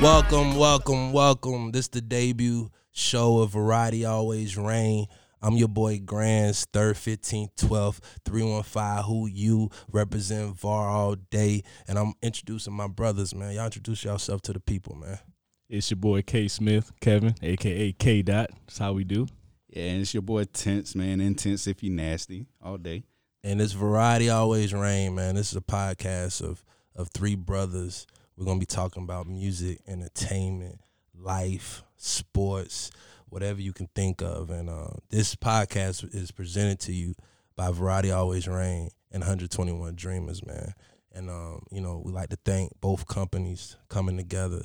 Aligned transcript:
Welcome, 0.00 0.56
welcome, 0.56 1.12
welcome. 1.12 1.72
This 1.72 1.88
the 1.88 2.00
debut 2.00 2.70
show 2.90 3.40
of 3.40 3.50
Variety 3.50 4.06
Always 4.06 4.56
Rain. 4.56 5.04
I'm 5.42 5.56
your 5.56 5.68
boy 5.68 5.98
Grands, 5.98 6.66
3rd, 6.72 6.94
15th, 6.94 7.54
12th, 7.56 8.00
315. 8.24 9.04
Who 9.04 9.26
you 9.26 9.68
represent 9.92 10.58
VAR 10.58 10.88
all 10.88 11.16
day. 11.16 11.64
And 11.86 11.98
I'm 11.98 12.14
introducing 12.22 12.72
my 12.72 12.86
brothers, 12.88 13.34
man. 13.34 13.54
Y'all 13.54 13.66
introduce 13.66 14.02
yourself 14.02 14.40
to 14.42 14.54
the 14.54 14.60
people, 14.60 14.94
man. 14.94 15.18
It's 15.68 15.90
your 15.90 15.98
boy 15.98 16.22
K 16.22 16.48
Smith, 16.48 16.92
Kevin, 17.02 17.34
aka 17.42 17.92
K 17.92 18.22
Dot. 18.22 18.48
That's 18.66 18.78
how 18.78 18.94
we 18.94 19.04
do. 19.04 19.26
Yeah, 19.68 19.82
and 19.82 20.00
it's 20.00 20.14
your 20.14 20.22
boy 20.22 20.44
Tense, 20.44 20.94
man. 20.94 21.20
Intense 21.20 21.66
if 21.66 21.82
you 21.82 21.90
nasty 21.90 22.46
all 22.62 22.78
day. 22.78 23.04
And 23.44 23.60
this 23.60 23.72
Variety 23.72 24.30
Always 24.30 24.72
Rain, 24.72 25.14
man. 25.14 25.34
This 25.34 25.50
is 25.50 25.58
a 25.58 25.60
podcast 25.60 26.42
of 26.42 26.64
of 26.96 27.08
three 27.08 27.34
brothers. 27.34 28.06
We're 28.40 28.46
gonna 28.46 28.58
be 28.58 28.64
talking 28.64 29.02
about 29.02 29.26
music, 29.26 29.82
entertainment, 29.86 30.80
life, 31.14 31.82
sports, 31.98 32.90
whatever 33.28 33.60
you 33.60 33.74
can 33.74 33.86
think 33.94 34.22
of. 34.22 34.48
And 34.48 34.70
uh, 34.70 34.92
this 35.10 35.36
podcast 35.36 36.14
is 36.14 36.30
presented 36.30 36.80
to 36.80 36.92
you 36.94 37.14
by 37.54 37.70
Variety 37.70 38.10
Always 38.10 38.48
Rain 38.48 38.88
and 39.12 39.20
121 39.20 39.94
Dreamers, 39.94 40.42
man. 40.46 40.72
And 41.12 41.28
um, 41.28 41.66
you 41.70 41.82
know, 41.82 42.00
we 42.02 42.12
like 42.12 42.30
to 42.30 42.38
thank 42.42 42.72
both 42.80 43.06
companies 43.06 43.76
coming 43.90 44.16
together. 44.16 44.62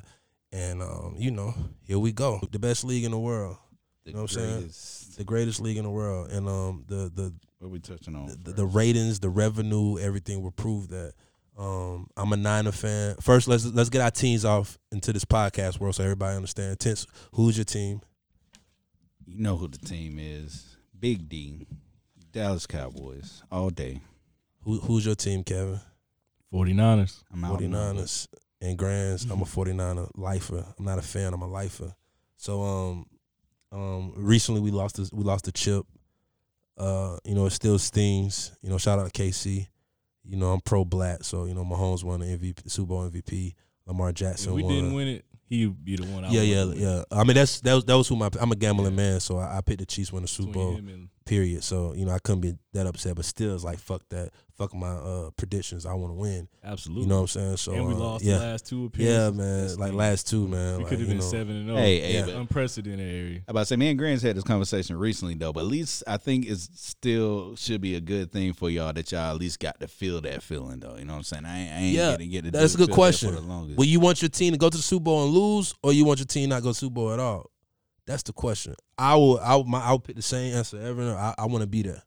And 0.53 0.81
um, 0.81 1.15
you 1.17 1.31
know, 1.31 1.53
here 1.83 1.99
we 1.99 2.13
go. 2.13 2.39
The 2.53 2.59
best 2.59 2.85
league 2.85 3.03
in 3.03 3.11
the 3.11 3.19
world. 3.19 3.57
The 4.05 4.11
You 4.11 4.15
know 4.15 4.21
what 4.21 4.37
I'm 4.37 4.71
saying? 4.71 5.15
The 5.17 5.25
greatest 5.25 5.59
league 5.59 5.75
in 5.75 5.83
the 5.83 5.89
world. 5.89 6.31
And 6.31 6.47
um 6.47 6.85
the 6.87 7.11
the 7.13 7.33
What 7.59 7.71
we 7.71 7.79
touching 7.79 8.15
on? 8.15 8.27
the, 8.41 8.53
the 8.53 8.65
ratings, 8.65 9.19
the 9.19 9.29
revenue, 9.29 9.99
everything 9.99 10.41
will 10.41 10.51
prove 10.51 10.87
that. 10.91 11.11
Um, 11.57 12.07
I'm 12.17 12.33
a 12.33 12.37
Niner 12.37 12.71
fan. 12.71 13.15
First, 13.21 13.47
let's 13.47 13.65
let's 13.65 13.89
get 13.89 14.01
our 14.01 14.11
teams 14.11 14.43
off 14.43 14.77
into 14.91 15.13
this 15.13 15.25
podcast 15.25 15.79
world 15.79 15.95
so 15.95 16.03
everybody 16.03 16.35
understands. 16.35 16.77
Tense, 16.77 17.07
who's 17.33 17.57
your 17.57 17.65
team? 17.65 18.01
you 19.25 19.39
know 19.39 19.57
who 19.57 19.67
the 19.67 19.77
team 19.77 20.19
is? 20.19 20.77
Big 20.97 21.27
D, 21.27 21.65
Dallas 22.31 22.67
Cowboys 22.67 23.41
all 23.51 23.69
day. 23.69 24.01
Who, 24.63 24.79
who's 24.79 25.05
your 25.05 25.15
team, 25.15 25.43
Kevin? 25.43 25.79
49ers. 26.53 27.23
I'm 27.31 27.43
out. 27.43 27.61
on 27.61 27.71
49ers 27.71 28.27
and 28.61 28.77
Grands. 28.77 29.25
I'm 29.29 29.41
a 29.41 29.45
49er 29.45 30.11
lifer. 30.15 30.65
I'm 30.77 30.85
not 30.85 30.99
a 30.99 31.01
fan. 31.01 31.33
I'm 31.33 31.41
a 31.41 31.47
lifer. 31.47 31.93
So 32.37 32.61
um 32.61 33.05
um 33.71 34.13
recently 34.15 34.61
we 34.61 34.71
lost 34.71 34.97
this, 34.97 35.11
we 35.11 35.23
lost 35.23 35.45
the 35.45 35.51
chip. 35.51 35.85
Uh, 36.77 37.17
you 37.23 37.33
know, 37.33 37.45
it 37.45 37.51
still 37.51 37.79
stings. 37.79 38.51
You 38.61 38.69
know, 38.69 38.77
shout 38.77 38.99
out 38.99 39.11
to 39.13 39.21
KC. 39.23 39.67
You 40.27 40.37
know, 40.37 40.51
I'm 40.53 40.61
pro 40.61 40.83
black, 40.85 41.23
so 41.23 41.45
you 41.45 41.53
know 41.53 41.63
Mahomes 41.63 42.03
won 42.03 42.19
the 42.21 42.25
MVP, 42.25 42.69
Super 42.69 42.87
Bowl 42.87 43.09
MVP. 43.09 43.53
Lamar 43.87 44.11
Jackson 44.11 44.49
If 44.51 44.55
we 44.55 44.63
won. 44.63 44.73
didn't 44.73 44.93
win 44.95 45.07
it, 45.09 45.25
he'd 45.47 45.85
be 45.85 45.95
the 45.95 46.05
one. 46.07 46.25
I 46.25 46.29
yeah, 46.31 46.41
yeah, 46.41 46.65
win. 46.65 46.77
yeah. 46.79 47.03
I 47.11 47.23
mean, 47.23 47.35
that's 47.35 47.61
that 47.61 47.73
was 47.75 47.85
that 47.85 47.95
was 47.95 48.07
who 48.07 48.15
my 48.15 48.29
I'm 48.39 48.51
a 48.51 48.55
gambling 48.55 48.91
Yeah. 48.93 48.97
man, 49.11 49.19
so 49.19 49.37
I, 49.37 49.57
I 49.57 49.61
picked 49.61 49.79
the 49.79 49.85
Chiefs 49.85 50.11
win 50.11 50.23
the 50.23 50.27
Super 50.27 50.51
Bowl. 50.53 50.79
Him 51.27 51.35
and 51.37 51.43
Period. 51.43 51.63
So 51.63 51.93
you 51.93 52.05
know, 52.05 52.11
I 52.13 52.19
couldn't 52.19 52.41
be 52.41 52.55
that 52.73 52.85
upset, 52.87 53.15
but 53.15 53.25
still, 53.25 53.55
it's 53.55 53.63
like 53.63 53.79
fuck 53.79 54.01
that, 54.09 54.31
fuck 54.57 54.73
my 54.73 54.87
uh 54.89 55.29
predictions. 55.37 55.85
I 55.85 55.93
want 55.93 56.11
to 56.11 56.15
win. 56.15 56.47
absolutely. 56.63 57.03
You 57.03 57.09
know 57.09 57.15
what 57.15 57.21
I'm 57.21 57.27
saying? 57.27 57.57
So 57.57 57.71
and 57.73 57.87
we 57.87 57.93
uh, 57.93 57.97
lost 57.97 58.23
yeah, 58.23 58.37
the 58.37 58.45
last 58.45 58.67
two 58.67 58.91
yeah, 58.97 59.29
man. 59.31 59.61
That's 59.61 59.77
Like 59.77 59.93
last 59.93 60.27
two, 60.29 60.47
man. 60.47 60.77
We 60.77 60.83
like, 60.83 60.89
could 60.89 60.99
have 60.99 61.07
been 61.07 61.17
know. 61.17 61.23
seven 61.23 61.55
and 61.55 61.65
zero. 61.67 61.77
Hey, 61.77 61.99
hey, 61.99 62.13
Yeah. 62.27 62.39
unprecedented 62.39 63.07
area. 63.07 63.39
I 63.47 63.51
about 63.51 63.61
to 63.61 63.65
say, 63.67 63.75
me 63.75 63.89
and 63.89 63.97
Grants 63.97 64.23
had 64.23 64.35
this 64.35 64.43
conversation 64.43 64.97
recently 64.97 65.35
though, 65.35 65.53
but 65.53 65.61
at 65.61 65.65
least 65.67 66.03
I 66.07 66.17
think 66.17 66.45
it's 66.47 66.69
still 66.75 67.55
should 67.55 67.81
be 67.81 67.95
a 67.95 68.01
good 68.01 68.31
thing 68.31 68.53
for 68.53 68.69
y'all 68.69 68.93
that 68.93 69.11
y'all 69.11 69.31
at 69.31 69.37
least 69.37 69.59
got 69.59 69.79
to 69.79 69.87
feel 69.87 70.21
that 70.21 70.43
feeling 70.43 70.79
though. 70.79 70.97
You 70.97 71.05
know 71.05 71.13
what 71.13 71.17
I'm 71.17 71.23
saying? 71.23 71.45
I 71.45 71.59
ain't, 71.59 71.71
I 71.71 71.75
ain't 71.77 71.95
Yeah, 71.95 72.11
getting 72.11 72.29
get 72.31 72.43
to 72.45 72.51
do- 72.51 72.57
That's 72.59 72.75
a 72.75 72.77
good 72.77 72.87
feel 72.87 72.95
that 72.95 72.99
question. 73.01 73.35
For. 73.35 73.75
Well, 73.75 73.87
you 73.87 73.99
want 73.99 74.21
your 74.21 74.29
team 74.29 74.51
to 74.53 74.57
go 74.59 74.69
to 74.69 74.77
the 74.77 74.83
Super 74.83 75.03
Bowl 75.05 75.25
and 75.25 75.33
lose, 75.33 75.73
or 75.81 75.93
you 75.93 76.05
want 76.05 76.19
your 76.19 76.27
team 76.27 76.49
not 76.49 76.61
go 76.61 76.69
to 76.69 76.71
the 76.71 76.75
Super 76.75 76.93
Bowl 76.93 77.11
at 77.11 77.19
all? 77.19 77.49
That's 78.07 78.23
the 78.23 78.33
question. 78.33 78.75
I 78.97 79.15
will. 79.15 79.39
I 79.39 79.55
will, 79.55 79.63
my, 79.65 79.81
I 79.81 79.91
will 79.91 79.99
pick 79.99 80.15
the 80.15 80.21
same 80.21 80.55
answer 80.55 80.79
ever. 80.79 81.15
I, 81.15 81.33
I 81.39 81.45
want 81.45 81.61
to 81.61 81.67
be 81.67 81.81
there. 81.83 82.01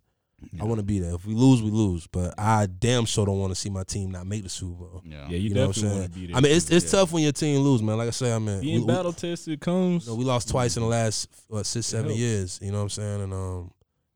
I 0.61 0.65
want 0.65 0.79
to 0.79 0.85
be 0.85 1.01
there. 1.01 1.15
If 1.17 1.27
we 1.27 1.35
lose, 1.35 1.61
we 1.61 1.71
lose. 1.71 2.07
But 2.07 2.35
I 2.39 2.67
damn 2.67 3.07
sure 3.07 3.27
don't 3.27 3.41
want 3.41 3.51
to 3.51 3.57
see 3.57 3.71
my 3.71 3.83
team 3.83 4.13
not 4.13 4.25
make 4.25 4.45
the 4.45 4.49
Super 4.49 4.75
Bowl. 4.85 5.03
yeah. 5.05 5.23
Yeah, 5.29 5.37
you, 5.37 5.49
You 5.49 5.55
know 5.57 5.67
what 5.67 5.77
I'm 5.79 5.83
definitely 5.83 5.89
saying? 5.89 6.01
want 6.01 6.13
to 6.13 6.19
be 6.21 6.27
there. 6.29 6.37
I 6.37 6.41
mean, 6.41 6.53
it's 6.53 6.71
it's 6.71 6.85
Yeah. 6.85 6.91
tough 7.01 7.13
when 7.13 7.23
your 7.25 7.33
team 7.33 7.59
lose, 7.61 7.83
man. 7.83 7.99
Like 7.99 8.07
I 8.07 8.11
say, 8.13 8.33
I 8.33 8.39
mean, 8.39 8.61
being 8.61 8.75
we, 8.77 8.81
we- 8.83 8.87
battle 8.87 9.13
tested 9.13 9.61
comes. 9.61 10.07
you 10.07 10.13
know, 10.13 10.17
we 10.17 10.25
lost 10.25 10.49
twice 10.49 10.77
in 10.77 10.85
the 10.85 10.89
last 10.89 11.29
what 11.49 11.67
six, 11.67 11.87
seven 11.89 12.07
helps. 12.11 12.21
years. 12.21 12.59
You 12.63 12.71
know 12.71 12.79
what 12.79 12.83
I'm 12.85 12.89
saying? 12.91 13.23
And 13.23 13.33
um, 13.35 13.73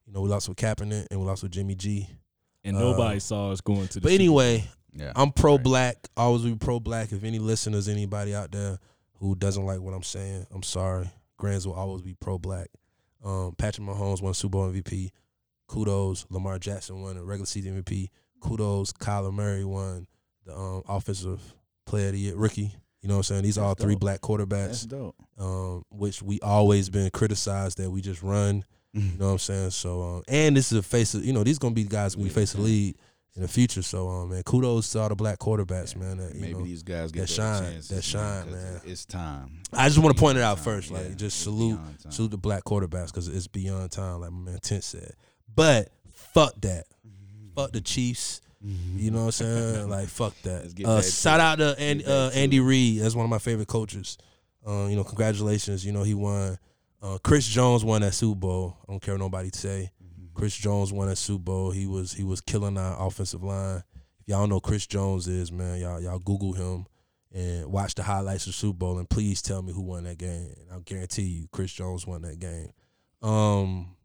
you 0.07 0.13
know, 0.13 0.21
we 0.21 0.29
lost 0.29 0.49
with 0.49 0.59
Kaepernick 0.59 1.09
and 1.11 1.19
we 1.19 1.27
lost 1.27 1.43
with 1.43 1.51
Jimmy 1.51 1.75
G. 1.75 2.09
and 2.63 2.77
uh, 2.77 2.81
nobody 2.81 3.19
saw 3.19 3.51
us 3.51 3.61
going 3.61 3.89
to 3.89 3.95
the. 3.95 4.01
But 4.03 4.11
Super 4.13 4.21
anyway, 4.23 4.65
yeah. 4.95 5.11
I'm 5.17 5.33
pro 5.33 5.57
Right. 5.57 5.65
black. 5.65 5.97
Always 6.17 6.43
be 6.43 6.55
pro 6.55 6.79
black. 6.79 7.11
If 7.11 7.25
any 7.25 7.41
listeners, 7.41 7.89
anybody 7.89 8.33
out 8.33 8.53
there 8.53 8.79
who 9.15 9.35
doesn't 9.35 9.65
like 9.67 9.81
what 9.81 9.93
I'm 9.93 10.05
saying, 10.05 10.47
I'm 10.53 10.63
sorry. 10.63 11.11
Grands 11.43 11.67
will 11.67 11.75
always 11.75 12.03
be 12.03 12.15
pro 12.15 12.39
black. 12.39 12.69
Um, 13.25 13.57
Patrick 13.59 13.85
Mahomes 13.85 14.23
won 14.23 14.33
Super 14.33 14.53
Bowl 14.53 14.71
MVP. 14.71 15.11
Kudos. 15.67 16.25
Lamar 16.31 16.61
Jackson 16.61 17.03
won 17.03 17.17
a 17.17 17.25
regular 17.25 17.47
season 17.47 17.83
MVP. 17.83 18.11
Kudos. 18.41 18.93
Kyler 18.93 19.33
Murray 19.35 19.65
won 19.65 20.07
the 20.47 20.55
um, 20.57 20.85
offensive 20.89 21.41
player 21.85 22.07
of 22.07 22.13
the 22.13 22.19
year, 22.21 22.37
rookie. 22.37 22.73
You 23.01 23.09
know 23.09 23.15
what 23.15 23.19
I'm 23.19 23.23
saying? 23.25 23.43
These 23.43 23.59
are 23.59 23.65
all 23.65 23.75
That's 23.75 23.83
three 23.83 23.95
dope. 23.95 24.01
black 24.03 24.21
quarterbacks, 24.21 24.69
That's 24.69 24.87
dope. 24.87 25.17
um, 25.37 25.85
which 25.91 26.23
we 26.23 26.39
always 26.43 26.89
been 26.91 27.11
criticized 27.11 27.79
that 27.79 27.91
we 27.91 28.01
just 28.01 28.23
run. 28.23 28.65
You 28.95 29.01
know 29.19 29.25
what 29.27 29.33
I'm 29.33 29.39
saying? 29.39 29.71
So, 29.71 30.03
um, 30.03 30.23
and 30.29 30.55
this 30.57 30.71
is 30.71 30.77
a 30.79 30.83
face 30.83 31.15
of, 31.15 31.25
you 31.25 31.33
know, 31.33 31.43
these 31.43 31.59
gonna 31.59 31.75
be 31.75 31.83
guys 31.85 32.15
we 32.15 32.29
face 32.29 32.53
the 32.53 32.61
lead 32.61 32.95
in 33.35 33.43
the 33.43 33.49
future. 33.49 33.83
So, 33.83 34.09
um, 34.09 34.31
man, 34.31 34.43
kudos 34.43 34.91
to 34.91 35.01
all 35.01 35.09
the 35.09 35.15
black 35.15 35.39
quarterbacks, 35.39 35.97
man. 35.97 36.19
That, 36.19 36.35
you 36.35 36.41
Maybe 36.41 36.55
know, 36.55 36.65
these 36.65 36.83
guys 36.83 37.13
get 37.13 37.23
that 37.23 37.31
shine, 37.31 37.81
that 37.89 38.03
shine, 38.03 38.51
man. 38.51 38.81
It's 38.85 39.05
time. 39.05 39.63
I 39.73 39.89
just 39.89 39.99
want 39.99 40.17
to 40.17 40.21
point 40.21 40.39
it 40.39 40.43
out 40.45 40.57
time, 40.57 40.65
first, 40.65 40.91
yeah. 40.91 40.99
like 40.99 41.17
just 41.17 41.23
It's 41.23 41.35
salute, 41.37 41.81
salute 42.11 42.31
the 42.31 42.39
black 42.39 42.65
quarterbacks 42.65 43.07
because 43.07 43.29
it's 43.29 43.47
beyond 43.47 43.91
time, 43.91 44.21
like 44.21 44.33
my 44.33 44.53
man 44.53 44.59
Tent 44.61 44.85
said. 44.85 45.13
But 45.55 45.89
fuck 46.13 46.55
that, 46.63 46.85
fuck 47.55 47.73
the 47.73 47.81
Chiefs. 47.81 48.41
You 48.65 49.11
know 49.11 49.21
what 49.21 49.25
I'm 49.25 49.33
saying? 49.33 49.89
like 49.89 50.09
fuck 50.09 50.41
that. 50.43 50.81
Uh, 50.85 51.03
shout 51.03 51.41
out 51.41 51.59
to 51.59 51.75
Andy, 51.81 52.05
get 52.05 52.09
back 52.09 52.15
uh, 52.15 52.31
Andy. 52.39 52.61
Reid. 52.61 53.01
That's 53.01 53.17
one 53.17 53.25
of 53.25 53.31
my 53.31 53.41
favorite 53.41 53.67
coaches. 53.67 54.19
Uh, 54.65 54.87
you 54.87 54.95
know, 54.95 55.03
congratulations. 55.03 55.85
You 55.85 55.91
know 55.91 56.05
he 56.05 56.15
won. 56.15 56.59
Uh, 57.03 57.19
Chris 57.25 57.45
Jones 57.49 57.85
won 57.85 58.03
that 58.03 58.15
Super 58.15 58.39
Bowl. 58.39 58.77
I 58.87 58.93
don't 58.93 59.03
care 59.03 59.15
what 59.15 59.21
nobody 59.21 59.51
say. 59.53 59.91
Chris 60.35 60.57
Jones 60.57 60.93
won 60.93 61.09
that 61.09 61.17
Super 61.17 61.43
Bowl. 61.43 61.71
He 61.71 61.87
was 61.87 62.13
he 62.13 62.25
was 62.25 62.41
killing 62.41 62.79
our 62.79 63.07
offensive 63.07 63.43
line. 63.43 63.83
If 64.21 64.29
y'all 64.29 64.47
know 64.47 64.61
Chris 64.61 64.87
Jones 64.87 65.29
is, 65.29 65.53
man, 65.53 65.81
y'all 65.81 66.01
y'all 66.01 66.19
Google 66.19 66.53
him 66.53 66.87
and 67.35 67.67
watch 67.73 67.95
the 67.95 68.03
highlights 68.03 68.47
of 68.47 68.55
Super 68.55 68.77
Bowl 68.77 68.99
and 68.99 69.09
please 69.09 69.41
tell 69.41 69.63
me 69.63 69.73
who 69.73 69.83
won 69.83 70.05
that 70.05 70.19
game. 70.19 70.55
And 70.61 70.71
I'll 70.71 70.81
guarantee 70.81 71.23
you 71.23 71.49
Chris 71.51 71.73
Jones 71.73 72.07
won 72.07 72.23
that 72.23 72.39
game. 72.39 72.73
Um 73.23 73.97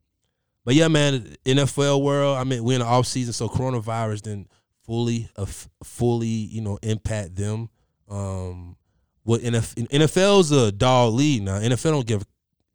but 0.64 0.76
yeah, 0.76 0.90
man, 0.90 1.36
NFL 1.46 2.04
world, 2.04 2.38
I 2.38 2.44
mean, 2.44 2.64
we're 2.64 2.74
in 2.74 2.82
the 2.82 2.86
off 2.86 3.08
season, 3.08 3.32
so 3.32 3.48
coronavirus 3.48 4.24
didn't 4.24 4.52
fully 4.86 5.30
uh, 5.36 5.46
fully, 5.84 6.28
you 6.28 6.62
know, 6.62 6.78
impact 6.82 7.36
them. 7.36 7.70
Um 8.10 8.78
what 9.24 9.42
NFL, 9.42 9.90
NFL's 9.90 10.52
a 10.52 10.72
dog 10.72 11.14
league 11.14 11.44
now. 11.44 11.60
NFL 11.60 11.92
don't 11.92 12.08
give 12.08 12.26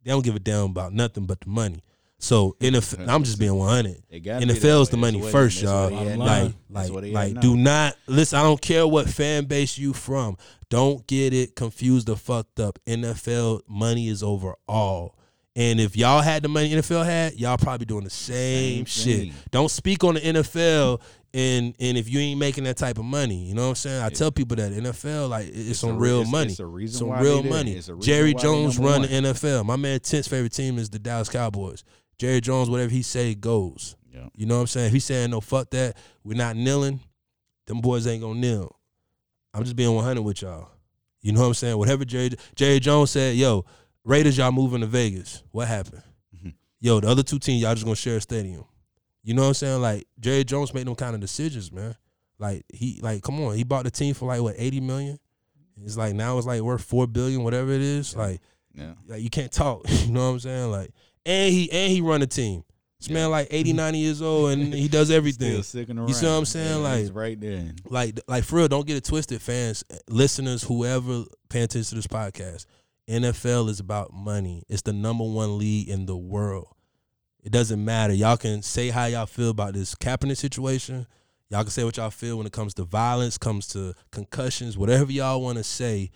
they 0.03 0.11
don't 0.11 0.23
give 0.23 0.35
a 0.35 0.39
damn 0.39 0.65
about 0.65 0.93
nothing 0.93 1.25
but 1.25 1.41
the 1.41 1.49
money. 1.49 1.81
So 2.23 2.55
NFL, 2.61 3.09
I'm 3.09 3.23
just 3.25 3.37
being 3.37 3.53
100. 3.53 4.01
It 4.09 4.21
gotta 4.21 4.45
be 4.47 4.53
that 4.53 4.61
NFL's 4.61 4.89
the 4.89 4.95
money 4.95 5.21
first, 5.29 5.61
y'all. 5.61 5.91
what 5.91 6.03
he 6.03 6.07
at 6.07 6.17
Like- 6.17 6.43
Like, 6.43 6.53
like, 6.69 6.91
what 6.93 7.03
he 7.03 7.09
at 7.09 7.15
like, 7.15 7.41
do 7.41 7.57
not 7.57 7.97
listen. 8.07 8.39
I 8.39 8.43
don't 8.43 8.61
care 8.61 8.87
what 8.87 9.09
fan 9.09 9.43
base 9.43 9.77
you 9.77 9.91
from. 9.91 10.37
Don't 10.69 11.05
get 11.05 11.33
it 11.33 11.55
confused 11.57 12.09
or 12.09 12.15
fucked 12.15 12.61
up. 12.61 12.79
NFL 12.87 13.61
money 13.67 14.07
is 14.07 14.23
over 14.23 14.55
all. 14.69 15.17
And 15.55 15.81
if 15.81 15.97
y'all 15.97 16.21
had 16.21 16.43
the 16.43 16.47
money 16.47 16.71
NFL 16.71 17.03
had, 17.05 17.33
y'all 17.33 17.57
probably 17.57 17.85
doing 17.85 18.05
the 18.05 18.09
same, 18.09 18.85
Same 18.85 18.85
shit. 18.85 19.33
Don't 19.51 19.69
speak 19.69 20.03
on 20.05 20.13
the 20.15 20.21
NFL 20.21 21.01
and 21.33 21.75
and 21.79 21.97
if 21.97 22.09
you 22.09 22.19
ain't 22.19 22.39
making 22.39 22.63
that 22.63 22.77
type 22.77 22.97
of 22.99 23.05
money, 23.05 23.43
you 23.47 23.53
know 23.53 23.63
what 23.63 23.69
I'm 23.69 23.75
saying? 23.75 24.01
I 24.01 24.09
tell 24.09 24.31
people 24.31 24.55
that 24.57 24.71
NFL 24.71 25.27
like 25.29 25.47
it- 25.47 25.55
it's, 25.71 25.83
a 25.83 25.91
real 25.91 26.19
it's- 26.21 26.31
money. 26.31 26.51
it's 26.51 26.59
a 26.59 26.65
reason 26.65 26.99
Some 26.99 27.19
real 27.19 27.43
money. 27.43 27.73
It's 27.73 27.89
Jerry 27.99 28.33
Jones 28.33 28.77
run 28.79 29.01
one. 29.01 29.01
the 29.01 29.07
NFL. 29.09 29.65
My 29.65 29.75
man 29.75 29.99
Tent's 29.99 30.27
favorite 30.29 30.53
team 30.53 30.77
is 30.79 30.89
the 30.89 30.99
Dallas 30.99 31.27
Cowboys. 31.29 31.83
Jerry 32.17 32.41
Jones, 32.41 32.69
whatever 32.69 32.91
he 32.91 33.01
say 33.01 33.35
goes. 33.35 33.95
Yeah. 34.13 34.27
You 34.35 34.45
know 34.45 34.55
what 34.55 34.61
I'm 34.61 34.67
saying? 34.67 34.87
If 34.87 34.93
he's 34.93 35.05
saying 35.05 35.31
no, 35.31 35.41
fuck 35.41 35.69
that, 35.71 35.97
we're 36.23 36.37
not 36.37 36.55
kneeling, 36.55 36.99
them 37.67 37.81
boys 37.81 38.05
ain't 38.07 38.21
gonna 38.21 38.39
kneel. 38.39 38.75
I'm 39.53 39.63
just 39.63 39.75
being 39.75 39.93
100 39.93 40.21
with 40.21 40.41
y'all. 40.41 40.69
You 41.21 41.31
know 41.31 41.41
what 41.41 41.47
I'm 41.47 41.53
saying? 41.53 41.77
Whatever 41.77 42.05
Jerry 42.05 42.31
Jerry 42.55 42.79
Jones 42.79 43.11
said, 43.11 43.35
yo, 43.35 43.65
Raiders, 44.03 44.37
y'all 44.37 44.51
moving 44.51 44.81
to 44.81 44.87
Vegas. 44.87 45.43
What 45.51 45.67
happened? 45.67 46.03
Mhm. 46.35 46.53
Yo, 46.81 46.99
the 46.99 47.07
other 47.07 47.23
two 47.23 47.39
teams, 47.39 47.61
y'all 47.61 47.73
just 47.73 47.85
gonna 47.85 47.95
share 47.95 48.17
a 48.17 48.21
stadium. 48.21 48.65
You 49.23 49.33
know 49.33 49.43
what 49.43 49.47
I'm 49.49 49.53
saying? 49.53 49.81
Like 49.81 50.05
Jerry 50.19 50.43
Jones 50.43 50.73
made 50.73 50.85
them 50.85 50.95
kind 50.95 51.15
of 51.15 51.21
decisions, 51.21 51.71
man. 51.71 51.95
Like 52.39 52.65
he, 52.73 52.99
like, 53.01 53.23
come 53.23 53.39
on, 53.41 53.55
he 53.55 53.63
bought 53.63 53.85
the 53.85 53.91
team 53.91 54.13
for 54.13 54.25
like 54.27 54.41
what 54.41 54.55
80 54.57 54.81
million. 54.81 55.17
It's 55.81 55.97
like 55.97 56.13
now 56.13 56.37
it's 56.37 56.45
like 56.45 56.61
worth 56.61 56.83
four 56.83 57.07
billion, 57.07 57.43
whatever 57.43 57.71
it 57.71 57.81
is. 57.81 58.13
Yeah. 58.13 58.19
Like, 58.19 58.41
Yeah. 58.75 58.93
like 59.07 59.21
you 59.21 59.29
can't 59.29 59.51
talk. 59.51 59.83
You 59.89 60.11
know 60.11 60.25
what 60.27 60.33
I'm 60.33 60.39
saying? 60.39 60.71
Like, 60.71 60.91
and 61.25 61.53
he 61.53 61.71
and 61.71 61.91
he 61.91 62.01
run 62.01 62.21
a 62.21 62.27
team. 62.27 62.63
This 62.99 63.09
Yeah. 63.09 63.15
man 63.15 63.31
like 63.31 63.47
80, 63.51 63.73
90 63.73 63.97
years 63.99 64.21
old, 64.21 64.51
and 64.51 64.73
he 64.73 64.87
does 64.87 65.11
everything. 65.19 65.61
Still 65.63 65.85
around. 65.89 66.07
You 66.07 66.13
see 66.13 66.25
what 66.25 66.31
I'm 66.33 66.45
saying? 66.45 66.69
Yeah, 66.69 66.75
Like- 66.89 66.99
he's 66.99 67.11
right 67.11 67.39
there. 67.39 67.71
like 67.85 68.19
like 68.27 68.43
for 68.43 68.57
real 68.57 68.67
don't 68.67 68.87
get 68.87 68.97
it 68.97 69.03
twisted 69.03 69.41
fans 69.41 69.83
listeners 70.09 70.63
whoever 70.63 71.23
paying 71.49 71.65
attention 71.65 71.89
to 71.89 71.95
this 71.95 72.07
podcast. 72.07 72.65
NFL 73.09 73.67
is 73.69 73.79
about 73.81 74.13
money. 74.13 74.63
It's 74.69 74.81
the 74.83 74.93
number 74.93 75.25
one 75.25 75.57
league 75.57 75.89
in 75.89 76.05
the 76.05 76.15
world. 76.15 76.67
It 77.43 77.51
doesn't 77.51 77.83
matter. 77.83 78.13
Y'all 78.13 78.37
can 78.37 78.61
say 78.61 78.89
how 78.89 79.05
y'all 79.07 79.25
feel 79.25 79.49
about 79.49 79.73
this 79.73 79.93
Kaepernick 79.95 80.37
situation. 80.37 81.05
Y'all 81.49 81.63
can 81.63 81.71
say 81.71 81.83
what 81.83 81.97
y'all 81.97 82.09
feel 82.09 82.37
when 82.37 82.47
it 82.47 82.53
comes 82.53 82.73
to 82.75 82.85
violence, 82.85 83.37
comes 83.37 83.67
to 83.67 83.93
concussions, 84.11 84.77
whatever 84.77 85.11
y'all 85.11 85.41
want 85.41 85.57
to 85.57 85.63
say. 85.65 86.09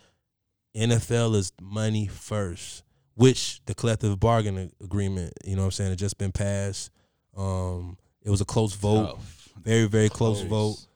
NFL 0.75 1.35
is 1.35 1.51
money 1.61 2.07
first, 2.07 2.83
which 3.17 3.61
the 3.65 3.73
collective 3.73 4.19
bargaining 4.19 4.71
agreement, 4.83 5.33
you 5.43 5.55
know 5.55 5.63
what 5.63 5.65
I'm 5.65 5.71
saying, 5.71 5.91
it 5.91 5.95
just 5.97 6.17
been 6.19 6.31
passed. 6.31 6.91
Um, 7.35 7.97
it 8.23 8.29
was 8.29 8.41
a 8.41 8.45
close 8.45 8.73
vote, 8.73 9.07
Tough. 9.15 9.49
very 9.61 9.85
very 9.87 10.07
close, 10.09 10.43
Close. 10.43 10.87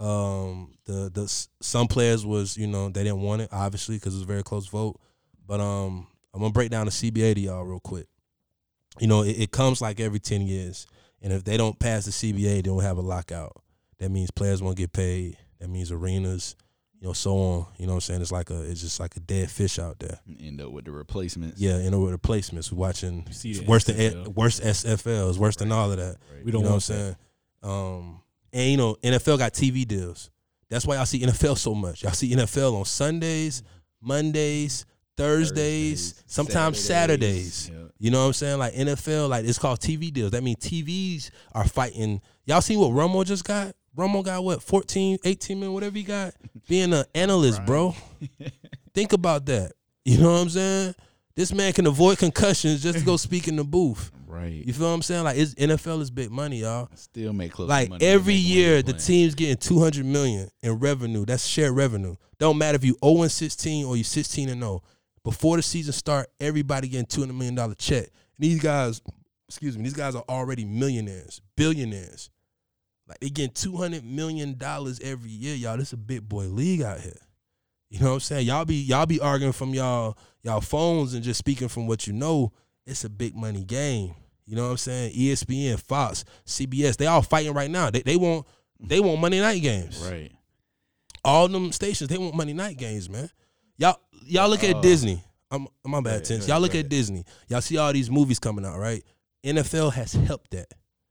vote. 0.00 0.04
Um, 0.06 0.72
the 0.86 1.10
the 1.12 1.46
some 1.60 1.88
players 1.88 2.24
was 2.24 2.56
you 2.56 2.66
know 2.68 2.88
they 2.88 3.02
didn't 3.04 3.22
want 3.22 3.42
it 3.42 3.48
obviously 3.52 3.96
because 3.96 4.14
it 4.14 4.18
was 4.18 4.22
a 4.24 4.26
very 4.26 4.42
close 4.42 4.66
vote. 4.68 5.00
But 5.46 5.60
um, 5.60 6.06
I'm 6.32 6.40
gonna 6.40 6.52
break 6.52 6.70
down 6.70 6.86
the 6.86 6.92
CBA 6.92 7.34
to 7.34 7.40
y'all 7.40 7.64
real 7.64 7.80
quick. 7.80 8.06
You 9.00 9.08
know, 9.08 9.22
it, 9.22 9.32
it 9.38 9.50
comes 9.50 9.80
like 9.80 9.98
every 10.00 10.20
ten 10.20 10.42
years, 10.42 10.86
and 11.22 11.32
if 11.32 11.42
they 11.44 11.56
don't 11.56 11.78
pass 11.78 12.04
the 12.04 12.12
CBA, 12.12 12.42
they 12.56 12.62
don't 12.62 12.82
have 12.82 12.98
a 12.98 13.02
lockout. 13.02 13.52
That 13.98 14.10
means 14.10 14.30
players 14.30 14.62
won't 14.62 14.76
get 14.76 14.92
paid. 14.92 15.36
That 15.60 15.68
means 15.70 15.90
arenas, 15.90 16.54
you 17.04 17.10
know, 17.10 17.12
so 17.12 17.36
on. 17.36 17.66
You 17.76 17.86
know 17.86 17.92
what 17.92 17.96
I'm 17.96 18.00
saying? 18.00 18.22
It's 18.22 18.32
like 18.32 18.48
a 18.48 18.62
it's 18.62 18.80
just 18.80 18.98
like 18.98 19.14
a 19.14 19.20
dead 19.20 19.50
fish 19.50 19.78
out 19.78 19.98
there. 19.98 20.20
End 20.40 20.58
up 20.62 20.70
with 20.70 20.86
the 20.86 20.90
replacements. 20.90 21.60
Yeah, 21.60 21.76
you 21.76 21.90
know, 21.90 22.00
with 22.00 22.08
the 22.08 22.14
replacements. 22.14 22.72
We're 22.72 22.78
watching 22.78 23.30
see 23.30 23.50
it's 23.50 23.60
the 23.60 23.66
worse 23.66 23.84
than 23.84 23.96
XFL. 23.96 24.28
worse 24.28 24.58
XFL. 24.58 25.28
It's 25.28 25.36
worse 25.36 25.56
than 25.56 25.70
all 25.70 25.92
of 25.92 25.98
that. 25.98 26.16
We 26.42 26.50
don't 26.50 26.62
you 26.62 26.64
know 26.64 26.70
want 26.70 26.70
what 26.70 26.74
I'm 26.74 26.80
saying? 26.80 27.16
Um, 27.62 28.22
and 28.54 28.70
you 28.70 28.76
know, 28.78 28.96
NFL 29.02 29.36
got 29.36 29.52
TV 29.52 29.86
deals. 29.86 30.30
That's 30.70 30.86
why 30.86 30.96
y'all 30.96 31.04
see 31.04 31.20
NFL 31.20 31.58
so 31.58 31.74
much. 31.74 32.04
Y'all 32.04 32.12
see 32.12 32.34
NFL 32.34 32.74
on 32.74 32.86
Sundays, 32.86 33.62
Mondays, 34.00 34.86
Thursdays, 35.18 36.12
Thursdays, 36.12 36.24
sometimes 36.26 36.80
Saturdays. 36.82 37.54
Saturdays. 37.54 37.70
Yeah. 37.70 37.88
You 37.98 38.12
know 38.12 38.20
what 38.20 38.26
I'm 38.28 38.32
saying? 38.32 38.58
Like 38.58 38.72
NFL, 38.72 39.28
like 39.28 39.44
it's 39.44 39.58
called 39.58 39.80
TV 39.80 40.10
deals. 40.10 40.30
That 40.30 40.42
means 40.42 40.56
TVs 40.56 41.30
are 41.52 41.68
fighting. 41.68 42.22
Y'all 42.46 42.62
see 42.62 42.78
what 42.78 42.92
Romo 42.92 43.26
just 43.26 43.44
got? 43.44 43.76
Romo 43.96 44.24
got 44.24 44.42
what, 44.42 44.62
14, 44.62 45.18
18 45.24 45.58
million, 45.58 45.72
whatever 45.72 45.96
he 45.96 46.02
got? 46.02 46.34
Being 46.68 46.92
an 46.92 47.04
analyst, 47.14 47.64
bro. 47.64 47.94
Think 48.94 49.12
about 49.12 49.46
that. 49.46 49.72
You 50.04 50.18
know 50.18 50.32
what 50.32 50.40
I'm 50.40 50.48
saying? 50.48 50.94
This 51.36 51.52
man 51.52 51.72
can 51.72 51.86
avoid 51.86 52.18
concussions 52.18 52.82
just 52.82 52.98
to 52.98 53.04
go 53.04 53.16
speak 53.18 53.48
in 53.48 53.56
the 53.56 53.64
booth. 53.64 54.10
Right. 54.26 54.64
You 54.66 54.72
feel 54.72 54.88
what 54.88 54.94
I'm 54.94 55.02
saying? 55.02 55.24
Like 55.24 55.36
it's 55.36 55.54
NFL 55.54 56.00
is 56.00 56.10
big 56.10 56.30
money, 56.30 56.60
y'all. 56.60 56.88
Still 56.94 57.32
make 57.32 57.52
close. 57.52 57.68
Like 57.68 58.02
every 58.02 58.34
year, 58.34 58.82
the 58.82 58.92
team's 58.92 59.34
getting 59.34 59.56
200 59.56 60.04
million 60.04 60.48
in 60.62 60.78
revenue. 60.78 61.24
That's 61.24 61.46
shared 61.46 61.72
revenue. 61.72 62.16
Don't 62.38 62.58
matter 62.58 62.76
if 62.76 62.84
you 62.84 62.96
0 63.04 63.22
and 63.22 63.30
16 63.30 63.86
or 63.86 63.96
you 63.96 64.04
16 64.04 64.48
and 64.48 64.60
0. 64.60 64.82
Before 65.22 65.56
the 65.56 65.62
season 65.62 65.92
start, 65.92 66.28
everybody 66.40 66.88
getting 66.88 67.06
200 67.06 67.32
million 67.32 67.54
dollar 67.54 67.74
check. 67.74 68.04
And 68.04 68.10
these 68.40 68.60
guys, 68.60 69.00
excuse 69.48 69.76
me, 69.78 69.84
these 69.84 69.94
guys 69.94 70.14
are 70.14 70.24
already 70.28 70.64
millionaires, 70.64 71.40
billionaires. 71.56 72.30
Like 73.06 73.20
they 73.20 73.28
getting 73.30 73.52
200 73.52 74.04
million 74.04 74.56
dollars 74.56 74.98
every 75.00 75.30
year, 75.30 75.54
y'all. 75.54 75.76
This 75.76 75.88
is 75.88 75.92
a 75.94 75.96
big 75.98 76.28
boy 76.28 76.46
league 76.46 76.82
out 76.82 77.00
here. 77.00 77.16
You 77.90 78.00
know 78.00 78.08
what 78.08 78.14
I'm 78.14 78.20
saying? 78.20 78.46
Y'all 78.46 78.64
be 78.64 78.76
y'all 78.76 79.06
be 79.06 79.20
arguing 79.20 79.52
from 79.52 79.74
y'all 79.74 80.16
y'all 80.42 80.60
phones 80.60 81.14
and 81.14 81.22
just 81.22 81.38
speaking 81.38 81.68
from 81.68 81.86
what 81.86 82.06
you 82.06 82.12
know. 82.12 82.52
It's 82.86 83.04
a 83.04 83.08
big 83.10 83.34
money 83.36 83.64
game. 83.64 84.14
You 84.46 84.56
know 84.56 84.64
what 84.64 84.70
I'm 84.72 84.76
saying? 84.78 85.14
ESPN, 85.14 85.80
Fox, 85.80 86.24
CBS, 86.46 86.96
they 86.96 87.06
all 87.06 87.22
fighting 87.22 87.54
right 87.54 87.70
now. 87.70 87.90
They 87.90 88.02
they 88.02 88.16
want 88.16 88.46
they 88.80 89.00
want 89.00 89.20
Monday 89.20 89.40
night 89.40 89.62
games. 89.62 89.98
Right. 90.10 90.32
All 91.24 91.48
them 91.48 91.72
stations, 91.72 92.10
they 92.10 92.18
want 92.18 92.34
Monday 92.34 92.52
night 92.52 92.76
games, 92.76 93.08
man. 93.08 93.30
Y'all 93.76 93.98
y'all 94.26 94.48
look 94.48 94.64
at 94.64 94.76
Uh, 94.76 94.80
Disney. 94.80 95.22
I'm 95.50 95.68
my 95.84 96.00
bad, 96.00 96.14
ahead, 96.14 96.24
tense. 96.24 96.48
Y'all 96.48 96.60
look 96.60 96.74
at. 96.74 96.88
Disney. 96.88 97.24
Y'all 97.48 97.60
see 97.60 97.76
all 97.76 97.92
these 97.92 98.10
movies 98.10 98.38
coming 98.40 98.64
out, 98.64 98.78
right? 98.78 99.04
NFL 99.44 99.92
has 99.92 100.12
helped 100.14 100.50
that. 100.50 100.66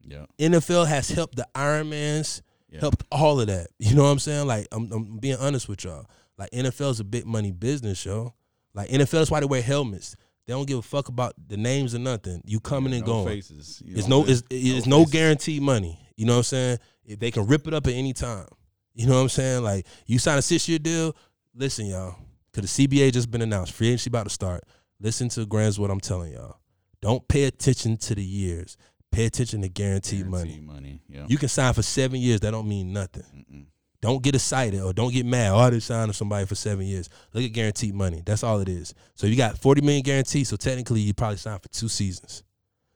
Yeah. 0.05 0.25
NFL 0.39 0.87
has 0.87 1.09
helped 1.09 1.35
the 1.35 1.47
Ironmans, 1.55 2.41
Yeah. 2.69 2.79
helped 2.81 3.03
all 3.11 3.39
of 3.39 3.47
that. 3.47 3.67
You 3.79 3.95
know 3.95 4.03
what 4.03 4.09
I'm 4.09 4.19
saying? 4.19 4.47
Like 4.47 4.67
I'm, 4.71 4.91
I'm 4.91 5.17
being 5.17 5.37
honest 5.37 5.67
with 5.69 5.83
y'all. 5.83 6.05
Like 6.37 6.49
NFL 6.51 6.91
is 6.91 6.99
a 6.99 7.03
big 7.03 7.25
money 7.25 7.51
business, 7.51 8.03
yo. 8.05 8.33
Like 8.73 8.89
NFL 8.89 9.21
is 9.21 9.31
why 9.31 9.39
they 9.39 9.45
wear 9.45 9.61
helmets. 9.61 10.15
They 10.45 10.53
don't 10.53 10.67
give 10.67 10.79
a 10.79 10.81
fuck 10.81 11.07
about 11.07 11.33
the 11.47 11.55
names 11.55 11.95
or 11.95 11.99
nothing. 11.99 12.41
You 12.45 12.59
coming 12.59 12.91
Yeah, 12.91 12.97
and 12.99 13.07
no 13.07 13.13
going. 13.13 13.27
Faces. 13.27 13.81
You 13.85 13.95
It's 13.97 14.07
no, 14.07 14.25
it's, 14.25 14.43
it's 14.49 14.85
no, 14.85 14.99
faces. 14.99 15.13
guaranteed 15.13 15.61
money. 15.61 15.99
You 16.17 16.25
know 16.25 16.33
what 16.33 16.37
I'm 16.39 16.43
saying? 16.43 16.77
If 17.05 17.19
they 17.19 17.31
can 17.31 17.47
rip 17.47 17.67
it 17.67 17.73
up 17.73 17.87
at 17.87 17.93
any 17.93 18.13
time. 18.13 18.47
You 18.93 19.07
know 19.07 19.15
what 19.15 19.21
I'm 19.21 19.29
saying? 19.29 19.63
Like 19.63 19.85
you 20.05 20.19
sign 20.19 20.37
a 20.37 20.41
six 20.41 20.67
year 20.67 20.79
deal. 20.79 21.15
Listen, 21.55 21.85
y'all, 21.85 22.15
because 22.51 22.75
the 22.75 22.87
CBA 22.87 23.13
just 23.13 23.31
been 23.31 23.41
announced. 23.41 23.71
Free 23.73 23.87
agency 23.87 24.09
about 24.09 24.23
to 24.23 24.29
start. 24.31 24.63
Listen 24.99 25.29
to 25.29 25.45
Grants 25.45 25.77
what 25.79 25.91
I'm 25.91 25.99
telling 25.99 26.33
y'all. 26.33 26.57
Don't 27.01 27.27
pay 27.27 27.43
attention 27.45 27.97
to 27.97 28.15
the 28.15 28.23
years. 28.23 28.77
Pay 29.13 29.25
attention 29.25 29.61
to 29.61 29.69
guaranteed, 29.69 30.25
money. 30.25 30.49
Guaranteed 30.49 30.67
money. 30.67 31.01
Yeah. 31.07 31.25
You 31.27 31.37
can 31.37 31.49
sign 31.49 31.73
for 31.73 31.83
seven 31.83 32.19
years. 32.19 32.39
That 32.41 32.51
don't 32.51 32.67
mean 32.67 32.91
nothing. 32.91 33.23
Mm-mm. 33.35 33.65
Don't 34.01 34.21
get 34.21 34.35
excited 34.35 34.81
or 34.81 34.91
don't 34.91 35.13
get 35.13 35.25
mad. 35.25 35.53
Oh, 35.53 35.69
they 35.69 35.79
signed 35.79 36.13
somebody 36.13 36.45
for 36.45 36.55
seven 36.55 36.85
years. 36.85 37.07
Look 37.31 37.43
at 37.45 37.53
guaranteed 37.53 37.95
money. 37.95 38.21
That's 38.25 38.43
all 38.43 38.59
it 38.59 38.67
is. 38.67 38.93
So 39.15 39.27
you 39.27 39.37
got 39.37 39.57
40 39.57 39.81
million 39.81 40.03
guaranteed. 40.03 40.45
So 40.45 40.57
technically 40.57 40.99
you 40.99 41.13
probably 41.13 41.37
signed 41.37 41.61
for 41.61 41.69
two 41.69 41.87
seasons. 41.87 42.43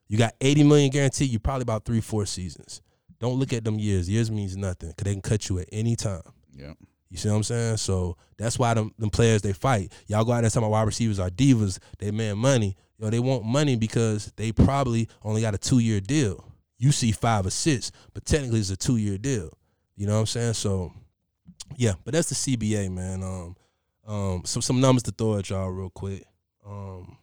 You 0.10 0.18
got 0.18 0.34
80 0.42 0.64
million 0.64 0.90
guaranteed. 0.90 1.30
You 1.30 1.40
probably 1.40 1.62
about 1.62 1.86
three, 1.86 2.02
four 2.02 2.26
seasons. 2.26 2.82
Don't 3.20 3.40
look 3.40 3.54
at 3.54 3.64
them 3.64 3.80
years. 3.80 4.10
Years 4.10 4.30
means 4.30 4.58
nothing 4.58 4.90
because 4.90 5.06
they 5.06 5.14
can 5.14 5.22
cut 5.22 5.48
you 5.48 5.60
at 5.60 5.70
any 5.72 5.96
time. 5.96 6.24
Yeah. 6.52 6.74
You 7.10 7.18
see 7.18 7.30
what 7.30 7.36
I'm 7.36 7.44
saying? 7.44 7.78
So 7.78 8.18
that's 8.38 8.60
why 8.60 8.74
them, 8.74 8.94
them 9.00 9.10
players 9.10 9.42
they 9.42 9.54
fight. 9.54 9.94
Y'all 10.08 10.26
go 10.26 10.34
out 10.34 10.38
there 10.38 10.46
and 10.46 10.54
tell 10.54 10.62
my 10.62 10.68
wide 10.68 10.84
receivers 10.84 11.20
are 11.20 11.30
divas. 11.30 11.80
They 12.00 12.12
man 12.12 12.38
money. 12.38 12.76
Yo, 12.98 13.10
they 13.10 13.20
want 13.20 13.46
money 13.46 13.76
because 13.76 14.32
they 14.36 14.52
probably 14.52 15.08
only 15.24 15.42
got 15.42 15.54
a 15.54 15.58
two 15.58 15.80
year 15.80 16.00
deal. 16.00 16.44
You 16.80 16.92
see 16.92 17.12
five 17.12 17.46
or 17.46 17.50
six, 17.50 17.92
but 18.14 18.26
technically 18.26 18.60
it's 18.60 18.70
a 18.70 18.78
two 18.78 18.98
year 18.98 19.18
deal. 19.18 19.52
You 19.96 20.08
know 20.08 20.14
what 20.14 20.20
I'm 20.22 20.26
saying? 20.28 20.54
So 20.54 20.92
yeah, 21.76 21.94
but 22.04 22.14
that's 22.14 22.30
the 22.30 22.58
CBA, 22.58 22.92
man. 22.92 23.24
Um, 23.24 23.56
um, 24.08 24.42
some 24.46 24.62
some 24.62 24.80
numbers 24.80 25.04
to 25.04 25.12
throw 25.12 25.38
at 25.38 25.50
y'all 25.50 25.70
real 25.70 25.90
quick. 25.90 26.24
Um, 26.66 27.18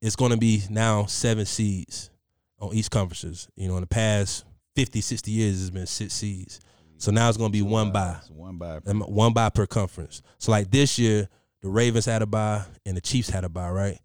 it's 0.00 0.16
going 0.16 0.30
to 0.30 0.36
be 0.36 0.62
now 0.70 1.06
seven 1.06 1.46
seeds 1.46 2.10
on 2.58 2.74
each 2.74 2.90
conferences. 2.90 3.48
You 3.56 3.68
know, 3.68 3.76
in 3.76 3.82
the 3.82 3.86
past 3.86 4.44
50, 4.76 5.00
60 5.00 5.30
years, 5.30 5.60
it's 5.60 5.70
been 5.70 5.86
six 5.86 6.14
seeds. 6.14 6.60
So 6.96 7.10
now 7.10 7.28
it's 7.28 7.38
going 7.38 7.50
to 7.50 7.56
be 7.56 7.62
one 7.62 7.92
by. 7.92 8.16
One 8.30 8.56
by. 8.56 8.80
Um, 8.86 9.00
one 9.02 9.32
bye 9.32 9.48
per 9.48 9.66
conference. 9.66 10.22
So 10.38 10.52
like 10.52 10.70
this 10.70 10.98
year, 10.98 11.28
the 11.62 11.68
Ravens 11.68 12.06
had 12.06 12.22
a 12.22 12.26
buy 12.26 12.64
and 12.84 12.96
the 12.96 13.00
Chiefs 13.00 13.30
had 13.30 13.44
a 13.44 13.48
buy, 13.48 13.70
right? 13.70 13.98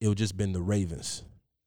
It 0.00 0.08
would 0.08 0.18
just 0.18 0.36
been 0.36 0.52
the 0.52 0.60
Ravens, 0.60 1.22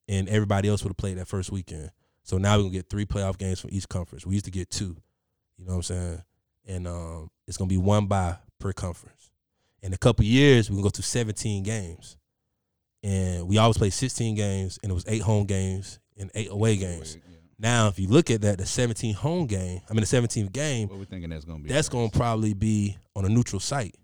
and 0.08 0.30
everybody 0.30 0.70
else 0.70 0.84
would 0.84 0.90
have 0.92 0.98
played 0.98 1.18
that 1.18 1.28
first 1.28 1.52
weekend. 1.52 1.92
So 2.24 2.38
now 2.38 2.56
we're 2.58 2.64
gonna 2.64 2.74
get 2.74 2.90
three 2.90 3.06
playoff 3.06 3.38
games 3.38 3.60
from 3.60 3.72
each 3.74 3.90
conference. 3.90 4.26
We 4.26 4.34
used 4.36 4.46
to 4.46 4.52
get 4.52 4.70
two, 4.70 4.96
you 5.58 5.66
know 5.66 5.72
what 5.72 5.76
I'm 5.78 5.84
saying? 5.84 6.22
And 6.68 6.88
um, 6.88 7.32
it's 7.48 7.58
gonna 7.58 7.70
be 7.70 7.78
one 7.78 8.06
bye 8.06 8.36
per 8.60 8.72
conference. 8.74 9.32
In 9.82 9.94
a 9.94 9.98
couple 9.98 10.26
years, 10.26 10.70
we 10.70 10.76
can 10.76 10.84
go 10.84 10.90
to 10.90 11.02
17 11.02 11.64
games, 11.64 12.18
and 13.02 13.48
we 13.48 13.58
always 13.58 13.78
play 13.78 13.90
16 13.90 14.36
games, 14.36 14.78
and 14.84 14.92
it 14.92 14.94
was 14.94 15.06
eight 15.08 15.22
home 15.22 15.46
games 15.46 16.00
and 16.18 16.30
eight 16.36 16.52
away 16.52 16.76
games. 16.76 17.16
Yeah. 17.16 17.36
Now, 17.62 17.88
if 17.88 17.98
you 18.00 18.08
look 18.08 18.30
at 18.30 18.42
that, 18.42 18.58
the 18.58 18.66
17 18.66 19.16
home 19.16 19.46
game, 19.48 19.82
I 19.90 19.94
mean 19.94 20.02
the 20.02 20.06
17th 20.06 20.52
game, 20.52 20.88
What 20.90 21.00
we 21.00 21.06
thinking 21.06 21.30
that's 21.30 21.46
gonna 21.46 21.60
be? 21.64 21.70
that's 21.70 21.90
going 21.90 22.10
to 22.10 22.18
probably 22.18 22.54
be 22.54 22.98
on 23.16 23.26
a 23.26 23.30
neutral 23.30 23.60
site 23.60 23.96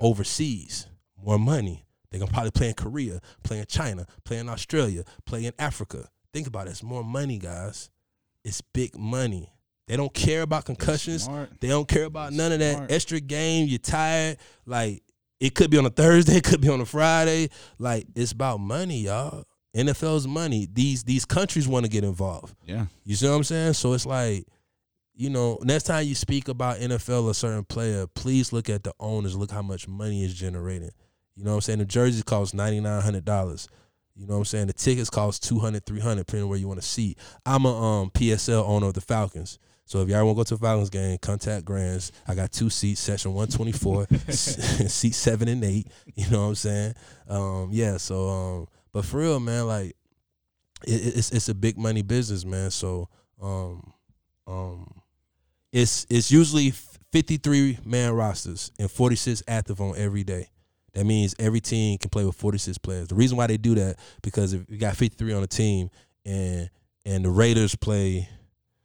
overseas. 0.00 0.86
More 1.22 1.38
money. 1.38 1.84
They're 2.12 2.26
to 2.26 2.32
probably 2.32 2.50
play 2.50 2.68
in 2.68 2.74
Korea, 2.74 3.20
play 3.42 3.58
in 3.58 3.66
China, 3.66 4.06
play 4.24 4.38
in 4.38 4.48
Australia, 4.48 5.04
play 5.24 5.46
in 5.46 5.52
Africa. 5.58 6.08
Think 6.32 6.46
about 6.46 6.66
it. 6.66 6.70
It's 6.70 6.82
more 6.82 7.02
money, 7.02 7.38
guys. 7.38 7.90
It's 8.44 8.60
big 8.60 8.98
money. 8.98 9.52
They 9.88 9.96
don't 9.96 10.12
care 10.14 10.42
about 10.42 10.64
concussions. 10.64 11.28
They 11.60 11.68
don't 11.68 11.88
care 11.88 12.04
about 12.04 12.26
That's 12.26 12.36
none 12.36 12.52
of 12.52 12.58
that 12.60 12.74
smart. 12.76 12.92
extra 12.92 13.20
game. 13.20 13.66
You're 13.66 13.78
tired. 13.78 14.38
Like, 14.64 15.02
it 15.40 15.54
could 15.54 15.70
be 15.70 15.78
on 15.78 15.86
a 15.86 15.90
Thursday, 15.90 16.36
it 16.36 16.44
could 16.44 16.60
be 16.60 16.68
on 16.68 16.80
a 16.80 16.86
Friday. 16.86 17.48
Like, 17.78 18.06
it's 18.14 18.32
about 18.32 18.60
money, 18.60 19.00
y'all. 19.00 19.44
NFL's 19.76 20.28
money. 20.28 20.68
These 20.70 21.04
these 21.04 21.24
countries 21.24 21.66
want 21.66 21.86
to 21.86 21.90
get 21.90 22.04
involved. 22.04 22.54
Yeah. 22.66 22.86
You 23.04 23.16
see 23.16 23.26
what 23.26 23.36
I'm 23.36 23.44
saying? 23.44 23.72
So 23.72 23.94
it's 23.94 24.04
like, 24.04 24.46
you 25.14 25.30
know, 25.30 25.58
next 25.62 25.84
time 25.84 26.06
you 26.06 26.14
speak 26.14 26.48
about 26.48 26.78
NFL 26.78 27.30
a 27.30 27.34
certain 27.34 27.64
player, 27.64 28.06
please 28.06 28.52
look 28.52 28.68
at 28.68 28.84
the 28.84 28.92
owners. 29.00 29.34
Look 29.34 29.50
how 29.50 29.62
much 29.62 29.88
money 29.88 30.24
is 30.24 30.34
generating. 30.34 30.90
You 31.36 31.44
know 31.44 31.52
what 31.52 31.56
I'm 31.56 31.60
saying? 31.62 31.78
The 31.78 31.84
jerseys 31.84 32.22
cost 32.22 32.54
ninety 32.54 32.80
nine 32.80 33.02
hundred 33.02 33.24
dollars. 33.24 33.68
You 34.14 34.26
know 34.26 34.34
what 34.34 34.40
I'm 34.40 34.44
saying? 34.44 34.66
The 34.66 34.74
tickets 34.74 35.08
cost 35.08 35.42
200 35.48 35.86
300 35.86 36.26
depending 36.26 36.44
on 36.44 36.50
where 36.50 36.58
you 36.58 36.68
want 36.68 36.80
to 36.80 36.86
see. 36.86 37.16
I'm 37.46 37.64
a 37.64 38.02
um, 38.02 38.10
PSL 38.10 38.62
owner 38.68 38.88
of 38.88 38.94
the 38.94 39.00
Falcons. 39.00 39.58
So 39.86 40.02
if 40.02 40.08
y'all 40.08 40.24
want 40.24 40.36
to 40.36 40.40
go 40.40 40.44
to 40.44 40.54
a 40.54 40.58
Falcons 40.58 40.90
game, 40.90 41.18
contact 41.18 41.64
Grands. 41.64 42.12
I 42.26 42.34
got 42.34 42.52
two 42.52 42.70
seats, 42.70 43.00
section 43.00 43.32
124, 43.34 44.06
seat 44.32 45.14
seven 45.14 45.48
and 45.48 45.64
eight. 45.64 45.88
You 46.14 46.30
know 46.30 46.42
what 46.42 46.48
I'm 46.48 46.54
saying? 46.54 46.94
Um, 47.28 47.68
yeah. 47.72 47.96
So, 47.96 48.28
um, 48.28 48.68
but 48.92 49.04
for 49.04 49.18
real, 49.18 49.40
man, 49.40 49.66
like 49.66 49.96
it, 50.86 51.16
it's 51.16 51.30
it's 51.32 51.48
a 51.48 51.54
big 51.54 51.78
money 51.78 52.02
business, 52.02 52.44
man. 52.44 52.70
So, 52.70 53.08
um, 53.40 53.92
um, 54.46 55.02
it's 55.72 56.06
it's 56.08 56.30
usually 56.30 56.70
53 57.12 57.78
man 57.84 58.12
rosters 58.12 58.70
and 58.78 58.90
46 58.90 59.42
active 59.48 59.80
on 59.80 59.96
every 59.96 60.24
day. 60.24 60.48
That 60.94 61.04
means 61.06 61.34
every 61.38 61.60
team 61.60 61.98
can 61.98 62.10
play 62.10 62.24
with 62.24 62.36
46 62.36 62.78
players. 62.78 63.08
The 63.08 63.14
reason 63.14 63.36
why 63.36 63.46
they 63.46 63.56
do 63.56 63.74
that 63.76 63.98
because 64.22 64.52
if 64.52 64.68
you 64.68 64.78
got 64.78 64.96
53 64.96 65.32
on 65.32 65.42
a 65.42 65.46
team 65.46 65.90
and 66.24 66.70
and 67.04 67.24
the 67.24 67.30
Raiders 67.30 67.74
play 67.74 68.28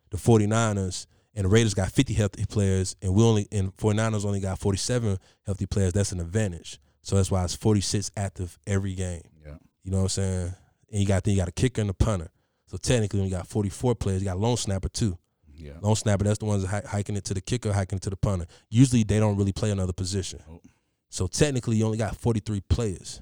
the 0.10 0.18
49ers 0.18 1.06
and 1.36 1.46
the 1.46 1.50
Raiders 1.50 1.74
got 1.74 1.92
50 1.92 2.14
healthy 2.14 2.46
players 2.46 2.96
and 3.02 3.14
we 3.14 3.24
only 3.24 3.48
and 3.52 3.76
49ers 3.76 4.26
only 4.26 4.40
got 4.40 4.58
47 4.58 5.18
healthy 5.46 5.66
players, 5.66 5.94
that's 5.94 6.12
an 6.12 6.20
advantage. 6.20 6.80
So 7.02 7.16
that's 7.16 7.30
why 7.30 7.44
it's 7.44 7.56
46 7.56 8.12
active 8.18 8.58
every 8.66 8.94
game. 8.96 9.24
Yeah. 9.46 9.56
You 9.84 9.92
know 9.92 9.98
what 9.98 10.04
I'm 10.04 10.10
saying? 10.10 10.54
And 10.92 11.02
you 11.02 11.08
got 11.08 11.24
then 11.24 11.34
you 11.34 11.40
got 11.40 11.50
a 11.50 11.54
kicker 11.54 11.82
and 11.82 11.90
a 11.90 11.94
punter. 11.94 12.30
So 12.68 12.78
technically, 12.78 13.20
when 13.20 13.30
you 13.30 13.36
got 13.36 13.48
44 13.48 13.96
players, 13.96 14.22
you 14.22 14.26
got 14.26 14.36
a 14.36 14.40
long 14.40 14.58
snapper 14.58 14.90
too. 14.90 15.18
Yeah. 15.54 15.74
Long 15.82 15.96
snapper, 15.96 16.24
that's 16.24 16.40
the 16.40 16.46
ones 16.46 16.66
hiking 16.66 17.16
it 17.16 17.26
to 17.26 17.34
the 17.34 17.42
kicker, 17.42 17.74
hiking 17.74 17.98
it 17.98 18.02
to 18.04 18.10
the 18.10 18.18
punter. 18.18 18.46
Usually, 18.70 19.04
they 19.04 19.20
don't 19.20 19.38
really 19.38 19.54
play 19.54 19.72
another 19.72 19.94
position. 19.94 20.42
Nope. 20.48 20.62
So 21.10 21.28
technically, 21.28 21.78
you 21.78 21.86
only 21.86 21.98
got 21.98 22.16
43 22.16 22.62
players, 22.70 23.22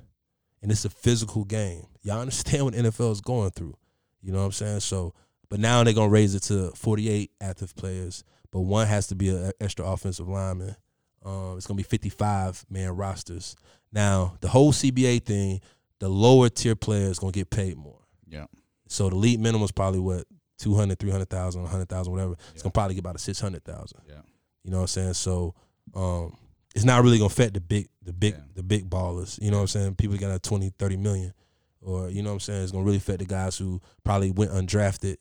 and 0.62 0.72
it's 0.72 0.86
a 0.86 0.90
physical 0.90 1.44
game. 1.46 1.86
Y'all 2.02 2.20
understand 2.22 2.66
what 2.66 2.74
NFL 2.74 3.12
is 3.12 3.22
going 3.22 3.52
through? 3.52 3.76
You 4.22 4.32
know 4.32 4.40
what 4.40 4.46
I'm 4.46 4.52
saying? 4.52 4.80
So, 4.80 5.14
but 5.50 5.60
now 5.60 5.84
they're 5.84 5.94
gonna 5.94 6.10
raise 6.10 6.34
it 6.36 6.44
to 6.44 6.72
48 6.72 7.32
active 7.42 7.76
players, 7.76 8.24
but 8.52 8.62
one 8.62 8.88
has 8.88 9.08
to 9.08 9.16
be 9.16 9.30
an 9.30 9.52
extra 9.62 9.86
offensive 9.86 10.28
lineman. 10.28 10.76
Um, 11.24 11.58
it's 11.58 11.68
gonna 11.68 11.78
be 11.78 11.84
55 11.84 12.66
man 12.70 12.96
rosters. 12.96 13.56
Now, 13.92 14.38
the 14.42 14.48
whole 14.48 14.72
CBA 14.72 15.24
thing, 15.24 15.62
the 16.00 16.10
lower 16.10 16.50
tier 16.50 16.76
players 16.76 17.20
gonna 17.20 17.32
get 17.32 17.50
paid 17.50 17.78
more. 17.78 18.00
Yeah. 18.28 18.46
So 18.88 19.10
the 19.10 19.16
league 19.16 19.40
minimum 19.40 19.64
is 19.66 19.72
probably 19.72 20.00
what 20.00 20.26
200, 20.60 21.00
300,000, 21.00 21.62
100,000, 21.62 22.12
whatever. 22.12 22.36
It's 22.54 22.64
gonna 22.64 22.72
probably 22.72 22.96
get 22.96 23.02
about 23.02 23.16
a 23.16 23.20
600,000. 23.20 24.02
Yeah. 24.08 24.16
You 24.64 24.72
know 24.72 24.78
what 24.78 24.82
I'm 24.84 24.88
saying? 24.88 25.14
So 25.14 25.54
um, 25.94 26.36
it's 26.76 26.86
not 26.86 27.04
really 27.04 27.18
gonna 27.18 27.28
affect 27.28 27.54
the 27.56 27.62
big 27.62 27.88
the 28.04 28.14
big 28.14 28.34
Yeah. 28.36 28.42
the 28.56 28.64
big 28.64 28.90
ballers. 28.90 29.42
You 29.42 29.50
know 29.50 29.58
what 29.58 29.62
I'm 29.64 29.68
saying? 29.68 29.96
People 29.96 30.18
got 30.18 30.36
a 30.36 30.40
20, 30.40 30.72
30 30.78 30.98
million. 30.98 31.34
Or 31.82 32.10
you 32.10 32.22
know 32.22 32.30
what 32.30 32.34
I'm 32.36 32.40
saying? 32.42 32.64
It's 32.64 32.72
gonna 32.72 32.84
really 32.84 32.98
affect 32.98 33.20
the 33.20 33.26
guys 33.26 33.58
who 33.58 33.80
probably 34.04 34.32
went 34.32 34.52
undrafted, 34.52 35.18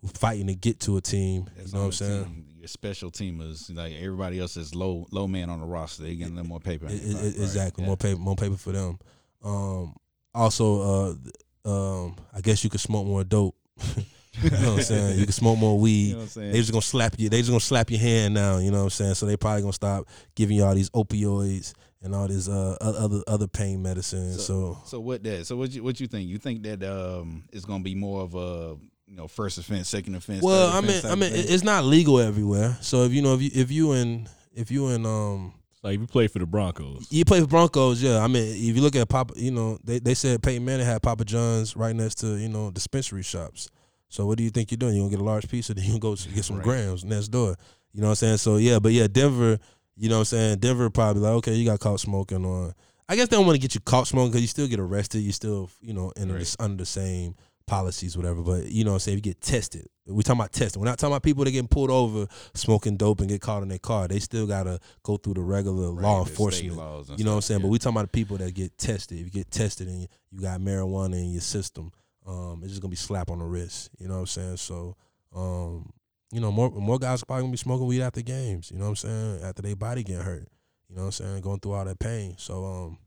who 0.00 0.08
fighting 0.08 0.48
to 0.48 0.54
get 0.54 0.80
to 0.80 0.96
a 0.96 1.00
team. 1.00 1.48
That's 1.56 1.68
you 1.68 1.74
know 1.74 1.80
what 1.80 1.86
I'm 1.86 1.92
saying? 1.92 2.24
team. 2.24 2.44
Your 2.58 2.66
special 2.68 3.10
teamers, 3.12 3.74
like 3.74 3.94
everybody 3.94 4.40
else, 4.40 4.56
is 4.56 4.74
low 4.74 5.06
low 5.12 5.28
man 5.28 5.48
on 5.48 5.60
the 5.60 5.66
roster. 5.66 6.02
They 6.02 6.16
getting 6.16 6.32
a 6.32 6.36
little 6.36 6.48
more 6.48 6.60
paper. 6.60 6.86
I- 6.86 6.90
I- 6.90 6.92
Right, 6.94 7.14
right. 7.14 7.24
exactly. 7.26 7.82
Yeah. 7.84 7.86
More 7.88 7.96
paper 7.96 8.18
more 8.20 8.36
paper 8.36 8.56
for 8.56 8.72
them. 8.72 8.98
Um 9.44 9.94
also 10.34 11.16
uh 11.64 11.68
um 12.04 12.16
I 12.34 12.40
guess 12.40 12.64
you 12.64 12.70
could 12.70 12.80
smoke 12.80 13.06
more 13.06 13.22
dope. 13.24 13.54
you 14.42 14.50
know 14.50 14.56
what 14.72 14.78
I'm 14.78 14.82
saying? 14.82 15.18
You 15.18 15.24
can 15.24 15.32
smoke 15.32 15.58
more 15.58 15.78
weed. 15.78 16.08
You 16.08 16.12
know 16.12 16.18
what 16.18 16.22
I'm 16.24 16.28
saying? 16.28 16.52
They 16.52 16.58
just 16.58 16.72
gonna 16.72 16.82
slap 16.82 17.14
you. 17.18 17.28
They 17.28 17.38
just 17.38 17.50
gonna 17.50 17.60
slap 17.60 17.90
your 17.90 18.00
hand 18.00 18.34
now. 18.34 18.58
You 18.58 18.70
know 18.70 18.78
what 18.78 18.84
I'm 18.84 18.90
saying? 18.90 19.14
So 19.14 19.26
they 19.26 19.36
probably 19.36 19.62
gonna 19.62 19.72
stop 19.72 20.06
giving 20.34 20.56
you 20.56 20.64
all 20.64 20.74
these 20.74 20.90
opioids 20.90 21.72
and 22.02 22.14
all 22.14 22.28
this 22.28 22.48
uh 22.48 22.76
other 22.80 23.22
other 23.26 23.48
pain 23.48 23.82
medicine. 23.82 24.32
So, 24.34 24.78
So 24.84 25.00
what 25.00 25.22
that? 25.24 25.46
So 25.46 25.56
what 25.56 25.70
you 25.72 25.82
what 25.82 25.98
you 26.00 26.06
think? 26.06 26.28
You 26.28 26.38
think 26.38 26.62
that 26.62 26.82
um 26.84 27.44
it's 27.52 27.64
gonna 27.64 27.82
be 27.82 27.94
more 27.94 28.22
of 28.22 28.34
a 28.34 28.76
you 29.06 29.16
know 29.16 29.26
first 29.26 29.58
offense, 29.58 29.88
second 29.88 30.14
offense? 30.14 30.42
well, 30.42 30.70
third 30.70 30.76
I 30.76 30.80
mean, 30.80 30.90
offense 30.90 31.04
I 31.12 31.14
mean, 31.16 31.32
thing? 31.32 31.44
it's 31.48 31.64
not 31.64 31.84
legal 31.84 32.20
everywhere. 32.20 32.76
So 32.80 33.04
if 33.04 33.12
you 33.12 33.22
know 33.22 33.34
if 33.34 33.42
you 33.42 33.50
if 33.54 33.70
you 33.70 33.92
in 33.92 34.28
if 34.54 34.70
you 34.70 34.88
in 34.88 35.04
um 35.06 35.54
Like 35.82 35.94
if 35.94 36.00
you 36.02 36.06
play 36.06 36.26
for 36.28 36.38
the 36.40 36.46
Broncos. 36.46 37.06
you 37.10 37.24
play 37.24 37.40
for 37.40 37.46
Broncos, 37.46 38.02
yeah. 38.02 38.18
I 38.18 38.26
mean, 38.28 38.44
if 38.48 38.76
you 38.76 38.82
look 38.82 38.94
at 38.96 39.08
Papa, 39.08 39.34
you 39.36 39.50
know 39.50 39.78
they 39.82 39.98
they 39.98 40.14
said 40.14 40.42
Peyton 40.42 40.64
Manning 40.64 40.86
had 40.86 41.02
Papa 41.02 41.24
John's 41.24 41.74
right 41.76 41.94
next 41.96 42.16
to 42.16 42.36
you 42.36 42.48
know 42.48 42.70
dispensary 42.70 43.22
shops. 43.22 43.68
So 44.08 44.26
what 44.26 44.38
do 44.38 44.44
you 44.44 44.50
think 44.50 44.70
you're 44.70 44.78
doing? 44.78 44.94
You 44.94 45.02
gonna 45.02 45.10
get 45.10 45.20
a 45.20 45.24
large 45.24 45.48
piece, 45.48 45.70
or 45.70 45.74
then 45.74 45.84
you 45.84 45.98
go 45.98 46.14
get 46.16 46.44
some 46.44 46.56
Right. 46.56 46.64
grams 46.64 47.04
next 47.04 47.28
door? 47.28 47.56
You 47.92 48.00
know 48.00 48.08
what 48.08 48.12
I'm 48.12 48.16
saying? 48.16 48.36
So 48.38 48.56
yeah, 48.56 48.78
but 48.78 48.92
yeah, 48.92 49.06
Denver. 49.06 49.58
You 50.00 50.08
know 50.08 50.16
what 50.16 50.20
I'm 50.20 50.24
saying? 50.26 50.58
Denver 50.60 50.90
probably 50.90 51.22
like, 51.22 51.32
okay, 51.38 51.54
you 51.54 51.64
got 51.64 51.80
caught 51.80 51.98
smoking, 52.00 52.44
or 52.44 52.72
I 53.08 53.16
guess 53.16 53.28
they 53.28 53.36
don't 53.36 53.46
want 53.46 53.56
to 53.56 53.60
get 53.60 53.74
you 53.74 53.80
caught 53.80 54.06
smoking 54.06 54.30
because 54.30 54.42
you 54.42 54.46
still 54.46 54.68
get 54.68 54.78
arrested. 54.78 55.20
You 55.20 55.32
still, 55.32 55.70
you 55.80 55.92
know, 55.92 56.12
in 56.16 56.32
Right. 56.32 56.56
under 56.60 56.76
the 56.76 56.86
same 56.86 57.34
policies, 57.66 58.16
whatever. 58.16 58.40
But 58.42 58.66
you 58.66 58.84
know 58.84 58.92
what 58.92 58.96
I'm 58.96 59.00
saying? 59.00 59.18
If 59.18 59.26
you 59.26 59.32
get 59.32 59.40
tested, 59.40 59.88
we 60.06 60.22
talking 60.22 60.40
about 60.40 60.52
testing. 60.52 60.80
We're 60.80 60.86
not 60.88 60.98
talking 60.98 61.12
about 61.14 61.22
people 61.24 61.44
that 61.44 61.50
getting 61.50 61.68
pulled 61.68 61.90
over 61.90 62.28
smoking 62.54 62.96
dope 62.96 63.20
and 63.20 63.28
get 63.28 63.40
caught 63.40 63.62
in 63.62 63.68
their 63.68 63.78
car. 63.80 64.06
They 64.08 64.20
still 64.20 64.46
gotta 64.46 64.78
go 65.02 65.16
through 65.16 65.34
the 65.34 65.42
regular 65.42 65.92
Right, 65.92 66.02
law 66.02 66.24
enforcement. 66.24 66.76
laws 66.76 67.10
You 67.16 67.24
know 67.24 67.32
what 67.32 67.36
I'm 67.36 67.42
saying? 67.42 67.60
But 67.60 67.66
yeah. 67.66 67.72
we 67.72 67.78
talking 67.78 67.96
about 67.96 68.12
the 68.12 68.16
people 68.16 68.36
that 68.38 68.54
get 68.54 68.78
tested. 68.78 69.18
If 69.18 69.24
you 69.26 69.30
get 69.32 69.50
tested 69.50 69.88
and 69.88 70.08
you 70.30 70.40
got 70.40 70.60
marijuana 70.60 71.14
in 71.14 71.32
your 71.32 71.40
system, 71.42 71.90
um, 72.28 72.60
it's 72.62 72.70
just 72.72 72.82
gonna 72.82 72.90
be 72.90 72.96
slap 72.96 73.30
on 73.30 73.38
the 73.38 73.44
wrist. 73.44 73.90
You 73.98 74.06
know 74.08 74.14
what 74.14 74.20
I'm 74.20 74.26
saying? 74.26 74.56
So, 74.58 74.96
um, 75.34 75.90
you 76.30 76.40
know, 76.40 76.52
more 76.52 76.70
more 76.70 76.98
guys 76.98 77.24
probably 77.24 77.42
gonna 77.44 77.52
be 77.52 77.56
smoking 77.56 77.86
weed 77.86 78.02
after 78.02 78.20
games. 78.22 78.70
You 78.70 78.78
know 78.78 78.84
what 78.84 78.90
I'm 78.90 78.96
saying? 78.96 79.40
After 79.42 79.62
their 79.62 79.76
body 79.76 80.02
getting 80.02 80.22
hurt. 80.22 80.48
You 80.90 80.96
know 80.96 81.02
what 81.02 81.06
I'm 81.06 81.12
saying? 81.12 81.40
Going 81.42 81.60
through 81.60 81.72
all 81.72 81.84
that 81.84 81.98
pain. 81.98 82.34
So, 82.38 82.64
um, 82.64 82.98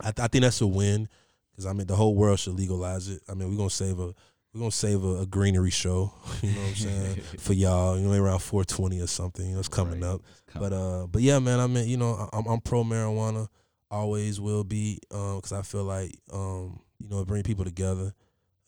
I, 0.00 0.08
I 0.08 0.28
think 0.28 0.42
that's 0.42 0.60
a 0.60 0.66
win 0.66 1.08
because 1.52 1.66
I 1.66 1.72
mean 1.72 1.86
the 1.86 1.96
whole 1.96 2.14
world 2.14 2.38
should 2.38 2.54
legalize 2.54 3.08
it. 3.08 3.22
I 3.28 3.34
mean 3.34 3.50
we're 3.50 3.56
gonna 3.56 3.70
save 3.70 3.98
a 3.98 4.14
we're 4.52 4.60
gonna 4.60 4.70
save 4.70 5.02
a, 5.02 5.22
a 5.22 5.26
greenery 5.26 5.70
show. 5.70 6.12
You 6.42 6.52
know 6.52 6.60
what 6.60 6.68
I'm 6.68 6.74
saying? 6.76 7.14
For 7.38 7.52
y'all, 7.54 7.98
you 7.98 8.06
know, 8.06 8.12
around 8.22 8.38
420 8.40 9.00
or 9.00 9.06
something. 9.08 9.46
You 9.46 9.54
know, 9.54 9.58
it's 9.60 9.68
coming 9.68 10.00
Right. 10.00 10.10
up. 10.10 10.20
It's 10.30 10.42
coming. 10.52 10.70
But 10.70 10.76
uh, 10.76 11.06
but 11.08 11.22
yeah, 11.22 11.38
man. 11.40 11.58
I 11.58 11.66
mean, 11.66 11.88
you 11.88 11.96
know, 11.96 12.14
I- 12.14 12.36
I'm 12.38 12.46
I'm 12.46 12.60
pro 12.60 12.84
marijuana. 12.84 13.48
Always 13.90 14.40
will 14.40 14.62
be. 14.64 14.98
Um, 15.12 15.36
because 15.36 15.52
I 15.52 15.62
feel 15.62 15.84
like 15.84 16.16
um, 16.32 16.80
you 17.00 17.08
know, 17.08 17.20
it 17.20 17.26
bring 17.26 17.42
people 17.42 17.64
together. 17.64 18.12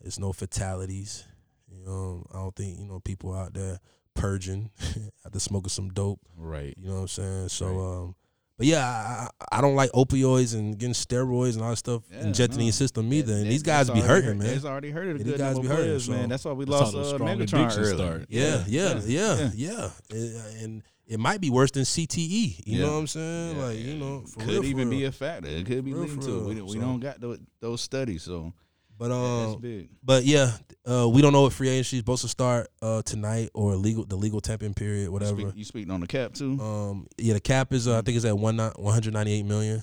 There's 0.06 0.20
no 0.20 0.32
fatalities. 0.32 1.24
You 1.68 1.84
know, 1.84 2.24
I 2.32 2.38
don't 2.38 2.54
think 2.54 2.78
you 2.78 2.84
know 2.86 3.00
people 3.00 3.34
out 3.34 3.54
there 3.54 3.80
purging 4.14 4.70
after 5.26 5.40
smoking 5.40 5.68
some 5.68 5.88
dope. 5.88 6.20
right. 6.36 6.72
You 6.78 6.90
know 6.90 6.94
what 6.94 7.00
I'm 7.00 7.08
saying? 7.08 7.48
So 7.48 7.66
Right. 7.66 7.96
um. 8.04 8.14
But 8.56 8.66
yeah, 8.68 8.86
I, 8.86 9.28
I 9.50 9.58
I 9.58 9.60
don't 9.60 9.74
like 9.74 9.90
opioids 9.90 10.54
and 10.54 10.78
getting 10.78 10.94
steroids 10.94 11.54
and 11.54 11.62
all 11.62 11.70
that 11.70 11.76
stuff 11.76 12.04
Yeah, 12.10 12.20
injected 12.20 12.54
in 12.54 12.60
no. 12.60 12.64
your 12.66 12.72
system 12.72 13.12
either. 13.12 13.32
That- 13.32 13.38
and 13.38 13.46
that- 13.46 13.50
these 13.50 13.64
guys 13.64 13.90
be 13.90 13.98
hurting, 14.00 14.28
hurt- 14.28 14.36
man. 14.38 14.46
It's 14.54 14.64
already 14.64 14.90
hurted 14.92 15.16
a 15.16 15.18
good 15.18 15.26
these 15.26 15.36
guys 15.38 15.58
be 15.58 15.66
hurting, 15.66 15.84
players, 15.84 16.08
man. 16.08 16.28
That's 16.28 16.44
why 16.44 16.52
we 16.52 16.64
That's 16.66 16.80
lost 16.80 16.92
the 16.92 17.00
uh, 17.00 17.04
strong 17.14 17.28
Megatron 17.38 17.42
addiction 17.64 17.82
early. 17.82 17.96
start. 17.96 18.26
Yeah, 18.28 18.62
yeah, 18.68 19.00
yeah, 19.04 19.50
yeah. 19.56 19.90
yeah, 20.10 20.14
Uh, 20.14 20.62
And 20.62 20.82
it 21.08 21.18
might 21.18 21.40
be 21.40 21.50
worse 21.50 21.72
than 21.72 21.82
CTE. 21.82 22.62
You 22.64 22.78
Yeah. 22.78 22.86
know 22.86 22.92
what 22.92 22.98
I'm 23.00 23.06
saying? 23.08 23.56
Yeah, 23.56 23.64
like, 23.64 23.78
you 23.80 23.94
know, 23.98 24.20
for 24.26 24.38
could 24.38 24.48
real, 24.48 24.62
for 24.62 24.68
even 24.68 24.88
real. 24.88 24.98
be 25.00 25.04
a 25.06 25.12
factor. 25.12 25.48
It 25.50 25.66
could 25.66 25.84
be 25.84 25.92
Real, 25.92 26.02
leading 26.04 26.20
to 26.20 26.38
it. 26.38 26.44
We, 26.46 26.54
don't- 26.54 26.66
we 26.68 26.72
So- 26.74 26.80
don't 26.80 27.00
got 27.00 27.20
those, 27.20 27.38
those 27.60 27.80
studies, 27.82 28.22
so 28.22 28.54
But 28.98 29.10
um, 29.10 29.60
big. 29.60 29.90
but 30.02 30.24
yeah, 30.24 30.52
uh, 30.88 31.08
we 31.08 31.20
don't 31.20 31.32
know 31.32 31.42
what 31.42 31.52
free 31.52 31.68
agency 31.68 31.96
is 31.96 32.00
supposed 32.00 32.22
to 32.22 32.28
start 32.28 32.68
uh 32.80 33.02
tonight 33.02 33.50
or 33.52 33.74
legal 33.74 34.04
the 34.04 34.16
legal 34.16 34.40
tampering 34.40 34.74
period, 34.74 35.04
You, 35.04 35.12
whatever. 35.12 35.40
speak, 35.40 35.56
you 35.56 35.64
speaking 35.64 35.90
on 35.90 36.00
the 36.00 36.06
cap 36.06 36.32
too? 36.32 36.58
Um, 36.60 37.06
yeah, 37.18 37.34
the 37.34 37.40
cap 37.40 37.72
is 37.72 37.86
uh, 37.86 37.98
I 37.98 38.02
think 38.02 38.16
it's 38.16 38.24
at 38.24 38.36
one 38.36 38.56
one 38.58 38.94
hundred 38.94 39.12
ninety 39.12 39.32
eight 39.32 39.44
million. 39.44 39.82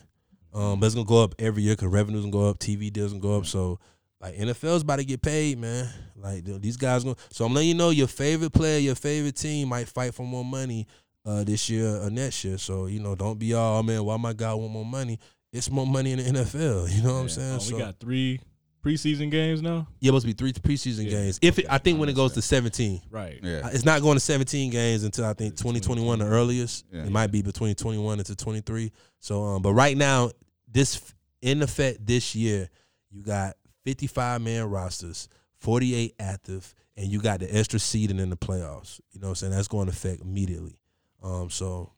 Um, 0.53 0.79
but 0.79 0.86
it's 0.88 0.96
gonna 0.96 1.08
go 1.08 1.24
up 1.24 1.36
every 1.39 1.63
year 1.63 1.75
because 1.75 1.89
revenues 1.89 2.22
gonna 2.22 2.32
go 2.32 2.50
up, 2.50 2.60
TV 2.60 2.91
deals 2.91 3.12
gonna 3.12 3.22
go 3.22 3.38
up. 3.38 3.46
So 3.46 3.79
like 4.22 4.36
NFL's 4.36 4.84
about 4.84 4.98
to 4.98 5.05
get 5.05 5.22
paid, 5.22 5.60
man. 5.60 5.89
Like 6.15 6.46
th- 6.46 6.62
these 6.62 6.77
guys 6.77 7.03
gonna. 7.03 7.15
So 7.32 7.46
I'm 7.46 7.53
letting 7.53 7.70
you 7.70 7.75
know 7.75 7.89
your 7.89 8.08
favorite 8.08 8.53
player, 8.53 8.79
your 8.79 8.96
favorite 8.96 9.36
team 9.36 9.67
might 9.70 9.88
fight 9.88 10.13
for 10.13 10.25
more 10.25 10.46
money 10.46 10.88
uh 11.25 11.43
this 11.43 11.70
year 11.70 12.01
or 12.01 12.10
next 12.10 12.43
year. 12.43 12.58
So 12.58 12.86
you 12.86 13.00
know, 13.00 13.15
don't 13.15 13.38
be 13.38 13.53
all 13.53 13.79
oh, 13.79 13.84
man. 13.84 14.03
Why 14.03 14.17
my 14.17 14.34
guy 14.34 14.53
want 14.53 14.72
more 14.72 14.86
money? 14.86 15.20
It's 15.51 15.70
more 15.70 15.86
money 15.86 16.13
in 16.13 16.20
the 16.20 16.39
NFL. 16.41 16.89
You 16.96 17.03
know 17.03 17.13
what 17.13 17.20
I'm 17.22 17.29
saying? 17.29 17.55
Oh, 17.55 17.60
so 17.60 17.75
we 17.75 17.82
got 17.82 18.00
three 18.00 18.39
preseason 18.84 19.32
games 19.32 19.62
now. 19.62 19.88
yeah, 20.00 20.10
supposed 20.10 20.25
to 20.25 20.34
be 20.34 20.34
three 20.34 20.54
preseason 20.54 21.06
Yeah. 21.06 21.12
games. 21.12 21.40
If 21.42 21.60
it, 21.60 21.66
I 21.70 21.78
think 21.78 22.00
when 22.00 22.10
it 22.10 22.16
goes 22.16 22.34
to 22.34 22.42
17. 22.42 23.02
Right. 23.10 23.40
yeah. 23.42 23.62
Uh, 23.63 23.70
It's 23.72 23.86
not 23.86 24.02
going 24.02 24.16
to 24.16 24.20
17 24.20 24.70
games 24.72 25.04
until 25.04 25.25
I 25.25 25.34
think 25.34 25.54
It's 25.54 25.62
2021 25.62 26.20
the 26.20 26.25
earliest. 26.25 26.86
Yeah. 26.92 27.04
It 27.06 27.12
might 27.12 27.28
be 27.32 27.42
between 27.42 27.75
21 27.75 28.20
and 28.20 28.25
to 28.28 28.36
23. 28.36 28.92
So, 29.20 29.44
um, 29.44 29.62
but 29.62 29.74
right 29.74 29.96
now, 29.98 30.32
this 30.72 31.13
in 31.42 31.62
effect 31.62 32.06
this 32.06 32.36
year, 32.36 32.70
you 33.12 33.22
got 33.24 33.56
55 33.86 34.42
man 34.42 34.66
rosters, 34.70 35.28
48 35.60 36.16
active, 36.20 36.74
and 36.98 37.08
you 37.12 37.20
got 37.22 37.40
the 37.40 37.56
extra 37.56 37.80
seeding 37.80 38.20
in 38.20 38.30
the 38.30 38.38
playoffs. 38.38 39.00
You 39.12 39.20
know 39.20 39.28
what 39.28 39.32
I'm 39.32 39.36
saying? 39.36 39.52
That's 39.54 39.68
going 39.68 39.88
to 39.88 39.92
affect 39.94 40.22
immediately. 40.22 40.78
Um, 41.22 41.50
so 41.50 41.92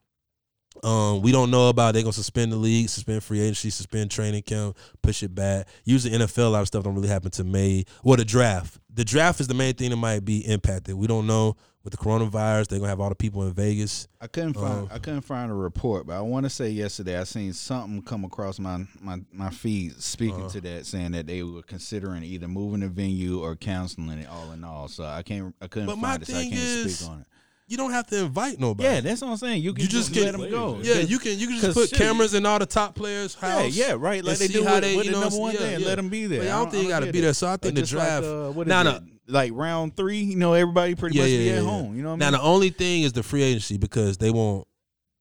um, 0.84 1.22
we 1.22 1.32
don't 1.32 1.50
know 1.52 1.70
about 1.70 1.94
they're 1.94 2.04
gonna 2.04 2.14
suspend 2.14 2.52
the 2.52 2.58
league, 2.58 2.90
suspend 2.90 3.24
free 3.24 3.40
agency, 3.42 3.70
suspend 3.70 4.12
training 4.12 4.44
camp, 4.44 4.78
push 5.02 5.24
it 5.24 5.34
back. 5.34 5.68
Usually 5.84 6.14
NFL, 6.18 6.48
a 6.48 6.50
lot 6.50 6.62
of 6.62 6.68
stuff 6.68 6.84
don't 6.84 6.96
really 6.96 7.08
happen 7.08 7.32
to 7.32 7.44
May. 7.44 7.86
Well, 8.04 8.18
the 8.18 8.26
draft. 8.26 8.80
The 8.94 9.04
draft 9.06 9.40
is 9.42 9.48
the 9.48 9.54
main 9.54 9.74
thing 9.74 9.90
that 9.90 9.96
might 9.98 10.24
be 10.24 10.40
impacted. 10.48 10.96
We 10.96 11.08
don't 11.08 11.28
know 11.28 11.58
with 11.84 11.92
the 11.92 11.98
coronavirus. 11.98 12.68
They're 12.68 12.80
gonna 12.80 12.90
have 12.90 13.00
all 13.02 13.10
the 13.10 13.16
people 13.16 13.44
in 13.46 13.54
Vegas. 13.54 14.08
I 14.22 14.28
couldn't 14.28 14.54
find 14.54 14.90
Uh, 14.90 14.94
I 14.94 15.00
couldn't 15.00 15.22
find 15.22 15.52
a 15.52 15.54
report, 15.54 16.08
but 16.08 16.16
I 16.18 16.22
want 16.22 16.46
to 16.46 16.50
say 16.50 16.70
yesterday 16.70 17.20
I 17.20 17.24
seen 17.26 17.54
something 17.54 18.02
come 18.02 18.24
across 18.24 18.58
my 18.60 18.86
my, 19.02 19.20
my 19.32 19.50
feed 19.50 20.02
speaking 20.02 20.42
Uh-huh. 20.42 20.50
to 20.50 20.62
that, 20.62 20.86
saying 20.86 21.12
that 21.12 21.28
they 21.28 21.44
were 21.44 21.62
considering 21.62 22.24
either 22.24 22.48
moving 22.48 22.80
the 22.82 22.88
venue 22.88 23.40
or 23.40 23.56
canceling 23.56 24.10
it 24.20 24.28
all 24.30 24.52
in 24.52 24.64
all. 24.64 24.88
So 24.88 25.04
I 25.04 25.24
can't 25.24 25.54
I 25.62 25.68
couldn't 25.68 26.00
find 26.00 26.22
it, 26.24 26.28
so 26.28 26.38
I 26.38 26.44
can't 26.44 26.54
is, 26.56 27.00
speak 27.00 27.10
on 27.10 27.20
it. 27.22 27.28
You 27.68 27.78
don't 27.78 27.92
have 27.92 28.06
to 28.08 28.20
invite 28.26 28.60
nobody. 28.60 28.88
Yeah, 28.88 29.02
that's 29.02 29.22
what 29.22 29.32
I'm 29.32 29.38
saying. 29.38 29.64
You 29.64 29.74
can 29.74 29.82
You 29.84 29.88
just 29.90 30.14
just, 30.14 30.14
get- 30.14 30.34
let 30.34 30.40
them 30.40 30.52
go. 30.52 30.80
yeah. 30.84 30.96
You 31.00 31.18
can 31.18 31.40
you 31.40 31.48
can 31.48 31.58
just 31.60 31.74
put 31.76 31.90
shit, 31.90 31.98
cameras 31.98 32.34
in 32.36 32.46
all 32.46 32.60
the 32.60 32.66
top 32.68 32.94
players' 32.94 33.34
house. 33.34 33.74
Yeah, 33.76 33.88
yeah, 33.88 33.96
right. 33.98 34.24
Like 34.24 34.38
they 34.38 34.48
see 34.48 34.54
do 34.54 34.64
how 34.64 34.76
with, 34.76 34.84
they, 34.84 34.96
with 34.96 35.06
you 35.08 35.12
the 35.14 35.18
know, 35.18 35.24
number 35.24 35.40
one 35.40 35.54
yeah, 35.54 35.60
thing. 35.62 35.80
yeah. 35.80 35.88
Let 35.88 35.96
them 35.96 36.10
be 36.10 36.28
there. 36.28 36.42
But 36.42 36.48
I 36.50 36.60
don't 36.60 36.70
think 36.72 36.84
you 36.84 36.90
got 36.90 37.00
to 37.00 37.06
get 37.08 37.14
be 37.14 37.20
it. 37.20 37.22
there. 37.24 37.34
So 37.34 37.48
I 37.48 37.58
think 37.58 37.74
the 37.76 37.82
draft. 37.82 38.24
uh, 38.24 38.52
what 38.52 38.68
is 38.68 38.70
Nah, 38.70 38.82
it? 38.82 38.84
nah. 38.84 39.00
Like 39.28 39.52
round 39.56 39.98
three, 39.98 40.20
you 40.20 40.36
know, 40.36 40.54
everybody 40.54 40.94
pretty 40.94 41.16
Yeah, 41.18 41.24
much 41.24 41.32
yeah, 41.32 41.38
be 41.40 41.50
at 41.50 41.56
yeah. 41.56 41.62
home. 41.70 41.96
You 41.96 42.04
know 42.04 42.10
what 42.10 42.16
I 42.22 42.30
Now 42.30 42.32
the 42.38 42.42
only 42.42 42.70
thing 42.70 43.02
is 43.02 43.14
the 43.14 43.24
free 43.24 43.42
agency 43.42 43.78
because 43.78 44.20
they 44.20 44.30
won't. 44.30 44.68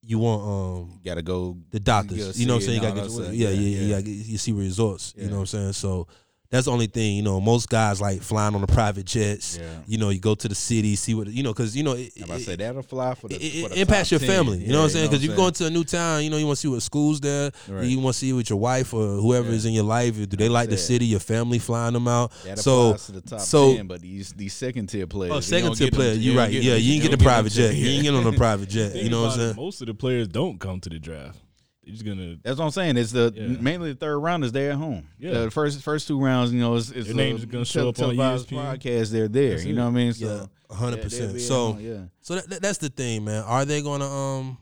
you 0.02 0.18
want 0.18 0.42
um 0.42 0.90
you 1.02 1.10
Gotta 1.10 1.22
go. 1.22 1.56
the 1.70 1.80
doctors. 1.80 2.18
Go 2.18 2.32
You 2.38 2.46
know 2.46 2.54
what 2.56 2.62
I'm 2.62 2.66
saying? 2.66 2.82
You 2.82 2.88
gotta 2.90 3.00
get 3.00 3.10
all 3.10 3.32
yeah, 3.32 3.48
yeah, 3.48 3.48
Yeah, 3.48 3.60
yeah, 3.70 3.80
yeah. 3.80 3.96
yeah. 3.96 4.06
You 4.32 4.36
see 4.36 4.52
results. 4.52 5.14
You 5.16 5.28
know 5.28 5.36
what 5.36 5.40
I'm 5.40 5.46
saying? 5.46 5.72
So 5.72 6.06
that's 6.54 6.66
the 6.66 6.72
only 6.72 6.86
thing. 6.86 7.16
You 7.16 7.22
know, 7.22 7.40
most 7.40 7.68
guys 7.68 8.00
like 8.00 8.22
flying 8.22 8.54
on 8.54 8.60
the 8.60 8.66
private 8.66 9.04
jets. 9.06 9.58
Yeah. 9.58 9.66
You 9.86 9.98
know, 9.98 10.10
you 10.10 10.20
go 10.20 10.34
to 10.34 10.48
the 10.48 10.54
city, 10.54 10.94
see 10.96 11.14
what 11.14 11.26
you 11.28 11.42
know, 11.42 11.52
because 11.52 11.76
you 11.76 11.82
know 11.82 11.92
it, 11.92 12.14
to 12.16 12.32
it- 12.34 12.40
say 12.40 12.56
that'll 12.56 12.82
fly 12.82 13.14
for 13.14 13.28
the. 13.28 13.36
it, 13.36 13.62
for 13.64 13.68
the 13.74 13.80
impacts 13.80 14.10
your 14.10 14.20
10. 14.20 14.28
family. 14.28 14.58
You 14.58 14.72
know 14.72 14.78
what 14.78 14.84
I'm 14.84 14.90
saying? 14.90 15.10
Because 15.10 15.24
you 15.24 15.30
you 15.30 15.36
go 15.36 15.48
into 15.48 15.66
a 15.66 15.70
new 15.70 15.84
town, 15.84 16.22
you 16.24 16.30
know, 16.30 16.36
you 16.36 16.46
want 16.46 16.56
to 16.58 16.60
see 16.60 16.68
what 16.68 16.80
schools 16.82 17.20
there. 17.20 17.50
Right. 17.68 17.84
You 17.86 17.98
want 18.00 18.14
to 18.14 18.18
see 18.20 18.32
with 18.32 18.48
your 18.50 18.58
wife 18.58 18.94
or 18.94 19.06
whoever 19.20 19.48
Yeah. 19.48 19.54
is 19.56 19.64
in 19.66 19.72
your 19.72 19.84
life. 19.84 20.14
Do 20.16 20.36
they 20.36 20.48
like 20.48 20.68
the 20.70 20.76
city? 20.78 21.06
Your 21.06 21.20
family 21.20 21.58
flying 21.58 21.92
them 21.94 22.06
out. 22.08 22.32
That 22.44 22.58
so, 22.58 22.86
applies 22.90 23.06
to 23.06 23.12
the 23.12 23.20
top 23.20 23.40
so- 23.40 23.74
ten, 23.76 23.86
but 23.86 24.00
these 24.00 24.32
these 24.32 24.54
second 24.54 24.86
tier 24.88 25.06
players. 25.06 25.34
oh, 25.34 25.40
second 25.40 25.74
tier 25.76 25.86
get 25.86 25.90
them- 25.92 25.98
player. 25.98 26.12
You're 26.14 26.36
right. 26.36 26.52
Yeah, 26.52 26.74
you 26.76 26.94
ain't 26.94 27.02
get 27.02 27.10
the 27.10 27.18
private 27.18 27.52
jet. 27.52 27.74
You 27.74 27.88
ain't 27.88 28.02
get 28.04 28.14
on 28.14 28.24
the 28.24 28.32
private 28.32 28.68
jet. 28.68 28.94
You 28.94 29.10
know 29.10 29.22
what 29.22 29.32
I'm 29.32 29.38
saying? 29.38 29.56
Most 29.56 29.80
of 29.80 29.86
the 29.88 29.94
players 29.94 30.28
don't 30.28 30.58
come 30.60 30.80
to 30.80 30.88
the 30.88 30.98
draft. 30.98 31.38
They're 31.86 32.14
gonna. 32.14 32.36
That's 32.42 32.58
what 32.58 32.64
I'm 32.66 32.70
saying. 32.70 32.96
It's 32.96 33.12
the 33.12 33.32
Yeah. 33.34 33.46
mainly 33.60 33.92
the 33.92 33.98
third 33.98 34.18
round 34.18 34.44
is 34.44 34.52
there 34.52 34.72
at 34.72 34.76
home. 34.76 35.06
Yeah. 35.18 35.32
the 35.44 35.50
first 35.50 35.82
first 35.82 36.08
two 36.08 36.20
rounds, 36.22 36.52
you 36.52 36.60
know, 36.60 36.74
it's, 36.76 36.90
is 36.90 37.06
Their 37.06 37.14
names 37.14 37.44
gonna 37.44 37.64
show 37.64 37.88
up 37.88 37.98
on 37.98 38.14
televised 38.16 38.48
ESPN. 38.48 38.78
podcast. 38.78 39.10
They're 39.10 39.28
there. 39.28 39.50
That's 39.50 39.64
you 39.64 39.72
it. 39.72 39.76
know 39.76 39.84
what 39.84 39.90
I 39.90 39.92
mean? 39.92 40.06
Yeah, 40.08 40.12
So 40.12 40.48
hundred 40.70 40.90
yeah, 40.90 40.94
they'll 40.96 41.02
percent. 41.28 41.40
So, 41.40 41.66
home, 41.72 41.80
yeah. 41.80 41.98
so 42.20 42.34
that, 42.36 42.48
that- 42.50 42.62
that's 42.62 42.78
the 42.78 42.88
thing, 42.88 43.24
man. 43.24 43.42
Are 43.44 43.64
they 43.64 43.82
gonna 43.82 44.06
um, 44.08 44.58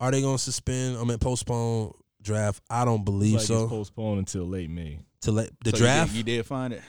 are 0.00 0.10
they 0.10 0.20
gonna 0.22 0.38
suspend? 0.38 0.96
I 0.98 1.04
mean, 1.04 1.18
postpone 1.18 1.92
draft? 2.22 2.62
I 2.70 2.84
don't 2.84 3.04
believe 3.04 3.34
like 3.34 3.42
so. 3.46 3.62
it's 3.64 3.70
postponed 3.70 4.18
until 4.20 4.44
late 4.46 4.70
May. 4.70 5.00
to 5.22 5.32
let 5.32 5.50
the 5.64 5.70
So 5.70 5.76
you 5.76 5.78
did- 5.78 5.78
draft. 5.78 6.14
you 6.14 6.22
did 6.22 6.46
find 6.46 6.72
it. 6.72 6.82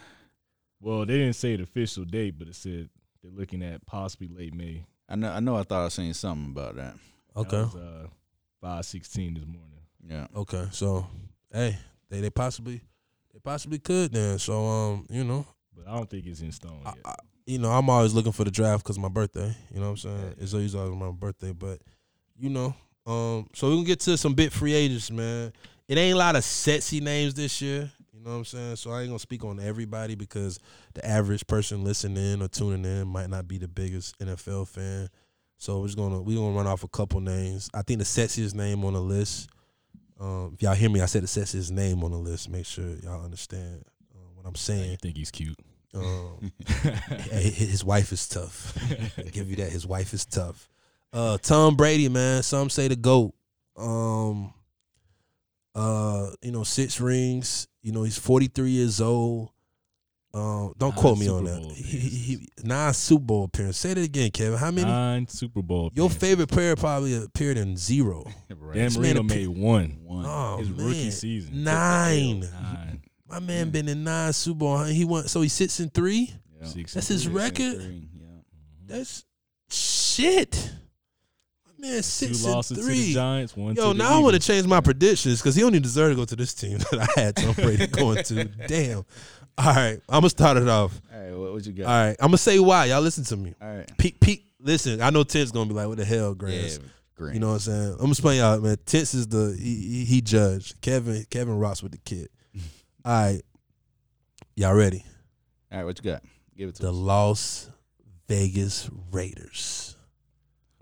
Well, 0.79 0.99
they 1.05 1.17
didn't 1.17 1.33
say 1.35 1.55
the 1.55 1.63
official 1.63 2.05
date, 2.05 2.39
but 2.39 2.47
it 2.47 2.55
said 2.55 2.89
they're 3.21 3.31
looking 3.31 3.61
at 3.61 3.85
possibly 3.85 4.27
late 4.27 4.53
May. 4.55 4.85
I 5.07 5.15
know. 5.15 5.31
I 5.31 5.39
know. 5.41 5.55
I 5.57 5.63
thought 5.63 5.85
I 5.85 5.89
seen 5.89 6.13
something 6.13 6.51
about 6.51 6.75
that. 6.77 6.95
okay. 7.35 7.49
That 7.57 7.65
was, 7.65 7.75
uh, 7.75 8.07
five 8.61 8.85
sixteen 8.85 9.33
this 9.33 9.45
morning. 9.45 9.79
Yeah. 10.07 10.27
Okay, 10.35 10.67
so 10.71 11.07
hey, 11.51 11.77
they 12.09 12.21
they 12.21 12.29
possibly 12.29 12.81
they 13.33 13.39
possibly 13.39 13.79
could 13.79 14.13
then. 14.13 14.39
So 14.39 14.65
um, 14.65 15.07
you 15.09 15.23
know, 15.23 15.45
But 15.75 15.87
I 15.87 15.95
don't 15.95 16.09
think 16.09 16.25
it's 16.25 16.41
in 16.41 16.51
stone 16.51 16.81
I, 16.85 16.89
yet. 16.89 17.05
I, 17.05 17.15
you 17.45 17.59
know, 17.59 17.71
I'm 17.71 17.89
always 17.89 18.13
looking 18.13 18.31
for 18.31 18.43
the 18.43 18.51
draft 18.51 18.83
because 18.83 18.99
my 18.99 19.09
birthday. 19.09 19.55
You 19.73 19.79
know 19.79 19.87
what 19.87 19.91
I'm 19.91 19.97
saying? 19.97 20.35
It's 20.39 20.53
always 20.53 20.75
always 20.75 20.95
my 20.95 21.11
birthday, 21.11 21.51
but 21.51 21.79
you 22.37 22.49
know, 22.49 22.73
um, 23.05 23.47
so 23.53 23.69
we 23.69 23.77
can 23.77 23.85
get 23.85 23.99
to 24.01 24.17
some 24.17 24.33
big 24.33 24.51
free 24.51 24.73
agents, 24.73 25.11
man. 25.11 25.51
It 25.87 25.97
ain't 25.97 26.15
a 26.15 26.17
lot 26.17 26.35
of 26.35 26.43
sexy 26.43 27.01
names 27.01 27.33
this 27.33 27.61
year. 27.61 27.91
You 28.13 28.21
know 28.23 28.31
what 28.31 28.37
I'm 28.37 28.45
saying? 28.45 28.75
So 28.75 28.91
I 28.91 29.01
ain't 29.01 29.09
gonna 29.09 29.19
speak 29.19 29.43
on 29.43 29.59
everybody 29.59 30.15
because 30.15 30.59
the 30.93 31.05
average 31.05 31.45
person 31.47 31.83
listening 31.83 32.41
or 32.41 32.47
tuning 32.47 32.85
in 32.85 33.07
might 33.07 33.29
not 33.29 33.47
be 33.47 33.57
the 33.57 33.67
biggest 33.67 34.17
NFL 34.19 34.67
fan. 34.67 35.09
So 35.61 35.79
we're 35.79 35.85
just 35.85 35.97
gonna 35.97 36.19
we're 36.19 36.39
gonna 36.39 36.57
run 36.57 36.65
off 36.65 36.83
a 36.83 36.87
couple 36.87 37.19
names. 37.21 37.69
I 37.71 37.83
think 37.83 37.99
the 37.99 38.03
sexiest 38.03 38.55
name 38.55 38.83
on 38.83 38.93
the 38.93 38.99
list. 38.99 39.47
Um, 40.19 40.53
if 40.55 40.63
y'all 40.63 40.73
hear 40.73 40.89
me, 40.89 41.01
I 41.01 41.05
said 41.05 41.21
the 41.21 41.27
sexiest 41.27 41.69
name 41.69 42.03
on 42.03 42.09
the 42.09 42.17
list. 42.17 42.49
Make 42.49 42.65
sure 42.65 42.83
y'all 43.03 43.23
understand 43.23 43.85
uh, 44.11 44.17
what 44.33 44.47
I'm 44.47 44.55
saying. 44.55 44.93
I 44.93 44.95
think 44.95 45.17
he's 45.17 45.29
cute. 45.29 45.59
Um, 45.93 46.51
his 47.29 47.85
wife 47.85 48.11
is 48.11 48.27
tough. 48.27 48.75
Give 49.31 49.51
you 49.51 49.55
that. 49.57 49.69
His 49.71 49.85
wife 49.85 50.15
is 50.15 50.25
tough. 50.25 50.67
Uh, 51.13 51.37
Tom 51.37 51.75
Brady, 51.75 52.09
man. 52.09 52.41
Some 52.41 52.71
say 52.71 52.87
the 52.87 52.95
goat. 52.95 53.35
Um, 53.77 54.55
uh, 55.75 56.31
you 56.41 56.51
know, 56.51 56.63
six 56.63 56.99
rings. 56.99 57.67
You 57.83 57.91
know, 57.91 58.01
he's 58.01 58.17
43 58.17 58.71
years 58.71 58.99
old. 58.99 59.50
Um, 60.33 60.73
don't 60.77 60.91
Nine 60.91 60.97
quote 61.01 61.17
me 61.19 61.27
on 61.27 61.45
Super 61.45 61.51
that. 61.55 61.61
Bowl 61.61 61.71
He, 61.73 61.83
he, 61.99 62.09
he, 62.09 62.47
nine 62.63 62.93
Super 62.93 63.23
Bowl 63.25 63.43
appearance. 63.43 63.77
Say 63.77 63.93
that 63.93 64.01
again, 64.03 64.31
Kevin. 64.31 64.57
How 64.57 64.71
many? 64.71 64.87
Nine 64.87 65.27
Super 65.27 65.61
Bowl. 65.61 65.91
Your 65.93 66.05
appearances. 66.05 66.17
favorite 66.21 66.47
player 66.49 66.75
probably 66.77 67.15
appeared 67.21 67.57
in 67.57 67.75
zero. 67.77 68.23
Right. 68.61 68.75
Dan 68.75 68.93
Marino 68.93 69.21
appear- 69.21 69.37
made 69.37 69.47
one. 69.49 69.97
One. 70.03 70.25
Oh 70.25 70.57
His 70.59 70.69
man, 70.69 70.85
rookie 70.85 71.11
season. 71.11 71.63
nine. 71.63 72.39
Nine. 72.41 73.01
My 73.27 73.39
man 73.39 73.69
been 73.71 73.89
in 73.89 74.03
nine 74.05 74.31
Super 74.33 74.59
Bowl. 74.59 74.83
He 74.83 75.03
went. 75.03 75.29
So 75.29 75.41
he 75.41 75.49
sits 75.49 75.79
in 75.81 75.89
three. 75.89 76.33
Yeah. 76.61 76.67
Six 76.67 76.93
That's 76.93 77.07
his 77.09 77.23
three. 77.25 77.33
record? 77.33 77.81
Three, 77.81 78.07
Yeah. 78.15 78.27
That's 78.85 79.25
shit. 79.69 80.71
My 81.65 81.87
man 81.87 81.95
Two 81.97 82.01
six 82.03 82.43
and 82.45 82.53
losses 82.53 82.77
to 82.77 82.83
the 82.83 82.89
three. 82.89 83.13
Giants. 83.13 83.55
One 83.57 83.75
Yo, 83.75 83.91
to 83.91 83.97
the 83.97 84.03
now 84.03 84.17
I 84.17 84.19
want 84.19 84.35
to 84.35 84.39
change 84.39 84.67
my 84.67 84.79
predictions 84.79 85.39
because 85.41 85.55
he 85.55 85.61
don't 85.61 85.71
even 85.73 85.81
deserve 85.83 86.11
to 86.11 86.15
go 86.15 86.25
to 86.25 86.35
this 86.35 86.53
team 86.53 86.77
that 86.91 87.09
I 87.17 87.19
had 87.19 87.35
Tom 87.35 87.53
Brady 87.55 87.87
going 87.87 88.23
to. 88.23 88.43
Damn. 88.67 89.03
All 89.57 89.73
right, 89.73 89.99
I'm 90.09 90.21
gonna 90.21 90.29
start 90.29 90.57
it 90.57 90.67
off. 90.67 90.99
All 91.13 91.19
right. 91.19 91.31
What, 91.37 91.53
what 91.53 91.65
you 91.65 91.73
got? 91.73 91.85
All 91.87 92.05
right, 92.07 92.15
I'm 92.19 92.27
gonna 92.27 92.37
say 92.37 92.59
why. 92.59 92.85
Y'all 92.85 93.01
listen 93.01 93.23
to 93.25 93.37
me. 93.37 93.53
All 93.61 93.75
right. 93.75 93.97
Pete, 93.97 94.19
Pete, 94.19 94.45
listen. 94.59 95.01
I 95.01 95.09
know 95.09 95.23
Tent's 95.23 95.51
gonna 95.51 95.67
be 95.67 95.73
like, 95.75 95.87
"What 95.87 95.97
the 95.97 96.05
hell, 96.05 96.29
Yeah. 96.29 96.35
Grants?" 96.35 96.79
Great. 97.15 97.33
You 97.35 97.39
know 97.39 97.49
what 97.49 97.53
I'm 97.53 97.59
saying? 97.59 97.91
I'm 97.91 97.97
gonna 97.97 98.09
explain 98.11 98.39
y'all, 98.39 98.59
man. 98.59 98.77
Tents 98.85 99.13
is 99.13 99.27
the 99.27 99.55
he, 99.59 99.75
he, 99.75 100.05
he 100.05 100.21
judge. 100.21 100.73
Kevin 100.81 101.25
Kevin 101.29 101.59
rocks 101.59 101.83
with 101.83 101.91
the 101.91 101.99
kid. 101.99 102.29
All 103.05 103.11
right, 103.11 103.41
y'all 104.55 104.73
ready? 104.73 105.05
All 105.71 105.77
right. 105.79 105.85
What 105.85 106.03
you 106.03 106.11
got? 106.11 106.23
Give 106.57 106.69
it 106.69 106.75
to 106.75 106.83
me. 106.83 106.87
The 106.89 106.93
us. 106.93 106.99
Las 106.99 107.69
Vegas 108.27 108.89
Raiders. 109.11 109.95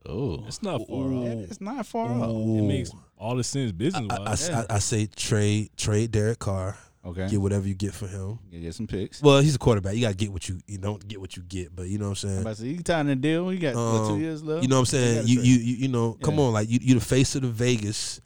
Oh. 0.07 0.45
It's 0.47 0.63
not 0.63 0.87
far 0.87 0.97
Ooh. 1.07 1.23
off. 1.23 1.49
It's 1.49 1.61
not 1.61 1.85
far 1.85 2.07
off. 2.07 2.29
It 2.29 2.61
makes 2.63 2.91
all 3.17 3.35
the 3.35 3.43
sense 3.43 3.71
business 3.71 4.07
I, 4.09 4.15
I, 4.15 4.19
wise. 4.19 4.49
I, 4.49 4.65
I 4.69 4.79
say 4.79 5.07
trade 5.07 5.71
trade 5.75 6.11
Derek 6.11 6.39
Carr. 6.39 6.77
Okay. 7.09 7.27
Get 7.29 7.41
whatever 7.41 7.67
you 7.67 7.73
get 7.75 7.93
for 7.93 8.07
him. 8.07 8.39
You 8.51 8.61
get 8.61 8.73
some 8.75 8.87
picks. 8.87 9.21
Well, 9.21 9.39
he's 9.41 9.55
a 9.55 9.59
quarterback. 9.59 9.95
You 9.95 10.01
gotta 10.01 10.15
get 10.15 10.31
what 10.31 10.47
you 10.49 10.59
you 10.67 10.77
don't 10.77 11.05
get 11.07 11.19
what 11.21 11.35
you 11.37 11.43
get, 11.43 11.75
but 11.75 11.87
you 11.87 11.97
know 11.97 12.09
what 12.09 12.23
I'm 12.23 12.29
I'm 12.29 12.35
saying. 12.35 12.41
about 12.41 12.55
to 12.55 12.61
say, 12.61 12.67
you 12.67 12.83
tying 12.83 13.07
the 13.07 13.15
deal. 13.15 13.51
You 13.53 13.59
got 13.59 13.75
what, 13.75 14.07
two 14.07 14.13
Um, 14.15 14.19
years 14.21 14.43
left. 14.43 14.63
You 14.63 14.69
know 14.69 14.75
what 14.75 14.79
I'm 14.81 14.85
saying. 14.85 15.27
You 15.27 15.41
you 15.41 15.55
you, 15.57 15.75
you 15.75 15.87
know, 15.87 16.17
come 16.23 16.39
on, 16.39 16.53
like 16.53 16.69
you 16.69 16.79
you 16.81 16.95
the 16.95 17.01
face 17.01 17.35
of 17.35 17.41
the 17.43 17.49
Vegas. 17.49 18.21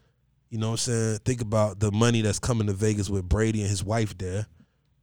You 0.49 0.59
know 0.59 0.67
what 0.67 0.73
I'm 0.73 0.77
saying. 0.77 1.19
Think 1.25 1.41
about 1.41 1.79
the 1.79 1.91
money 1.91 2.21
that's 2.21 2.39
coming 2.39 2.67
to 2.67 2.73
Vegas 2.73 3.09
with 3.09 3.27
Brady 3.27 3.61
and 3.61 3.69
his 3.69 3.83
wife 3.83 4.15
there. 4.17 4.45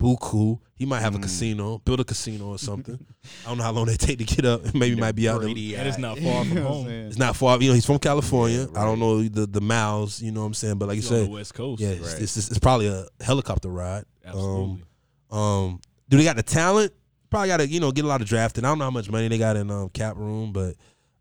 Buku. 0.00 0.58
He 0.74 0.86
might 0.86 1.00
have 1.00 1.14
a 1.14 1.18
Mm. 1.18 1.22
casino, 1.22 1.78
build 1.84 2.00
a 2.00 2.04
casino 2.04 2.46
or 2.48 2.58
something. 2.58 2.98
I 3.44 3.48
don't 3.50 3.58
know 3.58 3.64
how 3.64 3.72
long 3.72 3.84
they 3.86 3.96
take 3.96 4.18
to 4.18 4.24
get 4.24 4.46
up. 4.46 4.62
Maybe 4.74 4.94
he 4.94 5.00
might 5.00 5.14
be 5.14 5.28
out 5.28 5.34
there. 5.40 5.48
Brady 5.48 5.74
And 5.76 5.86
it's 5.86 5.98
not 5.98 6.18
far 6.18 6.44
from 6.44 6.48
You 6.54 6.54
know 6.54 6.60
what 6.62 6.68
I'm 6.70 6.74
home. 6.74 6.86
saying? 6.86 7.06
It's 7.08 7.18
not 7.18 7.36
far. 7.36 7.60
You 7.60 7.68
know, 7.68 7.74
he's 7.74 7.84
from 7.84 7.98
California. 7.98 8.66
Yeah, 8.72 8.80
I 8.80 8.84
don't 8.86 8.98
know 8.98 9.22
the 9.22 9.46
the 9.46 9.60
miles. 9.60 10.22
You 10.22 10.32
know 10.32 10.40
what 10.40 10.46
I'm 10.46 10.54
saying. 10.54 10.78
But 10.78 10.88
like 10.88 10.96
you 10.96 11.02
He's 11.02 11.12
on 11.12 11.18
said, 11.18 11.26
the 11.26 11.32
West 11.32 11.54
Coast. 11.54 11.82
yeah, 11.82 11.88
it's, 11.90 12.12
Right. 12.14 12.22
it's, 12.22 12.36
it's 12.36 12.58
probably 12.58 12.86
a 12.86 13.06
helicopter 13.20 13.68
ride. 13.68 14.04
Absolutely. 14.24 14.82
Um, 15.30 15.80
do 16.08 16.16
they 16.16 16.24
got 16.24 16.36
the 16.36 16.42
talent? 16.42 16.92
Probably 17.28 17.48
got 17.48 17.58
to 17.58 17.68
you 17.68 17.78
know 17.78 17.92
get 17.92 18.04
a 18.06 18.08
lot 18.08 18.22
of 18.22 18.26
drafting. 18.26 18.64
I 18.64 18.68
don't 18.68 18.78
know 18.78 18.84
how 18.86 18.90
much 18.90 19.10
money 19.10 19.28
they 19.28 19.38
got 19.38 19.56
in 19.56 19.70
um, 19.70 19.90
cap 19.90 20.16
room, 20.16 20.52
but 20.52 20.74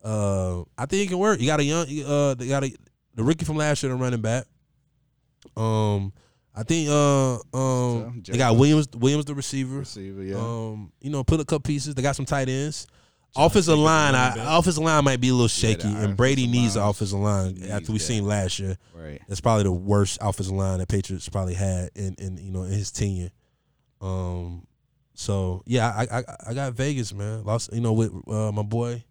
uh, 0.04 0.62
I 0.78 0.86
think 0.88 1.04
it 1.04 1.10
can 1.10 1.20
work. 1.20 1.40
You 1.42 1.46
got 1.48 1.60
a 1.60 1.64
young, 1.64 1.86
uh, 2.06 2.34
they 2.34 2.48
got 2.48 2.64
a 2.64 2.74
the 3.16 3.24
rookie 3.24 3.44
from 3.46 3.58
last 3.58 3.84
year, 3.84 3.92
the 3.92 3.98
running 3.98 4.22
back. 4.22 4.46
Um, 5.58 6.14
I 6.60 6.64
think 6.64 6.90
uh 6.90 7.36
um 7.58 8.22
they 8.28 8.38
got 8.38 8.58
Williams 8.58 8.90
Williams 8.94 9.26
the 9.26 9.34
receiver. 9.34 9.80
Receiver, 9.80 10.22
yeah. 10.22 10.36
Um, 10.36 10.92
you 11.00 11.10
know, 11.10 11.24
put 11.24 11.40
a 11.40 11.46
couple 11.46 11.62
pieces. 11.62 11.96
They 11.96 12.02
got 12.02 12.18
some 12.18 12.26
tight 12.26 12.50
ends. 12.50 12.86
Offensive 13.36 13.78
line, 13.78 14.16
I, 14.16 14.58
offensive 14.58 14.84
line 14.84 15.04
might 15.06 15.22
be 15.22 15.30
a 15.30 15.34
little 15.34 15.48
shaky, 15.48 15.88
the 15.88 16.00
and 16.00 16.18
Brady 16.18 16.48
needs 16.48 16.74
the 16.74 16.84
offensive 16.84 17.20
line 17.20 17.54
needs 17.54 17.70
after 17.70 17.92
we 17.94 18.00
seen 18.00 18.26
last 18.26 18.58
year. 18.60 18.76
right. 18.94 19.22
That's 19.28 19.40
probably 19.40 19.64
the 19.64 19.72
worst 19.72 20.18
offensive 20.20 20.54
line 20.54 20.80
that 20.80 20.90
Patriots 20.90 21.30
probably 21.30 21.54
had 21.54 21.92
in, 21.96 22.16
in 22.16 22.38
you 22.38 22.52
know 22.52 22.64
in 22.64 22.72
his 22.72 22.92
tenure. 22.92 23.30
Um, 24.02 24.66
so 25.14 25.64
yeah, 25.66 25.94
I 25.96 26.20
I, 26.20 26.24
I 26.48 26.54
got 26.56 26.74
Vegas, 26.74 27.14
man. 27.14 27.46
Lost, 27.46 27.72
you 27.72 27.82
know, 27.82 27.94
with 27.94 28.12
uh, 28.28 28.52
my 28.52 28.64
boy, 28.64 29.04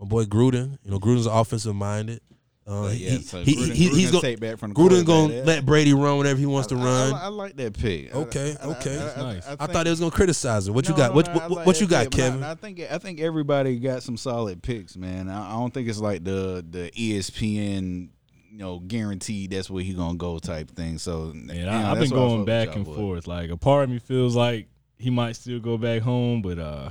my 0.00 0.06
boy 0.06 0.24
Gruden. 0.24 0.78
You 0.82 0.92
know, 0.92 1.00
Gruden's 1.00 1.26
offensive 1.26 1.74
minded. 1.74 2.20
Uh, 2.66 2.82
But 2.82 2.92
he, 2.94 3.18
so 3.22 3.42
he, 3.42 3.54
Gruden, 3.54 3.72
he, 3.74 3.88
he's 3.90 4.08
Gruden 4.08 4.12
going 4.12 4.22
take 4.22 4.40
back 4.40 4.58
from 4.58 4.70
the 4.70 4.74
Gruden's 4.74 5.04
quarterback 5.04 5.06
gonna 5.06 5.32
there. 5.34 5.44
let 5.44 5.66
Brady 5.66 5.94
run 5.94 6.18
whenever 6.18 6.38
he 6.40 6.46
wants 6.46 6.66
to 6.68 6.74
I- 6.74 6.78
I- 6.80 6.84
run. 6.84 7.14
I, 7.14 7.24
I 7.24 7.26
like 7.28 7.56
that 7.56 7.78
pick. 7.78 8.12
Okay, 8.14 8.56
I- 8.60 8.66
okay. 8.66 8.94
I, 8.94 8.98
That's 8.98 9.16
nice. 9.16 9.46
I, 9.46 9.66
thought 9.66 9.84
they 9.84 9.90
was 9.90 10.00
gonna 10.00 10.10
criticize 10.10 10.66
it. 10.66 10.72
What 10.72 10.88
you 10.88 10.96
got? 10.96 11.10
no, 11.10 11.14
what 11.16 11.26
no, 11.28 11.32
what, 11.34 11.50
like 11.52 11.66
what 11.66 11.80
you 11.80 11.86
got, 11.86 12.04
pick, 12.06 12.10
but 12.12 12.18
I- 12.20 12.22
Kevin? 12.24 12.42
I, 12.42 12.54
think 12.56 12.80
I 12.80 12.98
think 12.98 13.20
everybody 13.20 13.78
got 13.78 14.02
some 14.02 14.16
solid 14.16 14.62
picks, 14.62 14.96
man. 14.96 15.28
I, 15.28 15.50
I 15.50 15.52
don't 15.52 15.72
think 15.72 15.88
it's 15.88 16.00
like 16.00 16.24
the 16.24 16.64
the 16.68 16.90
ESPN, 16.96 18.08
you 18.50 18.58
know, 18.58 18.80
guaranteed 18.80 19.50
that's 19.52 19.70
where 19.70 19.84
he 19.84 19.94
gonna 19.94 20.18
go 20.18 20.38
type 20.40 20.70
thing. 20.72 20.98
So 20.98 21.30
And 21.30 21.48
yeah, 21.52 21.88
I, 21.88 21.92
I've 21.92 22.00
been 22.00 22.10
what 22.10 22.18
I 22.18 22.28
going 22.28 22.44
back 22.46 22.74
and 22.74 22.84
boys. 22.84 22.96
forth. 22.96 23.26
Like 23.28 23.50
a 23.50 23.56
part 23.56 23.84
of 23.84 23.90
me 23.90 24.00
feels 24.00 24.34
like 24.34 24.66
he 24.98 25.10
might 25.10 25.36
still 25.36 25.60
go 25.60 25.78
back 25.78 26.02
home, 26.02 26.42
but 26.42 26.58
uh 26.58 26.90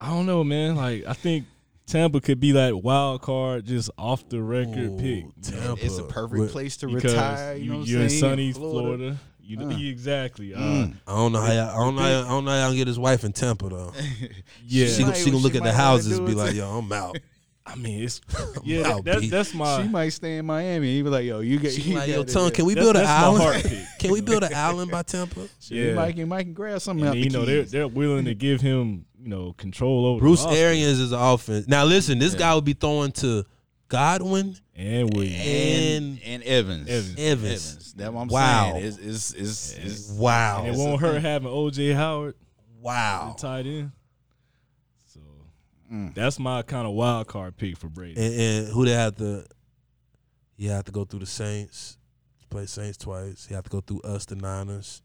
I 0.00 0.08
don't 0.08 0.24
know, 0.26 0.42
man. 0.44 0.76
Like 0.76 1.04
I 1.06 1.12
think 1.12 1.44
Tampa 1.86 2.20
could 2.20 2.40
be 2.40 2.52
that 2.52 2.82
wild 2.82 3.20
card, 3.22 3.66
just 3.66 3.90
off 3.98 4.26
the 4.28 4.40
record 4.42 4.78
Ooh, 4.92 4.98
pick. 4.98 5.24
Tampa. 5.42 5.84
It's 5.84 5.98
a 5.98 6.04
perfect 6.04 6.40
With- 6.40 6.52
place 6.52 6.76
to 6.78 6.86
Because 6.88 7.12
retire. 7.12 7.56
You 7.56 7.72
know, 7.72 7.78
what 7.80 7.88
you're 7.88 7.98
I'm 8.00 8.04
in 8.06 8.10
sunny 8.10 8.52
Florida. 8.52 9.18
You 9.46 9.58
know 9.58 9.68
Uh. 9.68 9.78
exactly. 9.78 10.54
Uh, 10.54 10.58
Mm. 10.58 10.94
I 11.06 11.16
don't 11.16 11.32
know 11.32 11.40
how 11.42 11.52
y'all, 11.52 11.68
I 11.68 11.84
don't 11.84 11.96
know. 11.96 12.02
How, 12.02 12.08
I 12.08 12.28
don't 12.28 12.44
know 12.46 12.50
how 12.52 12.66
y'all 12.68 12.74
get 12.74 12.86
his 12.86 12.98
wife 12.98 13.24
in 13.24 13.32
Tampa 13.34 13.68
though. 13.68 13.92
Yeah, 14.66 14.86
she, 14.86 15.02
gonna- 15.02 15.14
she 15.14 15.26
gonna 15.26 15.36
she 15.36 15.42
look 15.42 15.54
at 15.54 15.62
the 15.62 15.72
houses 15.72 16.16
and 16.18 16.26
be 16.26 16.34
like, 16.34 16.54
"Yo, 16.54 16.66
I'm 16.78 16.90
out." 16.90 17.18
I 17.66 17.76
mean, 17.76 18.04
it's 18.04 18.20
yeah. 18.64 18.82
Wow, 18.82 19.00
That, 19.00 19.22
that, 19.22 19.30
that's 19.30 19.54
my. 19.54 19.82
she 19.82 19.88
might 19.88 20.10
stay 20.10 20.36
in 20.36 20.44
Miami. 20.46 20.96
He 20.96 21.02
be 21.02 21.08
like, 21.08 21.24
yo, 21.24 21.40
you 21.40 21.58
get. 21.58 21.72
She 21.72 21.80
you 21.82 21.94
like, 21.96 22.08
got 22.08 22.14
"Yo, 22.14 22.20
it 22.20 22.28
Tom, 22.28 22.42
there." 22.42 22.50
can 22.50 22.64
we 22.66 22.74
that's, 22.74 22.84
build 22.84 22.96
an 22.96 23.02
that's 23.04 23.22
island? 23.22 23.86
Can 23.98 24.10
we 24.12 24.20
build 24.20 24.42
an 24.44 24.54
island 24.54 24.90
by 24.90 25.02
Tampa?" 25.02 25.48
Shit, 25.60 25.76
Yeah. 25.88 25.94
Mike 25.94 26.16
can 26.16 26.28
Mike 26.28 26.44
can 26.46 26.52
grab 26.52 26.80
something 26.82 27.06
And 27.06 27.10
out 27.10 27.16
you 27.16 27.30
the 27.30 27.38
know 27.38 27.44
they're 27.46 27.62
they're 27.62 27.88
willing 27.88 28.26
to 28.26 28.34
give 28.34 28.60
him 28.60 29.06
you 29.18 29.28
know 29.30 29.54
control 29.54 30.04
over 30.04 30.20
Bruce 30.20 30.44
roster. 30.44 30.58
Arians 30.60 30.98
is 31.00 31.12
an 31.12 31.18
offense. 31.20 31.66
Now 31.66 31.84
listen, 31.84 32.18
this 32.18 32.34
Yeah. 32.34 32.40
guy 32.40 32.54
would 32.54 32.64
be 32.66 32.74
throwing 32.74 33.12
to 33.12 33.44
Godwin, 33.88 34.56
and 34.74 35.14
Williams. 35.14 35.40
and 35.46 36.04
And- 36.04 36.20
and 36.22 36.42
Evans. 36.42 36.88
Evans. 36.90 37.14
Evans. 37.18 37.94
That's 37.96 38.10
what 38.12 38.20
I'm 38.22 38.28
Wow. 38.28 38.72
saying. 38.72 38.84
It's, 38.84 38.98
it's, 38.98 39.32
it's, 39.34 39.74
it's, 39.76 40.10
wow, 40.10 40.64
And 40.64 40.74
it 40.74 40.78
won't 40.78 41.00
hurt 41.00 41.22
having 41.22 41.48
OJ 41.48 41.94
Howard 41.94 42.34
wow. 42.80 43.34
tied 43.38 43.66
in. 43.66 43.92
So 45.88 45.94
Mm. 45.94 46.14
that's 46.14 46.38
my 46.38 46.62
kind 46.62 46.86
of 46.86 46.94
wild 46.94 47.26
card 47.26 47.56
pick 47.56 47.76
for 47.76 47.88
Brady. 47.88 48.20
And, 48.20 48.34
and 48.66 48.72
who 48.74 48.84
they 48.84 48.92
have 48.92 49.16
to? 49.16 49.44
He 50.56 50.66
have 50.66 50.84
to 50.84 50.92
go 50.92 51.04
through 51.04 51.20
the 51.20 51.26
Saints, 51.26 51.98
play 52.48 52.66
Saints 52.66 52.96
twice. 52.96 53.46
He 53.46 53.54
have 53.54 53.64
to 53.64 53.70
go 53.70 53.80
through 53.80 54.00
us, 54.02 54.24
the 54.24 54.36
Niners. 54.36 55.02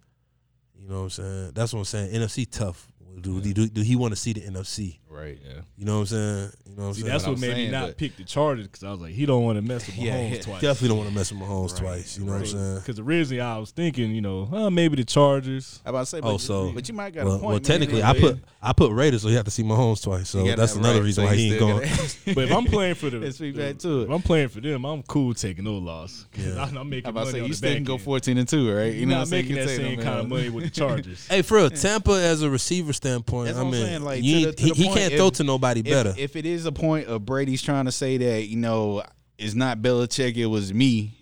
You 0.77 0.87
know 0.87 0.97
what 0.99 1.03
I'm 1.03 1.09
saying? 1.09 1.51
That's 1.53 1.73
what 1.73 1.79
I'm 1.79 1.85
saying. 1.85 2.13
NFC 2.13 2.49
tough. 2.49 2.87
Do, 3.19 3.41
do, 3.41 3.67
do 3.67 3.81
he 3.81 3.95
want 3.95 4.11
to 4.11 4.15
see 4.15 4.31
the 4.33 4.41
NFC? 4.41 4.99
Right. 5.09 5.37
yeah. 5.45 5.61
You 5.77 5.85
know 5.85 5.95
what 5.95 5.99
I'm 6.01 6.05
saying? 6.07 6.51
You 6.65 6.75
know 6.75 6.81
what 6.83 6.87
I'm 6.89 6.93
See, 6.93 7.01
saying? 7.01 7.11
that's 7.11 7.23
what 7.25 7.31
what, 7.33 7.39
made 7.41 7.47
saying, 7.53 7.71
me 7.71 7.71
not 7.71 7.97
pick 7.97 8.15
the 8.17 8.23
Chargers 8.23 8.67
because 8.67 8.83
I 8.83 8.91
was 8.91 8.99
like, 9.01 9.13
he 9.13 9.25
don't 9.25 9.43
want 9.43 9.57
to 9.57 9.61
mess 9.61 9.85
with 9.87 9.95
Mahomes 9.97 10.03
Yeah, 10.05 10.21
yeah. 10.27 10.41
twice. 10.41 10.61
Definitely 10.61 10.87
don't 10.89 10.97
want 10.97 11.09
to 11.09 11.15
mess 11.15 11.31
with 11.31 11.41
Mahomes 11.41 11.71
Right, 11.73 11.79
twice. 11.81 12.17
You 12.17 12.25
know 12.25 12.31
right. 12.33 12.41
what 12.41 12.49
I'm 12.49 12.57
saying? 12.57 12.75
Because 12.79 12.99
originally 12.99 13.41
I 13.41 13.57
was 13.57 13.71
thinking, 13.71 14.11
you 14.13 14.21
know, 14.21 14.49
uh, 14.51 14.69
maybe 14.69 14.95
the 14.97 15.05
Chargers. 15.05 15.81
I 15.85 15.89
about 15.89 15.99
to 16.01 16.05
say, 16.05 16.17
Oh, 16.19 16.33
but, 16.33 16.37
so- 16.41 16.71
but 16.73 16.87
you 16.87 16.93
might 16.93 17.13
got 17.13 17.21
a 17.21 17.25
Well, 17.25 17.39
point. 17.39 17.49
well 17.51 17.59
technically, 17.59 18.03
I 18.03 18.13
put 18.19 18.39
I 18.61 18.73
put 18.73 18.91
Raiders, 18.91 19.21
so 19.21 19.29
you 19.29 19.35
have 19.37 19.45
to 19.45 19.51
see 19.51 19.63
Mahomes 19.63 20.03
twice. 20.03 20.29
So 20.29 20.43
that's 20.45 20.73
that 20.73 20.79
another 20.79 20.99
right. 20.99 21.05
reason 21.05 21.23
So 21.23 21.27
why 21.29 21.33
you 21.33 21.39
he 21.39 21.51
ain't 21.51 21.59
going. 21.59 21.89
But 22.35 22.43
if 22.43 22.51
I'm 22.51 22.65
playing 22.65 22.95
for 22.95 23.09
the, 23.09 23.19
Let's 23.19 23.37
speak 23.37 23.55
back 23.55 23.77
to 23.79 24.01
it. 24.01 24.03
if 24.03 24.09
I'm 24.09 24.21
playing 24.21 24.49
for 24.49 24.59
them, 24.61 24.85
I'm 24.85 25.01
cool 25.03 25.33
taking 25.33 25.63
no 25.63 25.77
loss. 25.77 26.25
'Cause 26.33 26.45
Yeah. 26.45 26.61
I'm, 26.63 26.77
I'm 26.77 26.89
making 26.89 27.07
I'm 27.07 27.11
about 27.15 27.27
to 27.27 27.31
money 27.31 27.39
say 27.39 27.41
you 27.43 27.47
the 27.49 27.55
still 27.55 27.73
can 27.73 27.83
go 27.85 27.97
14 27.97 28.37
and 28.37 28.47
two, 28.47 28.75
right? 28.75 28.93
You're 28.93 29.07
know, 29.07 29.15
not 29.15 29.23
I'm 29.23 29.29
making 29.29 29.55
You 29.55 29.63
that 29.63 29.69
same 29.69 30.01
kind 30.01 30.19
of 30.19 30.27
money 30.27 30.49
with 30.49 30.65
the 30.65 30.69
Chargers. 30.69 31.25
Hey, 31.27 31.41
for 31.41 31.55
real, 31.57 31.69
Tampa 31.69 32.11
as 32.11 32.41
a 32.41 32.49
receiver 32.49 32.91
standpoint, 32.93 33.49
I 33.49 33.53
what 33.53 33.61
I'm 33.67 33.71
mean, 33.71 34.03
like, 34.03 34.23
you 34.23 34.33
to 34.33 34.41
the- 34.41 34.47
ain't- 34.49 34.57
to 34.57 34.63
he, 34.63 34.69
the 34.71 34.75
he 34.75 34.85
point, 34.87 34.98
can't 34.99 35.13
if- 35.13 35.19
throw 35.19 35.29
to 35.31 35.43
nobody 35.43 35.81
better. 35.81 36.09
If, 36.11 36.17
if 36.19 36.35
it 36.35 36.45
is 36.45 36.65
a 36.65 36.71
point 36.71 37.07
of 37.07 37.25
Brady's 37.25 37.61
trying 37.61 37.85
to 37.85 37.91
say 37.91 38.17
that, 38.17 38.47
you 38.47 38.57
know, 38.57 39.03
it's 39.37 39.55
not 39.55 39.79
Belichick, 39.81 40.35
it 40.35 40.45
was 40.47 40.73
me, 40.73 41.15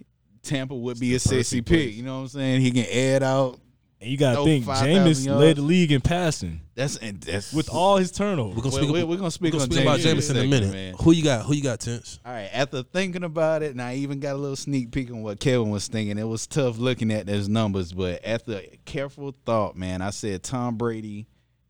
Tampa 0.43 0.75
would 0.75 0.99
be 0.99 1.13
a 1.15 1.19
sexy 1.19 1.61
perfect 1.61 1.67
pick. 1.87 1.93
You 1.95 2.03
know 2.03 2.15
what 2.17 2.21
I'm 2.23 2.27
saying? 2.29 2.61
He 2.61 2.71
can 2.71 2.85
add 2.91 3.23
out. 3.23 3.59
And 3.99 4.11
you 4.11 4.17
got 4.17 4.35
to 4.35 4.43
think, 4.43 4.63
5,000 4.63 4.87
Jameis 4.95 5.39
led 5.39 5.55
the 5.57 5.63
league 5.63 5.91
in 5.91 6.01
passing 6.01 6.61
That's 6.75 6.97
and 6.97 7.19
that's 7.19 7.51
with 7.51 7.67
all 7.67 7.97
his 7.97 8.11
turnovers. 8.11 8.55
we're 8.55 8.61
gonna 8.61 8.75
Well, 8.75 8.83
speak, 8.83 8.93
we're, 8.93 9.05
we're 9.07 9.17
gonna 9.17 9.31
speak, 9.31 9.53
we're 9.53 9.59
gonna 9.59 9.63
on 9.63 9.71
speak 9.71 9.81
about 9.85 9.99
James 10.01 10.27
Jameis 10.27 10.31
in 10.31 10.37
a 10.37 10.47
minute. 10.47 10.71
man. 10.71 10.93
Who 11.01 11.13
you 11.13 11.23
got? 11.23 11.47
Who 11.47 11.53
you 11.55 11.63
got, 11.63 11.79
Tense? 11.79 12.19
All 12.23 12.31
right, 12.31 12.47
after 12.53 12.83
thinking 12.83 13.23
about 13.23 13.63
it, 13.63 13.71
and 13.71 13.81
I 13.81 13.95
even 13.95 14.19
got 14.19 14.33
a 14.35 14.37
little 14.37 14.55
sneak 14.55 14.91
peek 14.91 15.09
on 15.09 15.23
what 15.23 15.39
Kevin 15.39 15.71
was 15.71 15.87
thinking. 15.87 16.19
It 16.19 16.27
was 16.27 16.45
tough 16.45 16.77
looking 16.77 17.11
at 17.11 17.25
those 17.25 17.49
numbers, 17.49 17.91
but 17.91 18.21
after 18.23 18.61
careful 18.85 19.33
thought, 19.47 19.75
man, 19.75 20.03
I 20.03 20.11
said 20.11 20.43
Tom 20.43 20.75
Brady, 20.77 21.25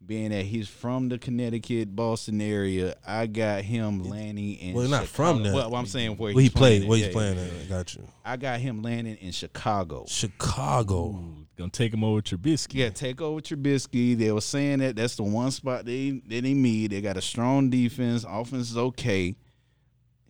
being 0.07 0.29
that 0.29 0.45
he's 0.45 0.67
from 0.67 1.09
the 1.09 1.17
Connecticut, 1.17 1.95
Boston 1.95 2.39
area, 2.41 2.95
I 3.05 3.27
got 3.27 3.61
him 3.61 4.03
landing 4.03 4.55
in. 4.55 4.73
Well, 4.73 4.87
not 4.87 5.05
from 5.05 5.43
there. 5.43 5.53
Well, 5.53 5.75
I'm 5.75 5.85
saying 5.85 6.17
where, 6.17 6.33
Where 6.33 6.41
he 6.41 6.49
played? 6.49 6.87
Where 6.87 6.97
he's 6.97 7.09
playing 7.09 7.37
yeah, 7.37 7.43
at? 7.43 7.51
yeah. 7.51 7.63
Got 7.69 7.95
you. 7.95 8.07
I 8.23 8.37
got 8.37 8.59
him 8.59 8.81
landing 8.81 9.17
in 9.17 9.31
Chicago. 9.31 10.05
Chicago. 10.07 11.07
Ooh, 11.07 11.45
gonna 11.57 11.69
take 11.69 11.93
him 11.93 12.03
over 12.03 12.21
Trubisky. 12.21 12.75
Yeah, 12.75 12.89
take 12.89 13.21
over 13.21 13.41
Trubisky. 13.41 14.17
They 14.17 14.31
were 14.31 14.41
saying 14.41 14.79
that 14.79 14.95
that's 14.95 15.15
the 15.15 15.23
one 15.23 15.51
spot 15.51 15.85
they 15.85 16.21
they 16.25 16.39
they 16.39 16.53
need. 16.53 16.91
They 16.91 17.01
got 17.01 17.17
a 17.17 17.21
strong 17.21 17.69
defense. 17.69 18.25
Offense 18.27 18.71
is 18.71 18.77
okay. 18.77 19.35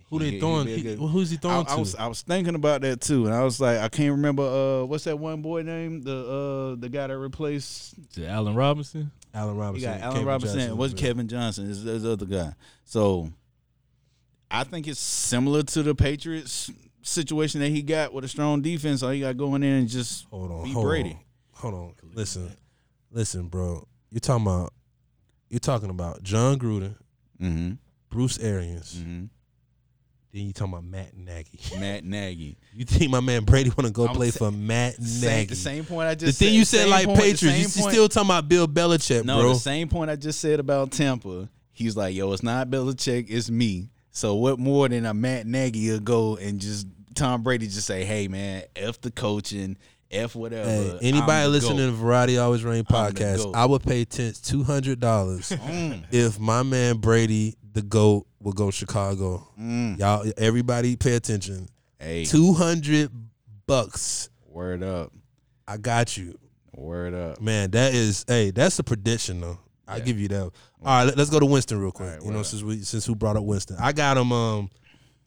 Who 0.10 0.20
they 0.20 0.40
throwing? 0.40 0.68
He, 0.68 0.96
well, 0.96 1.10
who's 1.10 1.30
he 1.32 1.38
I, 1.38 1.40
throwing 1.40 1.68
I 1.68 1.74
to? 1.74 1.80
was 1.80 1.96
I 1.96 2.08
was 2.08 2.22
thinking 2.22 2.56
about 2.56 2.82
that 2.82 3.02
too, 3.02 3.26
and 3.26 3.36
I 3.36 3.44
was 3.44 3.60
like, 3.60 3.80
I 3.80 3.90
can't 3.90 4.12
remember 4.12 4.44
uh 4.44 4.86
what's 4.86 5.04
that 5.04 5.20
one 5.20 5.42
boy 5.42 5.64
name? 5.64 6.02
The 6.02 6.16
uh 6.16 6.80
the 6.80 6.88
guy 6.90 7.08
that 7.08 7.18
replaced 7.18 7.96
To 8.14 8.26
Allen 8.26 8.56
Robinson. 8.56 9.12
Allen 9.34 9.56
you 9.56 9.62
Robinson. 9.62 9.92
got 9.92 10.02
Allen 10.02 10.14
Kevin 10.14 10.28
Robinson. 10.28 10.60
Johnson. 10.60 10.78
What's 10.78 10.94
Kevin 10.94 11.28
Johnson? 11.28 11.70
Is 11.70 11.84
the 11.84 12.12
other 12.12 12.26
guy? 12.26 12.54
So 12.86 13.30
I 14.50 14.64
think 14.64 14.88
it's 14.88 15.00
similar 15.00 15.64
to 15.64 15.84
the 15.84 15.94
Patriots 15.96 16.72
situation 17.02 17.62
that 17.62 17.70
he 17.70 17.82
got 17.82 18.14
with 18.14 18.24
a 18.24 18.28
strong 18.28 18.62
defense. 18.62 19.04
All 19.04 19.14
you 19.14 19.26
got 19.26 19.38
going 19.38 19.64
in 19.64 19.74
and 19.74 19.88
just 19.88 20.26
Hold 20.30 20.52
on. 20.52 20.70
Hold 20.70 20.86
Brady. 20.86 21.12
On, 21.12 21.20
hold 21.72 21.74
on. 21.74 21.94
Listen, 22.14 22.52
listen, 23.12 23.48
bro. 23.48 23.88
You're 24.12 24.20
talking 24.20 24.46
about. 24.46 24.74
You're 25.50 25.60
talking 25.62 25.90
about 25.90 26.24
Jon 26.24 26.60
Gruden, 26.60 26.96
mm-hmm, 27.42 27.72
Bruce 28.10 28.38
Arians. 28.40 28.96
mm-hmm. 28.96 29.26
Then 30.34 30.46
you 30.48 30.54
talking 30.54 30.74
about 30.74 30.84
Matt 30.84 31.16
Nagy. 31.18 31.60
Matt 31.80 32.04
Nagy. 32.04 32.58
You 32.74 32.86
think 32.86 33.10
my 33.12 33.20
man 33.22 33.44
Brady 33.46 33.70
want 33.70 33.86
to 33.88 33.92
go 33.92 34.08
I'm 34.08 34.16
play 34.16 34.30
sa- 34.30 34.46
for 34.46 34.52
Matt 34.52 34.96
Same, 34.96 35.30
Nagy? 35.30 35.46
the 35.46 35.56
same 35.56 35.86
point 35.86 36.10
I 36.10 36.16
just. 36.16 36.38
The 36.38 36.46
thing 36.46 36.54
said, 36.54 36.58
you 36.58 36.66
said 36.66 36.90
like 36.90 37.06
point- 37.06 37.20
Patriots, 37.20 37.76
you 37.78 37.82
point- 37.84 37.94
still 37.94 38.10
talking 38.10 38.28
about 38.30 38.50
Bill 38.50 38.68
Belichick, 38.68 39.24
No, 39.24 39.40
bro. 39.40 39.50
the 39.54 39.60
same 39.60 39.88
point 39.88 40.12
I 40.12 40.16
just 40.16 40.40
said 40.40 40.60
about 40.60 40.92
Tampa. 40.92 41.50
He's 41.72 41.96
like, 41.96 42.14
yo, 42.16 42.32
it's 42.34 42.44
not 42.44 42.70
Belichick, 42.70 43.28
it's 43.30 43.50
me. 43.50 43.90
So 44.12 44.36
what 44.36 44.58
more 44.60 44.90
than 44.90 45.06
a 45.06 45.14
Matt 45.14 45.46
Nagy 45.48 45.92
will 45.92 46.00
go 46.00 46.36
and 46.38 46.60
just 46.60 46.88
Tom 47.16 47.44
Brady 47.44 47.68
just 47.68 47.86
say, 47.88 48.04
hey 48.04 48.28
man, 48.28 48.64
f 48.76 49.00
the 49.00 49.12
coaching, 49.12 49.78
f 50.12 50.36
whatever. 50.36 50.70
Hey, 50.70 50.98
anybody 51.04 51.48
listening 51.48 51.78
to 51.78 51.92
Variety 51.92 52.38
Always 52.38 52.64
Rain 52.64 52.84
podcast, 52.84 53.56
I 53.56 53.66
would 53.66 53.84
pay 53.84 54.06
Tense 54.06 54.42
two 54.42 54.64
hundred 54.64 55.00
dollars 55.00 55.50
Mm, 55.52 56.04
if 56.12 56.40
my 56.40 56.64
man 56.64 56.98
Brady, 56.98 57.56
the 57.78 57.84
goat, 57.84 58.26
will 58.42 58.54
go 58.54 58.72
Chicago. 58.72 59.48
mm. 59.60 60.00
Y'all, 60.00 60.26
everybody, 60.38 60.96
pay 60.96 61.14
attention. 61.16 61.68
Hey, 62.00 62.26
Two 62.26 62.54
hundred 62.54 63.12
bucks. 63.68 64.30
word 64.50 64.82
up, 64.84 65.12
I 65.68 65.78
got 65.78 66.18
you, 66.18 66.38
word 66.76 67.14
up. 67.14 67.40
man. 67.42 67.72
That 67.72 67.94
is, 67.94 68.26
hey, 68.28 68.50
that's 68.52 68.80
a 68.80 68.84
prediction 68.84 69.42
though. 69.42 69.60
I 69.88 69.98
Yeah. 69.98 70.04
give 70.04 70.20
you 70.20 70.28
that. 70.30 70.42
All 70.42 70.52
right, 70.84 71.06
let, 71.06 71.18
us 71.20 71.30
go 71.30 71.40
to 71.40 71.46
Winston 71.46 71.80
real 71.80 71.92
quick. 71.92 72.10
Right, 72.10 72.24
you 72.24 72.32
know, 72.32 72.40
up? 72.40 72.46
since 72.46 72.62
we 72.64 72.82
since 72.82 73.06
who 73.06 73.16
brought 73.16 73.38
up 73.38 73.44
Winston, 73.44 73.78
I 73.80 73.92
got 73.94 74.18
him. 74.18 74.32
Um, 74.32 74.70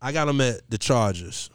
I 0.02 0.12
got 0.12 0.28
him 0.28 0.40
at 0.40 0.60
the 0.68 0.76
Chargers. 0.78 1.50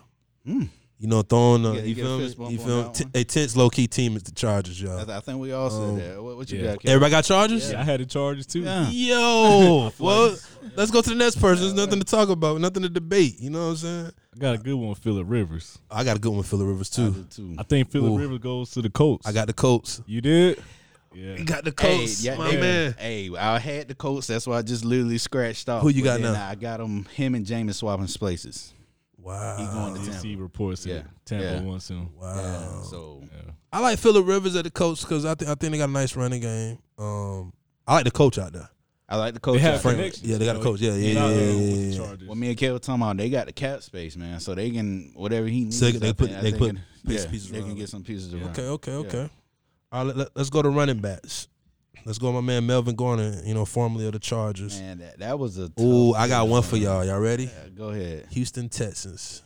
Mm. 0.47 0.69
You 0.97 1.08
know, 1.10 1.21
throwing 1.23 1.63
the, 1.63 1.73
You 1.73 1.81
you, 1.81 1.95
you 1.95 2.03
a 2.03 2.05
feel 2.05 2.17
me? 2.47 2.51
You 2.53 2.58
feel 2.58 2.77
me? 2.77 2.84
that 2.84 2.93
T- 2.93 3.03
one? 3.03 3.12
a 3.15 3.23
tense 3.25 3.55
low 3.58 3.69
key 3.69 3.86
team 3.86 4.15
is 4.15 4.23
the 4.23 4.31
Chargers, 4.31 4.81
y'all. 4.81 5.12
I, 5.12 5.17
I 5.17 5.19
think 5.19 5.39
we 5.41 5.51
all 5.51 5.69
said 5.69 5.81
Um, 5.84 5.97
that. 5.97 6.23
What, 6.23 6.38
what 6.38 6.49
you 6.51 6.60
yeah. 6.60 6.65
got? 6.71 6.79
Kevin? 6.79 6.91
Everybody 6.91 7.12
got 7.12 7.23
Chargers? 7.25 7.71
Yeah, 7.71 7.81
I 7.81 7.84
had 7.84 7.99
the 7.99 8.05
Chargers 8.05 8.45
too. 8.47 8.62
Yeah. 8.62 8.89
Yo, 8.89 9.91
well, 9.99 10.36
let's 10.77 10.91
go 10.91 11.01
to 11.01 11.10
the 11.10 11.15
next 11.15 11.41
person. 11.41 11.63
There's 11.65 11.73
nothing 11.73 11.99
to 11.99 12.05
talk 12.05 12.29
about, 12.29 12.62
nothing 12.62 12.84
to 12.84 12.89
debate. 12.89 13.39
You 13.41 13.49
know 13.49 13.60
what 13.65 13.71
I'm 13.71 13.75
saying? 13.75 14.12
I 14.36 14.39
got 14.39 14.55
a 14.55 14.58
good 14.58 14.73
one, 14.75 14.88
with 14.89 14.99
Philip 14.99 15.25
Rivers. 15.29 15.77
I 15.91 16.05
got 16.05 16.15
a 16.15 16.19
good 16.19 16.29
one, 16.29 16.38
with 16.39 16.47
Philip 16.47 16.67
Rivers 16.67 16.89
too. 16.89 17.12
did 17.12 17.29
too. 17.31 17.55
I 17.58 17.63
think 17.63 17.91
Philip 17.91 18.17
Rivers 18.17 18.39
goes 18.39 18.71
to 18.71 18.81
the 18.81 18.89
Colts. 18.89 19.27
I 19.27 19.34
got 19.34 19.47
the 19.47 19.53
Colts. 19.53 20.01
you 20.08 20.21
did. 20.21 20.63
Yeah. 21.13 21.38
got 21.43 21.63
the 21.65 21.73
Hey, 21.77 21.97
Colts, 21.97 22.23
yeah, 22.23 22.36
my 22.38 22.51
they- 22.51 22.60
man. 22.62 22.95
Hey, 22.97 23.29
I 23.38 23.60
had 23.60 23.89
the 23.89 23.95
Colts. 23.95 24.27
That's 24.27 24.47
why 24.47 24.58
I 24.58 24.62
just 24.62 24.84
literally 24.86 25.17
scratched 25.17 25.67
off. 25.69 25.81
Who 25.81 25.89
you 25.89 26.03
got 26.03 26.19
now? 26.21 26.47
I 26.49 26.55
got 26.55 26.79
him, 26.79 27.03
him 27.05 27.36
and 27.36 27.45
Jameis 27.45 27.75
swapping 27.75 28.08
places. 28.08 28.73
Wow, 29.26 29.58
He 29.58 29.66
going 29.66 29.94
to 29.96 30.00
You 30.02 30.06
Tampa. 30.06 30.20
see 30.22 30.36
reports 30.36 30.84
that 30.84 30.90
Yeah. 30.90 31.02
Tampa 31.26 31.44
Yeah. 31.46 31.62
wants 31.62 31.88
him. 31.90 32.10
wow. 32.16 32.36
Yeah, 32.36 32.84
so 32.84 33.24
Yeah. 33.24 33.52
I 33.74 33.80
like 33.80 33.98
Philip 34.00 34.26
Rivers 34.28 34.56
at 34.56 34.64
the 34.66 34.70
Colts 34.72 35.02
because 35.02 35.26
I 35.26 35.34
think 35.36 35.50
I 35.50 35.56
think 35.56 35.72
they 35.72 35.78
got 35.80 35.90
a 35.90 35.92
nice 35.92 36.16
running 36.16 36.42
game. 36.42 36.78
Um, 36.98 37.52
I 37.88 37.96
like 37.96 38.06
the 38.06 38.12
coach 38.12 38.38
out 38.38 38.54
there. 38.54 38.70
I 39.10 39.18
like 39.18 39.34
the 39.34 39.40
coach. 39.40 39.56
They 39.56 39.62
have 39.62 39.76
out 39.76 39.84
there. 39.84 39.92
connections. 39.96 40.28
Yeah, 40.30 40.38
they 40.38 40.46
got 40.46 40.56
a 40.58 40.60
coach. 40.60 40.80
Yeah, 40.80 40.94
yeah, 40.94 41.14
yeah, 41.14 41.24
out 41.24 41.28
there 41.30 41.40
yeah, 41.40 41.52
yeah, 41.52 41.76
the 42.08 42.18
yeah. 42.22 42.28
What 42.28 42.38
me 42.38 42.50
and 42.50 42.58
Kev 42.58 42.74
were 42.74 42.80
talking 42.80 43.02
about, 43.02 43.18
they 43.18 43.30
got 43.30 43.46
the 43.48 43.54
cap 43.54 43.82
space, 43.84 44.16
man. 44.16 44.40
So 44.40 44.54
they 44.56 44.70
can 44.72 45.12
whatever 45.16 45.48
he 45.48 45.66
needs. 45.66 45.78
So 45.80 45.86
they- 45.92 45.98
they 45.98 46.14
put- 46.14 46.28
think- 46.30 46.40
I 46.40 46.42
they 46.42 46.54
put 46.58 46.70
it- 46.76 46.78
piece- 47.08 47.24
yeah, 47.26 47.30
pieces 47.32 47.50
They 47.50 47.58
around 47.60 47.68
can 47.70 47.78
get 47.78 47.90
some 47.90 48.04
pieces 48.04 48.34
around. 48.34 48.50
Okay, 48.52 48.68
okay, 48.68 48.92
Yeah. 48.92 48.98
okay. 49.00 49.30
All 49.92 50.06
right, 50.06 50.16
let, 50.16 50.30
us 50.38 50.50
go 50.52 50.62
to 50.62 50.70
running 50.70 51.00
backs. 51.00 51.48
Let's 52.06 52.20
go, 52.20 52.32
my 52.32 52.41
man 52.41 52.65
Melvin 52.68 52.96
Gordon. 52.96 53.41
You 53.46 53.54
know, 53.56 53.65
formerly 53.65 54.06
of 54.06 54.13
the 54.13 54.20
Chargers. 54.20 54.80
Man, 54.80 55.00
that, 55.00 55.20
that 55.20 55.39
was 55.39 55.58
a. 55.58 55.72
Ooh, 55.80 56.13
I 56.13 56.28
got 56.28 56.44
pick, 56.44 56.52
one 56.52 56.62
for 56.63 56.78
y'all. 56.78 57.04
Y'all 57.04 57.20
ready? 57.20 57.46
Yeah, 57.46 57.70
go 57.76 57.89
ahead. 57.89 58.28
Houston 58.32 58.70
Texans. 58.70 59.41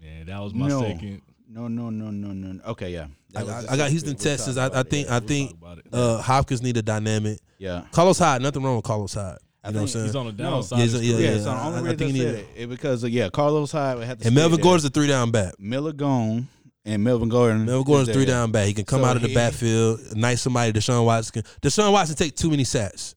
Yeah, 0.00 0.24
that 0.24 0.40
was 0.40 0.54
my 0.54 0.68
No. 0.68 0.82
second. 0.82 1.22
No, 1.48 1.68
no, 1.68 1.90
no, 1.90 2.10
no, 2.10 2.28
no. 2.32 2.60
Okay, 2.70 2.90
yeah. 2.92 3.06
I, 3.34 3.42
I- 3.42 3.64
I 3.70 3.76
got 3.76 3.90
Houston 3.90 4.14
pick. 4.14 4.24
We'll 4.24 4.36
Texans. 4.36 4.56
talk 4.56 4.62
I, 4.62 4.64
I 4.64 4.68
about 4.68 4.86
it. 4.86 4.90
think. 4.90 5.08
I 5.08 5.18
We'll 5.18 5.28
think 5.28 5.50
talk 5.50 5.58
about 5.60 5.78
it. 5.78 5.86
uh, 5.92 6.18
Hopkins 6.22 6.62
need 6.62 6.76
a 6.76 6.82
dynamic. 6.82 7.38
Yeah. 7.58 7.82
Carlos 7.92 8.18
Hyde. 8.18 8.42
Nothing 8.42 8.62
wrong 8.62 8.76
with 8.76 8.84
Carlos 8.84 9.14
Hyde. 9.14 9.38
I 9.64 9.68
You 9.68 9.74
know 9.74 9.80
what 9.80 9.82
I'm 9.82 9.88
saying? 9.88 10.04
He's 10.06 10.16
on 10.16 10.26
the 10.26 10.32
No. 10.42 10.50
downside. 10.50 10.78
Yeah, 10.78 10.84
of 10.84 11.02
yeah. 11.04 11.16
Yeah, 11.16 11.30
yeah. 11.30 11.38
so 11.38 11.44
the 11.44 11.50
I- 11.50 11.66
only 11.66 11.78
I 11.78 11.82
reason 11.82 11.86
I, 11.94 11.96
think 11.96 12.12
he 12.12 12.18
said 12.20 12.34
need 12.34 12.40
it, 12.40 12.48
it 12.56 12.66
because 12.68 13.02
uh, 13.04 13.06
yeah, 13.08 13.28
Carlos 13.30 13.72
Hyde 13.72 13.98
would 13.98 14.06
have 14.06 14.18
to. 14.20 14.26
and 14.26 14.34
Melvin 14.34 14.56
there. 14.58 14.62
Gordon's 14.62 14.84
a 14.84 14.90
three 14.90 15.06
down 15.08 15.30
back. 15.32 15.58
Miller 15.58 15.92
gone 15.92 16.46
and 16.86 17.04
Melvin 17.04 17.28
Gordon. 17.28 17.66
Melvin 17.66 17.80
is 17.80 17.84
Gordon's 17.86 18.12
three 18.16 18.24
down 18.24 18.50
back. 18.52 18.66
He 18.66 18.72
can 18.74 18.84
come 18.84 19.00
So 19.02 19.06
out 19.06 19.16
of 19.16 19.22
the 19.22 19.28
he- 19.28 19.34
backfield. 19.34 20.16
Nice 20.16 20.40
somebody. 20.42 20.72
Deshaun 20.72 21.04
Watson. 21.04 21.42
Deshaun 21.60 21.92
Watson 21.92 22.16
take 22.16 22.34
too 22.36 22.48
many 22.50 22.64
sacks. 22.64 23.14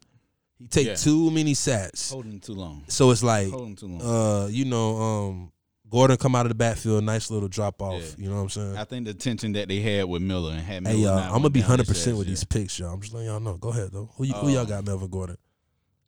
He 0.58 0.68
take 0.68 0.88
Yeah. 0.88 0.96
too 0.96 1.32
many 1.32 1.54
sacks. 1.54 2.12
Holding 2.12 2.40
too 2.42 2.54
long. 2.54 2.84
So 2.90 3.12
it's 3.12 3.24
like, 3.24 3.50
Holding 3.50 3.76
too 3.78 3.88
long. 3.88 4.02
uh, 4.02 4.48
you 4.48 4.66
know, 4.66 4.98
um, 4.98 5.52
Gordon 5.90 6.18
come 6.18 6.36
out 6.36 6.46
of 6.46 6.50
the 6.50 6.56
backfield. 6.56 7.04
Nice 7.04 7.32
little 7.32 7.48
drop 7.48 7.82
off. 7.82 8.02
Yeah. 8.02 8.24
You 8.26 8.30
know 8.30 8.36
what 8.36 8.42
I'm 8.42 8.50
saying? 8.50 8.78
I 8.78 8.84
think 8.84 9.06
the 9.08 9.14
tension 9.14 9.54
that 9.54 9.70
they 9.70 9.80
had 9.80 10.06
with 10.06 10.22
Miller 10.22 10.52
and 10.52 10.62
had 10.62 10.84
Miller. 10.84 10.96
Hey 10.96 11.02
y'all, 11.04 11.18
I'm 11.18 11.32
gonna 11.34 11.50
be 11.50 11.62
down 11.62 11.70
hundred 11.70 11.88
his 11.88 11.98
percent 11.98 12.18
with 12.18 12.28
stats, 12.28 12.30
these 12.30 12.44
picks, 12.44 12.78
y'all. 12.80 12.94
I'm 12.94 13.02
just 13.02 13.14
letting 13.14 13.30
y'all 13.30 13.40
know. 13.40 13.56
Go 13.58 13.70
ahead 13.70 13.90
though. 13.92 14.10
Who, 14.16 14.26
you, 14.26 14.34
who 14.34 14.50
y'all 14.50 14.66
got, 14.66 14.86
Melvin 14.86 15.10
Gordon? 15.10 15.38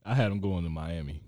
I 0.05 0.13
had 0.15 0.31
him 0.31 0.39
going 0.39 0.63
to 0.63 0.69
Miami. 0.69 1.21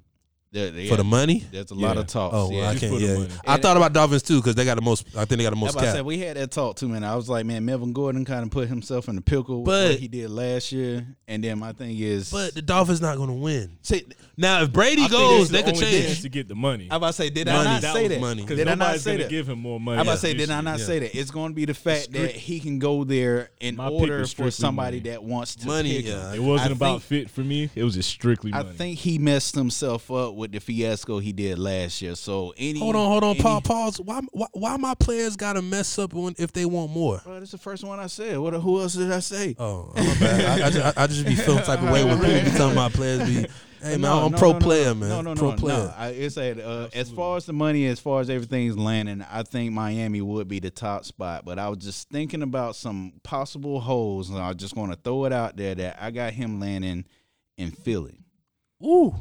There- 0.53 0.69
they 0.71 0.87
for 0.87 0.95
the 0.97 1.03
money. 1.03 1.43
There's 1.51 1.71
a 1.71 1.75
lot 1.75 1.97
of 1.97 2.05
talks. 2.07 2.33
Oh, 2.37 2.49
well, 2.49 2.57
yeah. 2.59 2.69
I 2.69 2.75
can't. 2.75 2.99
Yeah. 3.01 3.25
I 3.45 3.57
thought 3.57 3.75
about 3.75 3.91
Dolphins 3.91 4.21
too 4.23 4.37
because 4.37 4.53
they 4.55 4.63
got 4.65 4.75
the 4.75 4.81
most. 4.81 5.05
I 5.17 5.25
think 5.25 5.39
they 5.39 5.43
got 5.43 5.49
the 5.49 5.55
most 5.55 5.73
That's 5.73 5.83
why 5.85 5.89
I 5.89 5.93
said 5.95 6.05
we 6.05 6.19
had 6.19 6.37
that 6.37 6.51
talk 6.51 6.75
too, 6.77 6.87
man. 6.87 7.03
I 7.03 7.15
was 7.15 7.27
like, 7.27 7.45
man, 7.45 7.65
Melvin 7.65 7.91
Gordon 7.91 8.23
kind 8.23 8.43
of 8.43 8.51
put 8.51 8.67
himself 8.67 9.09
in 9.09 9.15
the 9.15 9.21
pickle 9.21 9.57
with 9.63 9.65
But- 9.65 9.91
what 9.93 9.99
he 9.99 10.07
did 10.07 10.29
last 10.29 10.71
year. 10.71 11.07
And 11.27 11.43
then 11.43 11.57
my 11.57 11.71
thing 11.73 11.97
is, 11.97 12.29
But 12.31 12.53
the 12.53 12.61
Dolphins 12.61 13.01
not 13.01 13.17
going 13.17 13.29
to 13.29 13.33
win. 13.35 13.77
see, 13.81 14.03
Now, 14.37 14.61
if 14.61 14.71
Brady 14.71 15.03
I 15.03 15.07
goes, 15.07 15.49
they 15.49 15.63
the 15.63 15.71
could 15.71 15.79
change. 15.79 16.21
to 16.21 16.29
get 16.29 16.47
the 16.47 16.53
money. 16.53 16.87
I 16.91 16.97
about 16.97 17.07
to 17.07 17.13
say, 17.13 17.29
did 17.31 17.47
Money. 17.47 17.59
I 17.59 17.63
not 17.73 17.81
That 17.81 17.93
say 17.93 18.07
that? 18.09 18.21
money. 18.21 18.45
Did 18.45 18.67
I 18.67 18.75
not 18.75 18.99
say 18.99 19.17
that? 19.17 19.29
give 19.29 19.49
him 19.49 19.57
more 19.59 19.79
money. 19.79 19.97
I 19.97 20.01
about 20.01 20.13
to 20.13 20.17
say, 20.19 20.33
did 20.35 20.51
I 20.51 20.61
not 20.61 20.79
Yeah. 20.79 20.85
say 20.85 20.99
that? 20.99 21.17
It's 21.17 21.31
going 21.31 21.51
to 21.51 21.55
be 21.55 21.65
the 21.65 21.73
fact 21.73 22.11
that 22.11 22.31
he 22.35 22.59
can 22.59 22.77
go 22.77 23.03
there 23.03 23.49
in 23.59 23.77
My 23.77 23.87
order 23.87 24.27
for 24.27 24.51
somebody 24.51 24.97
money. 24.97 25.09
that 25.09 25.23
wants 25.23 25.55
to 25.55 25.65
Money, 25.67 26.01
yeah. 26.01 26.33
It 26.33 26.41
wasn't 26.43 26.73
about 26.73 27.01
fit 27.01 27.29
for 27.31 27.41
me. 27.41 27.69
It 27.73 27.83
was 27.83 27.95
just 27.95 28.09
strictly 28.09 28.51
I 28.53 28.61
think 28.63 28.99
he 28.99 29.17
messed 29.17 29.55
himself 29.55 30.11
up 30.11 30.35
with 30.35 30.42
the 30.51 30.60
fiasco 30.60 31.19
he 31.19 31.32
did 31.34 31.58
last 31.58 32.01
year. 32.01 32.15
So 32.15 32.53
any 32.58 32.79
Hold 32.79 32.95
on, 32.95 33.08
hold 33.08 33.23
on, 33.23 33.29
any- 33.32 33.41
Paul. 33.41 33.62
Pause. 33.62 34.01
Why, 34.01 34.21
why, 34.32 34.47
why 34.53 34.77
my 34.77 34.93
players 34.95 35.36
got 35.36 35.53
to 35.53 35.62
mess 35.62 35.97
up 35.97 36.13
when 36.13 36.34
if 36.38 36.51
they 36.51 36.65
want 36.65 36.91
more? 36.91 37.21
Bro, 37.23 37.39
that's 37.39 37.51
the 37.51 37.58
first 37.58 37.84
one 37.84 37.99
I 37.99 38.08
said. 38.08 38.38
What? 38.39 38.53
Who 38.53 38.82
else 38.82 38.93
did 38.93 39.12
I 39.12 39.19
say? 39.19 39.56
Oh, 39.58 39.91
my 39.95 40.03
bad. 40.19 40.62
I, 40.62 40.67
I, 40.67 40.69
just, 40.69 40.97
I, 40.97 41.03
I 41.03 41.08
just 41.08 41.25
be 41.25 41.36
feeling 41.36 41.63
type 41.63 41.82
of 41.82 41.89
way 41.89 42.03
when 42.06 42.19
people 42.19 42.51
be 42.51 42.58
talking 42.58 42.71
about 42.73 42.93
players. 42.93 43.27
Be, 43.27 43.47
hey 43.82 43.91
man, 43.97 44.01
No, 44.01 44.25
I'm 44.25 44.32
no, 44.32 44.38
pro 44.38 44.51
no, 44.53 44.60
no, 44.60 44.65
player, 44.65 44.86
no. 44.88 44.95
man. 44.95 45.10
No, 45.10 45.21
no, 45.21 45.36
pro 45.36 45.49
no, 45.51 45.56
player. 45.58 45.77
no. 45.77 45.93
I, 45.97 46.08
it's 46.10 46.38
a, 46.38 46.65
uh, 46.65 46.89
as 46.93 47.10
far 47.10 47.38
as 47.38 47.45
the 47.45 47.53
money, 47.53 47.86
as 47.88 47.99
far 47.99 48.21
as 48.21 48.29
everything's 48.29 48.77
landing, 48.77 49.25
I 49.29 49.43
think 49.43 49.73
Miami 49.73 50.21
would 50.21 50.47
be 50.47 50.60
the 50.60 50.71
top 50.71 51.06
spot. 51.06 51.45
But 51.45 51.60
I 51.60 51.69
was 51.69 51.79
just 51.79 52.10
thinking 52.10 52.41
about 52.43 52.75
some 52.75 53.13
possible 53.23 53.79
holes, 53.79 54.29
and 54.29 54.39
I 54.39 54.53
just 54.53 54.75
want 54.75 54.91
to 54.93 54.97
throw 54.97 55.25
it 55.25 55.34
out 55.34 55.58
there 55.58 55.75
that 55.75 55.97
I 56.01 56.12
got 56.12 56.34
him 56.34 56.60
landing 56.60 57.06
in 57.58 57.69
Philly 57.71 58.19
Ooh, 58.84 59.13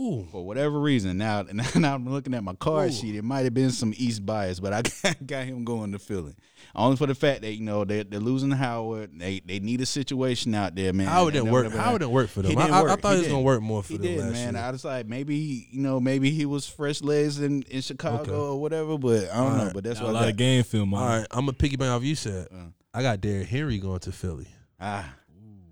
ooh. 0.00 0.26
for 0.30 0.44
whatever 0.44 0.80
reason. 0.80 1.18
Now, 1.20 1.42
now 1.74 1.94
I'm 1.94 2.08
looking 2.08 2.34
at 2.34 2.42
my 2.42 2.54
card 2.54 2.90
Ooh. 2.90 2.92
sheet. 2.92 3.14
It 3.16 3.24
might 3.24 3.40
have 3.44 3.54
been 3.54 3.70
some 3.70 3.92
East 3.96 4.24
bias, 4.24 4.58
but 4.60 4.72
I 4.72 4.82
got, 5.02 5.26
got 5.26 5.44
him 5.44 5.64
going 5.64 5.92
to 5.92 5.98
Philly 5.98 6.34
only 6.74 6.96
for 6.96 7.06
the 7.06 7.14
fact 7.14 7.42
that 7.42 7.52
you 7.54 7.62
know 7.64 7.84
they're, 7.84 8.04
they're 8.04 8.20
losing 8.20 8.50
Howard. 8.50 9.10
They 9.18 9.40
they 9.44 9.58
need 9.58 9.80
a 9.80 9.86
situation 9.86 10.54
out 10.54 10.74
there, 10.74 10.92
man. 10.92 11.06
Howard 11.08 11.34
They 11.34 11.38
didn't 11.40 11.52
work. 11.52 11.72
Howard 11.72 12.00
didn't 12.00 12.12
work 12.12 12.28
for 12.28 12.42
them. 12.42 12.52
He 12.52 12.56
I, 12.56 12.80
I, 12.80 12.92
I 12.92 12.96
thought 12.96 13.14
He 13.14 13.18
was 13.20 13.28
gonna 13.28 13.40
work 13.40 13.60
more 13.62 13.82
for 13.82 13.92
He 13.92 13.98
them 13.98 14.06
did, 14.06 14.32
man. 14.32 14.54
year. 14.54 14.62
I 14.62 14.70
was 14.70 14.84
like, 14.84 15.06
maybe 15.06 15.66
you 15.70 15.80
know, 15.80 16.00
maybe 16.00 16.30
he 16.30 16.46
was 16.46 16.66
fresh 16.68 17.02
legs 17.02 17.40
in, 17.40 17.62
in 17.62 17.80
Chicago 17.80 18.20
Okay. 18.22 18.32
or 18.32 18.60
whatever, 18.60 18.98
but 18.98 19.30
I 19.30 19.36
don't 19.38 19.58
know. 19.58 19.70
But 19.74 19.84
that's 19.84 20.00
what 20.00 20.06
a 20.06 20.10
I 20.10 20.12
lot 20.12 20.20
got. 20.20 20.28
of 20.30 20.36
game 20.36 20.62
film 20.62 20.94
on. 20.94 21.02
All 21.02 21.08
right, 21.08 21.26
I'm 21.30 21.40
gonna 21.46 21.52
piggyback 21.52 21.94
off 21.94 22.02
you 22.02 22.14
said. 22.14 22.48
Uh. 22.52 22.66
I 22.92 23.02
got 23.02 23.20
Derrick 23.20 23.48
Henry 23.48 23.78
going 23.78 24.00
to 24.00 24.12
Philly. 24.12 24.48
Ah, 24.80 25.14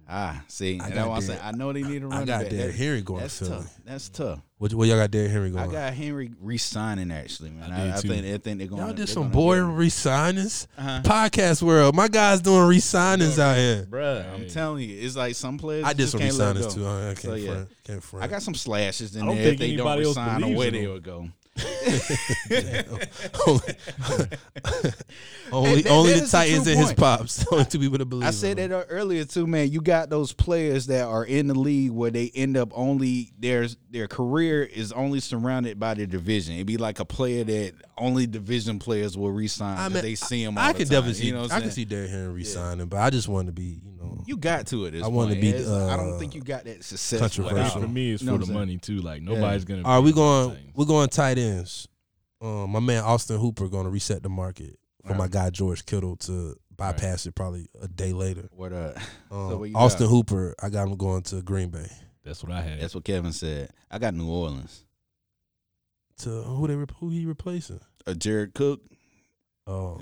ah. 0.08 0.42
See, 0.48 0.80
I 0.80 0.84
and 0.86 0.94
got 0.94 0.94
that's 0.94 1.08
why 1.08 1.16
I 1.16 1.20
say 1.20 1.26
Derrick- 1.34 1.44
I 1.44 1.50
know 1.52 1.72
they 1.72 1.82
need 1.82 2.02
a 2.02 2.06
I 2.06 2.08
running 2.08 2.26
got 2.26 2.40
back. 2.42 2.50
Derrick 2.50 2.72
That- 2.72 2.82
Henry 2.82 3.02
going 3.02 3.20
That's 3.20 3.38
Philly. 3.38 3.50
tough. 3.50 3.80
That's 3.84 4.08
tough. 4.08 4.40
What, 4.58 4.74
what 4.74 4.88
y'all 4.88 4.96
got 4.96 5.10
Derrick 5.12 5.30
Henry 5.30 5.50
going? 5.50 5.68
I 5.68 5.72
got 5.72 5.94
Henry 5.94 6.32
re-signing 6.40 7.12
actually, 7.12 7.50
man. 7.50 7.70
I 7.70 7.80
I, 7.80 7.84
did 7.84 7.92
I 7.94 8.00
too. 8.00 8.08
think 8.08 8.26
I 8.26 8.38
think 8.38 8.58
they're 8.58 8.66
going. 8.66 8.82
Y'all 8.82 8.92
did 8.92 9.08
some 9.08 9.30
boring 9.30 9.74
re-signings. 9.76 10.66
Uh-huh. 10.76 11.00
Podcast 11.04 11.62
world, 11.62 11.94
my 11.94 12.08
guys 12.08 12.40
doing 12.40 12.66
re-signings 12.66 13.38
out 13.38 13.56
here. 13.56 13.86
Bruh, 13.88 14.34
I'm 14.34 14.48
telling 14.48 14.88
you, 14.88 14.98
it's 15.00 15.14
like 15.16 15.34
some 15.36 15.58
players. 15.58 15.84
I 15.84 15.92
did 15.92 15.98
just 15.98 16.12
some 16.12 16.20
can't 16.20 16.34
let 16.34 16.70
too. 16.72 16.86
I, 16.86 17.02
I 17.02 17.14
can't 17.14 17.18
So, 17.20 17.34
yeah. 17.34 17.52
front. 17.52 17.68
Can't 17.84 18.02
front. 18.02 18.24
I 18.24 18.28
got 18.28 18.42
some 18.42 18.54
slashes 18.54 19.14
in 19.14 19.22
I 19.22 19.26
don't 19.26 19.36
there. 19.36 19.44
think 19.44 19.54
if 19.54 19.58
they 19.60 19.76
don't 19.76 19.98
resign 19.98 20.36
or 20.36 20.40
believes 20.40 20.58
where 20.58 20.70
they 20.72 20.82
them. 20.84 20.92
would 20.92 21.02
go. 21.04 21.28
only 23.46 23.60
only, 25.52 25.82
that- 25.82 25.90
only 25.90 26.12
that 26.14 26.20
the 26.24 26.28
Titans 26.30 26.66
and 26.66 26.78
his 26.78 26.92
pops. 26.92 27.44
Only 27.52 27.64
two 27.64 27.78
people 27.78 27.98
to 27.98 28.04
believe. 28.04 28.26
I 28.28 28.30
said 28.32 28.58
that 28.58 28.70
earlier 28.90 29.24
too, 29.24 29.46
man. 29.46 29.70
You 29.72 29.80
got 29.80 30.10
those 30.10 30.32
players 30.32 30.86
that 30.88 31.06
are 31.06 31.24
in 31.24 31.46
the 31.46 31.54
league 31.54 31.90
where 31.90 32.10
they 32.10 32.30
end 32.34 32.56
up 32.56 32.70
only 32.74 33.32
their 33.38 33.66
their 33.90 34.06
career 34.08 34.62
is 34.62 34.92
only 34.92 35.20
surrounded 35.20 35.80
by 35.80 35.94
their 35.94 36.06
division. 36.06 36.54
It'd 36.56 36.66
be 36.66 36.76
like 36.76 37.00
a 37.00 37.04
player 37.04 37.44
that 37.44 37.72
only 37.96 38.26
division 38.26 38.78
players 38.78 39.16
will 39.16 39.30
resign. 39.32 39.78
I 39.78 39.84
'cause 39.84 39.94
mean, 39.94 40.02
they 40.02 40.14
see 40.14 40.42
him. 40.44 40.58
All 40.58 40.64
I 40.64 40.72
the 40.72 40.78
could 40.78 40.88
time, 40.88 40.92
definitely 40.96 41.14
see. 41.20 41.26
You 41.28 41.32
know 41.34 41.40
I 41.40 41.44
I'm 41.44 41.48
can 41.50 41.60
saying? 41.62 41.70
see 41.72 41.84
Derrick 41.86 42.10
Henry 42.10 42.32
resigning, 42.32 42.86
but 42.86 42.98
I 42.98 43.10
just 43.10 43.28
wanted 43.28 43.46
to 43.46 43.52
be, 43.52 43.80
you 43.84 43.92
know, 44.00 44.22
You 44.26 44.36
got 44.36 44.66
to 44.68 44.84
it. 44.84 45.02
I 45.02 45.08
wanna 45.08 45.34
be, 45.36 45.54
I 45.54 45.96
don't 45.96 46.14
uh, 46.14 46.18
think 46.18 46.34
you 46.34 46.42
got 46.42 46.64
that 46.64 46.84
success. 46.84 47.18
controversial. 47.20 47.80
For 47.80 47.88
me, 47.88 48.12
it's 48.12 48.22
You 48.22 48.30
for 48.32 48.38
the 48.38 48.46
saying? 48.46 48.58
money 48.58 48.76
too. 48.78 48.98
Like 49.00 49.22
nobody's 49.22 49.64
gonna. 49.64 49.82
All 49.84 49.94
right, 49.94 50.00
be 50.00 50.04
we 50.06 50.12
doing 50.12 50.26
going. 50.26 50.50
things. 50.56 50.72
We're 50.74 50.84
going 50.84 51.08
tight 51.08 51.38
ends. 51.48 51.88
Um, 52.40 52.70
my 52.70 52.80
man 52.80 53.02
Austin 53.02 53.38
Hooper 53.38 53.68
going 53.68 53.84
to 53.84 53.90
reset 53.90 54.22
the 54.22 54.28
market 54.28 54.78
for 55.06 55.14
my 55.14 55.28
guy 55.28 55.50
George 55.50 55.86
Kittle 55.86 56.16
to 56.16 56.54
bypass 56.76 57.26
it 57.26 57.34
probably 57.34 57.66
a 57.80 57.88
day 57.88 58.12
later. 58.12 58.48
What 58.52 58.72
uh, 58.72 58.92
Um, 59.30 59.58
what 59.58 59.70
Austin 59.74 60.06
got? 60.06 60.10
Hooper, 60.10 60.54
I 60.62 60.68
got 60.68 60.86
him 60.86 60.96
going 60.96 61.22
to 61.24 61.42
Green 61.42 61.70
Bay. 61.70 61.88
That's 62.24 62.42
what 62.42 62.52
I 62.52 62.60
had. 62.60 62.80
that's 62.80 62.94
what 62.94 63.04
Kevin 63.04 63.32
said. 63.32 63.70
I 63.90 63.98
got 63.98 64.14
New 64.14 64.28
Orleans. 64.28 64.84
To 66.18 66.30
who 66.42 66.66
they 66.66 66.94
who 66.98 67.10
he 67.10 67.24
replacing? 67.26 67.80
Uh, 68.06 68.14
Jared 68.14 68.54
Cook. 68.54 68.80
Oh, 69.66 70.00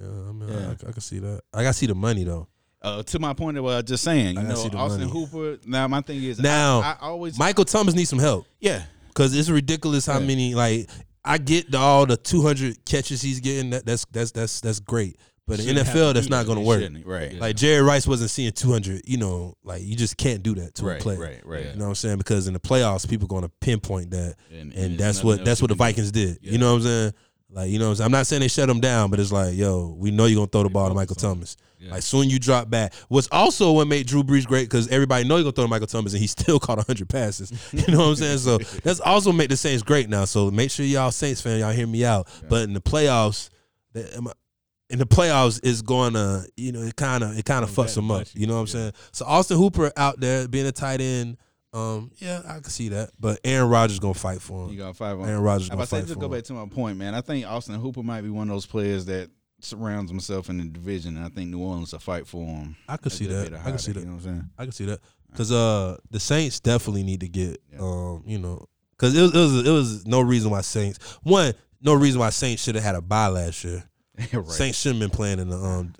yeah. 0.00 0.06
I 0.06 0.32
mean, 0.32 0.48
Yeah. 0.48 0.74
I, 0.84 0.88
I, 0.88 0.92
can 0.92 1.00
see 1.00 1.18
that. 1.20 1.40
I 1.52 1.62
got 1.62 1.70
to 1.70 1.74
see 1.74 1.86
the 1.86 1.94
money 1.94 2.24
though. 2.24 2.48
Uh, 2.82 3.02
to 3.02 3.18
my 3.18 3.32
point 3.32 3.56
of 3.56 3.64
what 3.64 3.72
I 3.72 3.76
was 3.76 3.84
just 3.84 4.04
saying, 4.04 4.36
you 4.36 4.42
gotta 4.42 4.48
know, 4.48 4.78
Austin 4.78 5.08
money. 5.08 5.10
Hooper. 5.10 5.58
Now 5.66 5.88
my 5.88 6.02
thing 6.02 6.22
is, 6.22 6.38
Now, 6.38 6.80
I, 6.80 6.96
I 7.00 7.08
always, 7.08 7.38
Michael 7.38 7.64
Thomas 7.64 7.94
needs 7.94 8.10
some 8.10 8.18
help 8.18 8.46
yeah, 8.60 8.82
because 9.14 9.36
it's 9.36 9.48
ridiculous 9.48 10.06
how 10.06 10.18
Yeah. 10.18 10.26
many 10.26 10.54
like 10.54 10.90
I 11.24 11.38
get 11.38 11.70
the, 11.70 11.78
all 11.78 12.04
the 12.04 12.16
200 12.18 12.84
catches 12.84 13.22
he's 13.22 13.40
getting. 13.40 13.70
That, 13.70 13.86
that's 13.86 14.04
that's 14.10 14.32
that's 14.32 14.60
that's 14.60 14.80
great. 14.80 15.16
But 15.46 15.58
in 15.58 15.66
Shouldn't 15.66 15.86
have 15.86 15.94
to 15.94 16.00
NFL, 16.00 16.14
that's 16.14 16.28
not 16.30 16.46
going 16.46 16.58
to 16.58 16.64
work. 16.64 16.82
right? 17.04 17.34
Like 17.34 17.56
Jerry 17.56 17.82
Rice 17.82 18.06
wasn't 18.06 18.30
seeing 18.30 18.52
200. 18.52 19.02
You 19.04 19.18
know, 19.18 19.54
like 19.62 19.82
you 19.82 19.94
just 19.94 20.16
can't 20.16 20.42
do 20.42 20.54
that 20.54 20.74
to 20.76 20.86
right, 20.86 20.98
a 20.98 21.02
player. 21.02 21.18
right, 21.18 21.40
right. 21.44 21.66
You 21.66 21.72
know 21.76 21.84
what 21.84 21.88
I'm 21.90 21.94
saying? 21.96 22.16
Because 22.18 22.46
in 22.46 22.54
the 22.54 22.60
playoffs, 22.60 23.06
people 23.08 23.28
going 23.28 23.42
to 23.42 23.50
pinpoint 23.60 24.10
that, 24.12 24.36
And, 24.50 24.72
and 24.72 24.98
there's 24.98 24.98
that's 24.98 25.24
what 25.24 25.44
that's 25.44 25.60
what 25.62 25.68
the. 25.68 25.74
Vikings 25.74 26.12
did. 26.12 26.38
Yeah. 26.40 26.52
You 26.52 26.58
know 26.58 26.70
what 26.72 26.76
I'm 26.78 26.82
saying? 26.82 27.12
Like 27.50 27.70
you 27.70 27.78
know, 27.78 27.84
what 27.86 27.90
I'm, 27.90 27.96
saying? 27.96 28.06
I'm 28.06 28.12
not 28.12 28.26
saying 28.26 28.40
they 28.40 28.48
shut 28.48 28.68
him 28.70 28.80
down, 28.80 29.10
but 29.10 29.20
it's 29.20 29.30
like, 29.32 29.54
yo, 29.54 29.94
we 29.98 30.10
know 30.10 30.24
you're 30.26 30.36
gonna 30.38 30.46
throw 30.48 30.62
the 30.62 30.70
ball 30.70 30.88
to 30.88 30.94
Michael. 30.94 31.14
Thomas. 31.14 31.56
Yeah. 31.84 31.92
Like 31.92 32.02
soon 32.02 32.30
you 32.30 32.38
drop 32.38 32.70
back. 32.70 32.94
What's 33.08 33.28
also 33.30 33.72
what 33.72 33.86
made 33.88 34.06
Drew 34.06 34.22
Brees 34.24 34.46
great 34.46 34.68
because 34.68 34.88
everybody 34.88 35.28
know 35.28 35.36
you're 35.36 35.44
gonna 35.44 35.52
throw 35.52 35.64
to 35.64 35.68
Michael 35.68 35.86
Thomas 35.86 36.12
and 36.12 36.20
he 36.20 36.26
still 36.38 36.58
caught 36.58 36.78
100 36.78 37.08
passes. 37.08 37.52
You 37.72 37.92
know 37.92 37.98
what 37.98 38.04
I'm 38.06 38.16
saying? 38.16 38.38
So 38.38 38.58
that's 38.58 39.00
also 39.00 39.32
make 39.32 39.50
the 39.50 39.56
Saints 39.56 39.82
great 39.82 40.08
now. 40.08 40.24
So 40.24 40.50
make 40.50 40.70
sure 40.70 40.86
y'all 40.86 41.10
Saints 41.10 41.40
fan, 41.40 41.58
y'all 41.60 41.72
hear 41.72 41.86
me 41.86 42.04
out. 42.04 42.28
But 42.48 42.62
in 42.62 42.72
the 42.72 42.80
playoffs, 42.80 43.50
in 43.94 44.98
the 44.98 45.06
playoffs 45.06 45.64
is 45.64 45.82
going 45.82 46.12
to, 46.14 46.46
you 46.56 46.72
know, 46.72 46.82
it 46.82 46.96
kind 46.96 47.24
of 47.24 47.36
it 47.38 47.44
kind 47.44 47.64
of 47.64 47.70
fucks 47.70 47.94
them 47.94 48.10
up. 48.10 48.26
you, 48.34 48.42
You 48.42 48.46
know 48.46 48.54
what 48.54 48.60
I'm 48.60 48.66
yeah. 48.66 48.72
saying? 48.72 48.92
So 49.12 49.24
Austin 49.26 49.56
Hooper 49.58 49.92
out 49.96 50.20
there 50.20 50.46
being 50.48 50.66
a 50.66 50.72
tight 50.72 51.00
end, 51.00 51.36
um, 51.72 52.12
yeah, 52.18 52.40
I 52.46 52.54
can 52.54 52.64
see 52.64 52.90
that. 52.90 53.10
But 53.18 53.40
Aaron 53.44 53.68
Rodgers 53.68 53.98
gonna 53.98 54.14
fight 54.14 54.40
for 54.40 54.64
him. 54.66 54.72
You 54.72 54.78
got 54.78 54.96
five 54.96 55.18
on. 55.18 55.28
Aaron 55.28 55.42
Rodgers 55.42 55.68
I 55.68 55.72
gonna 55.72 55.80
was 55.80 55.88
say 55.90 55.96
fight 55.98 56.06
just 56.06 56.14
for 56.14 56.20
go 56.20 56.28
back 56.28 56.44
to 56.44 56.52
my 56.52 56.66
point, 56.66 56.98
man. 56.98 57.14
I 57.14 57.20
think 57.20 57.46
Austin 57.46 57.74
Hooper 57.80 58.02
might 58.02 58.20
be 58.20 58.30
one 58.30 58.48
of 58.48 58.54
those 58.54 58.66
players 58.66 59.06
that 59.06 59.30
surrounds 59.64 60.10
himself 60.10 60.48
in 60.48 60.58
the 60.58 60.64
division. 60.64 61.16
And 61.16 61.24
I 61.24 61.28
think 61.28 61.50
New 61.50 61.60
Orleans 61.60 61.92
will 61.92 61.98
fight 62.00 62.26
for 62.26 62.44
him. 62.44 62.76
I 62.88 62.96
could 62.96 63.12
see 63.12 63.26
that. 63.26 63.54
I 63.54 63.62
can 63.70 63.78
see 63.78 63.92
that. 63.92 64.00
You 64.00 64.06
know 64.06 64.12
what 64.12 64.18
I'm 64.18 64.24
saying? 64.24 64.50
I 64.58 64.62
can 64.64 64.72
see 64.72 64.84
that 64.86 65.00
because 65.30 65.50
uh 65.52 65.96
the 66.10 66.20
Saints 66.20 66.60
definitely 66.60 67.02
need 67.02 67.20
to 67.20 67.28
get 67.28 67.60
Yeah. 67.72 67.78
um 67.80 68.22
you 68.26 68.38
know 68.38 68.66
because 68.92 69.16
it 69.16 69.22
was, 69.22 69.32
it 69.34 69.38
was 69.38 69.66
it 69.66 69.70
was 69.70 70.06
no 70.06 70.20
reason 70.20 70.50
why 70.50 70.60
Saints 70.60 70.98
one 71.22 71.54
no 71.82 71.94
reason 71.94 72.20
why 72.20 72.30
Saints 72.30 72.62
should 72.62 72.74
have 72.76 72.84
had 72.84 72.94
a 72.94 73.02
bye 73.02 73.28
last 73.28 73.64
year. 73.64 73.84
right. 74.32 74.46
Saints 74.46 74.78
shouldn't 74.80 75.00
been 75.00 75.10
playing 75.10 75.38
in 75.40 75.48
the 75.48 75.56
um 75.56 75.94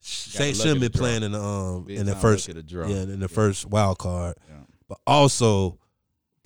Saints 0.00 0.60
shouldn't 0.60 0.80
been 0.80 0.92
playing 0.92 1.22
in 1.24 1.32
the 1.32 1.40
um 1.42 1.84
Big 1.84 1.98
in 1.98 2.06
the 2.06 2.14
first 2.14 2.48
look 2.48 2.56
at 2.58 2.68
the 2.68 2.76
yeah 2.88 3.02
in 3.02 3.20
the 3.20 3.28
first 3.28 3.66
wild 3.66 3.98
card, 3.98 4.36
Yeah. 4.48 4.56
but 4.88 4.98
also. 5.06 5.78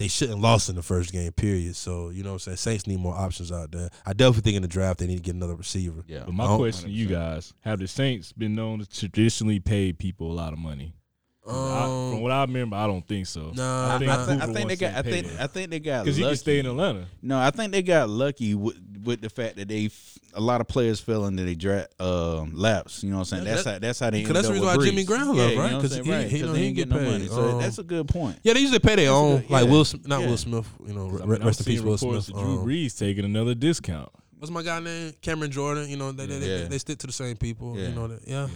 They 0.02 0.08
shouldn't 0.08 0.40
lost 0.40 0.68
in 0.68 0.74
the 0.74 0.82
first 0.82 1.12
game, 1.12 1.30
period. 1.30 1.76
So, 1.76 2.10
you 2.10 2.24
know 2.24 2.30
what 2.30 2.34
I'm 2.34 2.38
saying? 2.40 2.56
Saints 2.56 2.88
need 2.88 2.98
more 2.98 3.14
options 3.14 3.52
out 3.52 3.70
there. 3.70 3.88
I 4.04 4.12
definitely 4.14 4.42
think 4.42 4.56
in 4.56 4.62
the 4.62 4.66
draft 4.66 4.98
they 4.98 5.06
need 5.06 5.18
to 5.18 5.22
get 5.22 5.36
another 5.36 5.54
receiver. 5.54 6.02
Yeah. 6.08 6.24
But 6.24 6.34
my 6.34 6.56
question 6.56 6.88
to 6.88 6.90
you 6.90 7.06
guys: 7.06 7.54
Have 7.60 7.78
the 7.78 7.86
Saints 7.86 8.32
been 8.32 8.56
known 8.56 8.80
to 8.80 8.88
traditionally 8.88 9.60
pay 9.60 9.92
people 9.92 10.32
a 10.32 10.34
lot 10.34 10.52
of 10.52 10.58
money? 10.58 10.96
I, 11.44 11.50
Um, 11.84 12.10
from 12.12 12.20
what 12.22 12.30
I 12.30 12.42
remember, 12.42 12.76
I 12.76 12.86
don't 12.86 13.06
think 13.06 13.26
so. 13.26 13.50
Nah, 13.54 13.96
I 13.96 13.98
think, 13.98 14.10
I- 14.10 14.14
I, 14.14 14.22
I 14.22 14.26
think, 14.26 14.42
I 14.42 14.64
they 14.68 14.76
got. 14.76 14.94
I 14.94 15.02
think. 15.02 15.26
I 15.40 15.46
think 15.48 15.70
they 15.70 15.80
got 15.80 16.04
because 16.04 16.16
he 16.16 16.22
can 16.22 16.36
stay 16.36 16.58
in 16.60 16.66
Atlanta. 16.66 17.06
No, 17.20 17.38
I 17.38 17.50
think 17.50 17.72
they 17.72 17.82
got 17.82 18.08
lucky 18.08 18.54
with, 18.54 18.76
with 19.04 19.20
the 19.20 19.28
fact 19.28 19.56
that 19.56 19.66
they 19.66 19.86
f- 19.86 20.18
a 20.34 20.40
lot 20.40 20.60
of 20.60 20.68
players 20.68 21.00
fell 21.00 21.26
into 21.26 21.42
their 21.44 21.56
draft 21.56 22.00
um, 22.00 22.52
laps. 22.54 23.02
You 23.02 23.10
know 23.10 23.16
what 23.16 23.20
I'm 23.22 23.24
saying? 23.24 23.44
Yeah, 23.46 23.50
that's 23.54 23.64
that- 23.64 23.72
how 23.72 23.78
that's 23.80 23.98
how 24.00 24.10
they. 24.10 24.20
Because 24.20 24.34
that's 24.34 24.46
the 24.46 24.52
reason 24.52 24.66
why 24.68 24.76
Jimmy 24.84 25.02
yeah, 25.02 25.16
left, 25.16 25.30
you 25.30 25.36
know 25.36 25.42
right? 25.42 25.56
what 25.56 25.72
I'm 25.74 25.80
'Cause 25.80 25.92
saying? 25.94 26.04
he- 26.04 26.12
he 26.12 26.38
'cause 26.40 26.46
know 26.46 26.52
they 26.52 26.58
he 26.60 26.66
ain't 26.66 26.76
get 26.76 26.88
no 26.88 26.98
paid. 26.98 27.10
money. 27.10 27.26
So 27.26 27.48
Um, 27.48 27.60
that's 27.60 27.78
a 27.78 27.82
good 27.82 28.06
point. 28.06 28.38
Yeah, 28.44 28.52
they 28.52 28.60
usually 28.60 28.78
pay 28.78 28.94
their 28.94 29.10
own. 29.10 29.40
good- 29.40 29.50
like 29.50 29.64
yeah. 29.64 29.70
Will, 29.72 29.84
Smith, 29.84 30.06
not 30.06 30.20
Yeah. 30.20 30.28
Will 30.28 30.36
Smith. 30.36 30.66
You 30.86 30.94
know, 30.94 31.20
I 31.22 31.26
rest 31.26 31.60
in 31.60 31.66
peace, 31.66 31.80
Will 31.80 31.98
Smith. 31.98 32.26
Drew 32.28 32.38
Um, 32.40 32.58
Brees 32.66 32.96
taking 32.96 33.24
another 33.24 33.56
discount. 33.56 34.10
what's 34.38 34.52
my 34.52 34.62
guy 34.62 34.78
name? 34.78 35.12
Cameron 35.22 35.50
Jordan. 35.50 35.88
You 35.90 35.96
know, 35.96 36.12
they 36.12 36.26
they, 36.26 36.66
Yeah. 36.70 36.78
stick 36.78 36.98
to 36.98 37.06
the 37.08 37.12
same 37.12 37.36
people. 37.36 37.76
You 37.76 37.88
know 37.88 38.06
that. 38.06 38.20
Yeah, 38.28 38.46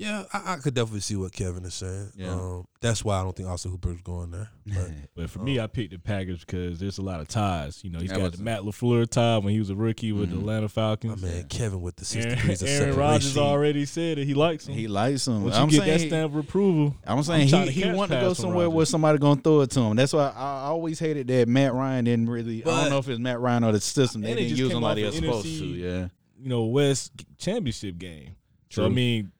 Yeah, 0.00 0.20
Yeah, 0.20 0.24
I, 0.32 0.54
I 0.54 0.56
could 0.56 0.74
definitely 0.74 1.00
see 1.00 1.16
what 1.16 1.32
Kevin 1.32 1.64
is 1.64 1.74
saying. 1.74 2.12
Yeah. 2.16 2.30
Um, 2.32 2.66
that's 2.80 3.04
why 3.04 3.20
I 3.20 3.22
don't 3.22 3.36
think 3.36 3.48
Austin 3.48 3.70
Hooper's 3.70 4.00
going 4.00 4.30
there. 4.30 4.48
But 4.66 4.90
But 5.14 5.30
for 5.30 5.40
me, 5.40 5.60
I 5.60 5.66
picked 5.66 5.92
the 5.92 5.98
Packers 5.98 6.40
because 6.40 6.78
there's 6.80 6.96
a 6.98 7.02
lot 7.02 7.20
of 7.20 7.28
ties. 7.28 7.84
You 7.84 7.90
know, 7.90 7.98
he's 7.98 8.10
got 8.10 8.22
was- 8.22 8.32
the 8.38 8.42
Matt 8.42 8.60
LaFleur 8.62 9.08
tie 9.10 9.38
when 9.38 9.52
he 9.52 9.58
was 9.58 9.68
a 9.70 9.74
rookie 9.76 10.12
with 10.12 10.30
the 10.30 10.36
Mhm. 10.36 10.40
Atlanta 10.40 10.62
my 10.62 10.68
Falcons. 10.68 11.22
man 11.22 11.44
Kevin 11.48 11.82
with 11.82 11.96
the 11.96 12.04
six 12.06 12.24
Aaron, 12.24 12.38
degrees 12.38 12.62
of 12.62 12.68
Aaron 12.68 12.96
Rodgers 12.96 13.36
already 13.36 13.84
said 13.84 14.16
that 14.18 14.24
he 14.26 14.32
likes 14.34 14.66
him. 14.66 14.74
he 14.74 14.88
likes 14.88 15.26
him. 15.28 15.42
Once 15.44 15.54
I'm 15.56 15.68
you 15.68 15.72
get 15.72 15.84
saying 15.84 15.92
that 15.98 16.00
he- 16.04 16.08
stamp 16.08 16.32
of 16.32 16.38
approval, 16.38 16.96
I'm 17.06 17.22
saying 17.22 17.48
trying 17.48 17.68
he, 17.68 17.82
to 17.82 17.88
he 17.88 17.94
wanted 17.94 18.14
to 18.14 18.20
go 18.22 18.28
pass 18.28 18.36
from 18.38 18.42
somewhere 18.50 18.70
where 18.70 18.86
somebody 18.86 19.18
gonna 19.18 19.40
throw 19.40 19.60
it 19.60 19.70
to 19.72 19.80
him. 19.80 19.96
That's 19.96 20.12
why 20.14 20.32
I, 20.34 20.40
I 20.40 20.64
always 20.68 20.98
hated 20.98 21.26
that 21.28 21.46
Matt 21.48 21.74
Ryan 21.74 22.04
didn't 22.06 22.30
really. 22.30 22.64
I 22.64 22.82
don't 22.82 22.90
know 22.90 22.98
if 22.98 23.08
it's 23.08 23.18
Matt 23.20 23.40
Ryan 23.40 23.64
or 23.64 23.72
the 23.72 23.80
system. 23.80 24.22
They 24.22 24.30
And 24.30 24.38
didn't 24.38 24.56
use 24.56 24.68
came 24.68 24.78
him 24.78 24.82
like 24.82 24.96
they 24.96 25.04
were 25.04 25.12
supposed 25.12 25.46
to. 25.46 25.64
Yeah, 25.66 26.08
you 26.40 26.48
know, 26.48 26.64
West 26.64 27.12
championship 27.38 27.98
game. 27.98 28.36
So 28.70 28.86
I 28.86 28.88
mean, 28.88 29.24
they 29.24 29.30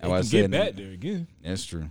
That's 0.00 0.10
why 0.10 0.16
I 0.16 0.20
can 0.20 0.28
said- 0.28 0.50
get 0.50 0.50
back 0.50 0.76
there 0.76 0.90
again. 0.92 1.26
that's 1.42 1.64
true. 1.64 1.90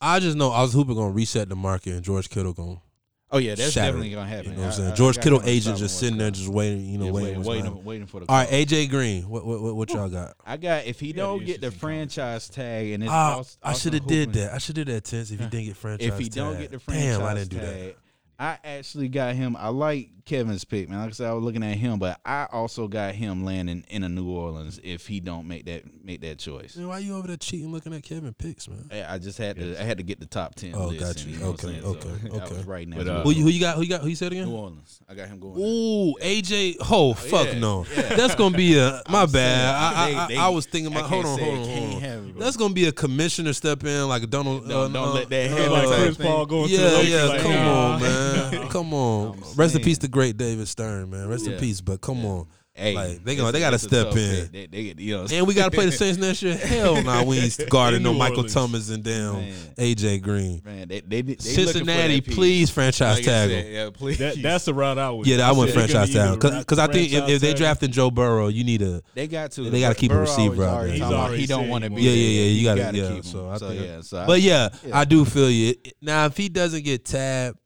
I 0.00 0.20
just 0.20 0.36
know 0.36 0.50
Austin 0.50 0.80
Hooper 0.80 0.94
gonna 0.94 1.10
reset 1.12 1.48
the 1.48 1.56
market 1.56 1.94
and 1.94 2.02
George 2.02 2.28
Kittle 2.28 2.52
gonna 2.52 2.80
Oh 3.28 3.38
yeah, 3.38 3.56
that's 3.56 3.72
shatter 3.72 3.88
definitely 3.88 4.10
gonna 4.10 4.28
happen. 4.28 4.50
You 4.52 4.56
know 4.56 4.62
what 4.62 4.66
I'm 4.68 4.72
saying? 4.72 4.92
I- 4.92 4.94
George 4.94 5.18
I 5.18 5.22
Kittle 5.22 5.40
agent 5.44 5.78
just 5.78 5.98
sitting 5.98 6.16
there, 6.18 6.30
just 6.30 6.48
waiting. 6.48 6.84
You 6.86 6.98
know, 6.98 7.06
coming. 7.06 7.22
waiting. 7.24 7.42
Waiting, 7.42 7.64
waiting, 7.64 7.84
waiting 7.84 8.06
for 8.06 8.20
the. 8.20 8.26
All 8.28 8.36
right. 8.36 8.48
AJ 8.48 8.88
Green. 8.88 9.28
What 9.28 9.44
what 9.44 9.60
what, 9.62 9.74
what 9.74 9.90
y'all 9.90 10.08
got? 10.08 10.34
I 10.44 10.56
got 10.58 10.84
if 10.86 11.00
he 11.00 11.08
Yeah, 11.08 11.14
don't 11.16 11.44
get 11.44 11.60
the 11.60 11.72
franchise 11.72 12.48
tag 12.48 12.90
and 12.92 13.02
it's 13.02 13.10
ah, 13.12 13.38
Aus- 13.38 13.58
I 13.62 13.72
should 13.72 13.94
have 13.94 14.06
did 14.06 14.32
that. 14.34 14.52
I 14.52 14.58
should 14.58 14.76
have 14.76 14.86
did 14.86 14.94
that 14.94 15.04
tense 15.04 15.30
if 15.32 15.40
he 15.40 15.46
didn't 15.46 15.64
get 15.66 15.76
franchise. 15.76 16.06
If 16.06 16.18
he 16.18 16.28
don't 16.28 16.52
tag. 16.52 16.62
get 16.62 16.70
the 16.70 16.78
franchise 16.78 17.18
damn, 17.18 17.26
I 17.26 17.34
didn't 17.34 17.50
do 17.50 17.58
tag, 17.58 17.66
that. 17.66 17.96
I 18.38 18.58
actually 18.62 19.08
got 19.08 19.34
him. 19.34 19.56
I 19.56 19.68
like 19.70 20.10
Kevin's 20.26 20.64
pick, 20.64 20.88
man. 20.90 20.98
Like 20.98 21.08
I 21.08 21.12
said, 21.12 21.28
I 21.30 21.32
was 21.32 21.44
looking 21.44 21.62
at 21.62 21.76
him, 21.76 21.98
but 21.98 22.20
I 22.24 22.46
also 22.52 22.88
got 22.88 23.14
him 23.14 23.44
landing 23.44 23.84
in 23.88 24.02
a 24.04 24.08
New 24.08 24.28
Orleans 24.28 24.80
if 24.82 25.06
he 25.06 25.20
don't 25.20 25.46
make 25.46 25.64
that 25.66 25.84
make 26.04 26.20
that 26.22 26.38
choice. 26.38 26.76
Man, 26.76 26.88
why 26.88 26.98
you 26.98 27.16
over 27.16 27.28
there 27.28 27.36
cheating, 27.36 27.70
looking 27.72 27.94
at 27.94 28.02
Kevin 28.02 28.34
picks, 28.34 28.68
man? 28.68 28.90
I 28.92 29.14
I 29.14 29.18
just 29.18 29.38
had 29.38 29.56
to. 29.56 29.80
I 29.80 29.84
had 29.84 29.98
to 29.98 30.02
get 30.04 30.18
the 30.20 30.26
top 30.26 30.56
ten. 30.56 30.74
Oh, 30.74 30.88
list, 30.88 31.00
got 31.00 31.22
and 31.22 31.26
you. 31.32 31.38
know 31.38 31.50
what 31.52 31.64
Okay, 31.64 31.72
saying? 31.80 31.84
okay, 31.84 32.08
So, 32.28 32.34
I 32.38 32.42
okay. 32.44 32.56
was 32.56 32.64
right 32.66 32.88
now. 32.88 32.96
But, 32.96 33.08
uh, 33.08 33.22
Who 33.22 33.30
you, 33.30 33.42
who 33.44 33.48
you 33.50 33.60
got? 33.60 33.76
Who 33.76 33.82
you 33.82 33.88
got? 33.88 34.00
Who 34.02 34.08
you 34.08 34.16
said 34.16 34.32
again? 34.32 34.48
New 34.48 34.56
Orleans. 34.56 35.00
I 35.08 35.14
got 35.14 35.28
him 35.28 35.38
going. 35.38 35.54
Ooh, 35.58 36.14
AJ. 36.20 36.76
Oh, 36.90 37.14
fuck 37.14 37.46
yeah, 37.52 37.58
no. 37.60 37.86
yeah. 37.94 38.02
That's 38.16 38.34
gonna 38.34 38.56
be 38.56 38.76
a. 38.78 39.02
My 39.08 39.22
I'm 39.22 39.30
bad. 39.30 39.32
saying, 39.32 39.38
I, 39.38 40.02
I, 40.02 40.10
they- 40.10 40.16
I, 40.16 40.26
they- 40.28 40.36
I 40.38 40.48
was 40.48 40.66
thinking 40.66 40.92
about. 40.92 41.08
Hold 41.08 41.24
on, 41.26 41.38
hold 41.38 41.54
on, 41.58 41.64
hold 41.68 41.94
on. 41.94 42.00
have 42.00 42.24
it, 42.24 42.32
bro. 42.34 42.42
That's 42.42 42.56
gonna 42.56 42.74
be 42.74 42.86
a 42.88 42.92
commissioner 42.92 43.52
step 43.52 43.84
in 43.84 44.08
like 44.08 44.24
a 44.24 44.26
Donald. 44.26 44.68
Don't- 44.68 44.90
uh, 44.90 45.00
don't 45.00 45.08
uh, 45.08 45.12
let 45.12 45.28
that 45.30 45.50
uh, 45.52 45.56
head 45.56 45.70
like 45.70 45.86
like 45.86 45.98
Chris 46.00 46.16
Paul 46.16 46.46
going 46.46 46.68
Yeah, 46.70 47.00
yeah. 47.00 47.38
come 47.42 47.52
on, 47.52 48.00
man. 48.02 48.68
Come 48.68 48.92
on. 48.94 49.40
Rest 49.54 49.74
in 49.76 49.82
peace 49.82 49.98
to 49.98 50.08
great 50.16 50.36
David 50.38 50.66
Stern, 50.66 51.10
man. 51.10 51.28
Rest 51.28 51.46
in 51.46 51.58
peace. 51.58 51.80
But 51.82 52.00
come 52.00 52.18
Yeah. 52.22 52.28
on. 52.30 52.46
Hey, 52.78 52.94
Like, 52.94 53.24
they 53.24 53.36
gonna- 53.36 53.52
they 53.52 53.60
gotta 53.60 53.78
step 53.78 54.08
in. 54.08 54.12
pick. 54.12 54.52
They, 54.52 54.66
they, 54.92 55.02
you 55.02 55.16
know, 55.16 55.26
And 55.32 55.46
we 55.46 55.54
gotta 55.54 55.70
play 55.70 55.86
the 55.86 55.92
Saints 56.02 56.18
next 56.18 56.42
year. 56.42 56.54
Hell 56.56 57.02
no, 57.02 57.24
we 57.24 57.38
ain't 57.38 57.58
guarding 57.70 58.02
no 58.02 58.12
Michael 58.12 58.40
Orleans. 58.40 58.52
Thomas 58.52 58.90
and 58.90 59.02
damn 59.02 59.32
Man. 59.36 59.54
AJ 59.78 60.20
Green. 60.20 60.60
Man, 60.62 60.86
they, 60.88 61.00
they, 61.00 61.22
they 61.22 61.36
Cincinnati, 61.38 62.20
please 62.20 62.68
franchise 62.68 63.16
Like 63.16 63.24
tag 63.24 63.48
him. 63.50 63.72
Yeah, 63.72 63.88
please. 63.94 64.18
That, 64.18 64.42
that's 64.42 64.66
the 64.66 64.74
route 64.74 64.98
I 64.98 65.08
would. 65.10 65.26
Yeah, 65.26 65.48
I 65.48 65.52
went 65.52 65.70
said 65.70 65.78
it 65.78 65.82
could 65.86 65.90
franchise 65.90 66.08
be 66.40 66.48
tag 66.50 66.58
because 66.60 66.78
I 66.78 66.86
think 66.88 67.12
if, 67.14 67.28
if 67.30 67.40
they 67.40 67.48
tag- 67.52 67.56
drafting 67.56 67.92
Joe 67.92 68.10
Burrow, 68.10 68.48
you 68.48 68.62
need 68.62 68.82
a 68.82 69.00
They 69.14 69.26
got 69.26 69.52
to. 69.52 69.70
They 69.70 69.80
gotta 69.80 69.94
keep 69.94 70.12
a 70.12 70.20
receiver 70.20 70.62
out 70.64 70.82
there. 70.84 70.98
talking 70.98 71.02
about 71.14 71.30
He's 71.30 71.40
He 71.40 71.46
don't 71.46 71.68
want 71.70 71.84
to 71.84 71.88
be. 71.88 72.02
Yeah, 72.02 72.10
yeah, 72.10 72.40
yeah, 72.40 72.50
you 72.50 72.64
gotta- 72.64 72.80
gotta 72.82 72.98
keep 72.98 73.16
him. 73.16 73.22
so 73.22 73.48
I 73.48 73.56
think- 73.56 73.80
yeah, 73.86 74.00
so 74.02 74.24
But 74.26 74.42
yeah, 74.42 74.68
Yeah. 74.86 74.98
I 74.98 75.06
do 75.06 75.24
feel 75.24 75.50
you. 75.50 75.76
Now, 76.02 76.26
if 76.26 76.36
he 76.36 76.50
doesn't 76.50 76.84
get 76.84 77.06
tabbed, 77.06 77.56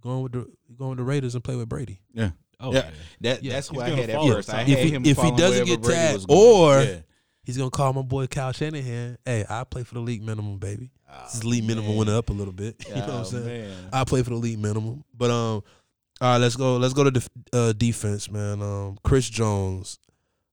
going 0.00 0.22
with 0.22 0.32
the 0.32 0.46
you 0.80 0.84
going 0.86 0.90
with 0.90 0.98
the 0.98 1.04
Raiders 1.04 1.34
and 1.34 1.44
play 1.44 1.56
with 1.56 1.68
Brady. 1.68 2.00
yeah, 2.14 2.30
Oh, 2.58 2.72
Yeah. 2.72 2.78
yeah. 2.78 2.90
that 3.20 3.42
Yeah, 3.44 3.52
that's 3.52 3.68
he's 3.68 3.78
I 3.78 3.88
gonna 3.90 4.00
had 4.00 4.10
at 4.10 4.16
follow 4.16 4.34
first. 4.34 4.48
I 4.50 4.52
Tom. 4.52 4.66
had 4.66 4.68
If 4.78 4.84
he- 4.84 4.90
him 4.90 5.04
if 5.06 5.18
he 5.18 5.30
doesn't 5.32 5.66
get 5.66 5.82
tagged, 5.82 6.26
or- 6.28 6.82
Yeah. 6.82 6.96
He's 7.42 7.56
gonna 7.56 7.70
call 7.70 7.92
my 7.94 8.02
boy 8.02 8.26
Kyle 8.26 8.52
Shanahan. 8.52 9.16
Hey, 9.24 9.44
I 9.48 9.64
play 9.64 9.82
for 9.82 9.94
the 9.94 10.00
league 10.00 10.22
minimum, 10.22 10.58
baby. 10.58 10.90
Oh, 11.10 11.14
This 11.32 11.42
league 11.42 11.64
minimum 11.64 11.96
went 11.96 12.10
up 12.10 12.28
a 12.30 12.32
little 12.32 12.52
bit. 12.52 12.76
You 12.88 12.94
know 12.96 13.00
what 13.00 13.10
I'm 13.10 13.20
Oh, 13.20 13.24
saying? 13.24 13.44
man. 13.46 13.88
I 13.92 14.04
play 14.04 14.22
for 14.22 14.30
the 14.30 14.36
league 14.36 14.58
minimum. 14.58 15.04
But 15.16 15.30
um, 15.30 15.62
all 16.20 16.32
right, 16.32 16.36
let's 16.36 16.54
go. 16.54 16.76
Let's 16.76 16.92
go 16.94 17.02
to 17.04 17.10
def- 17.10 17.28
uh, 17.52 17.72
defense, 17.72 18.30
man. 18.30 18.60
Um, 18.62 18.98
Chris 19.02 19.28
Jones, 19.28 19.98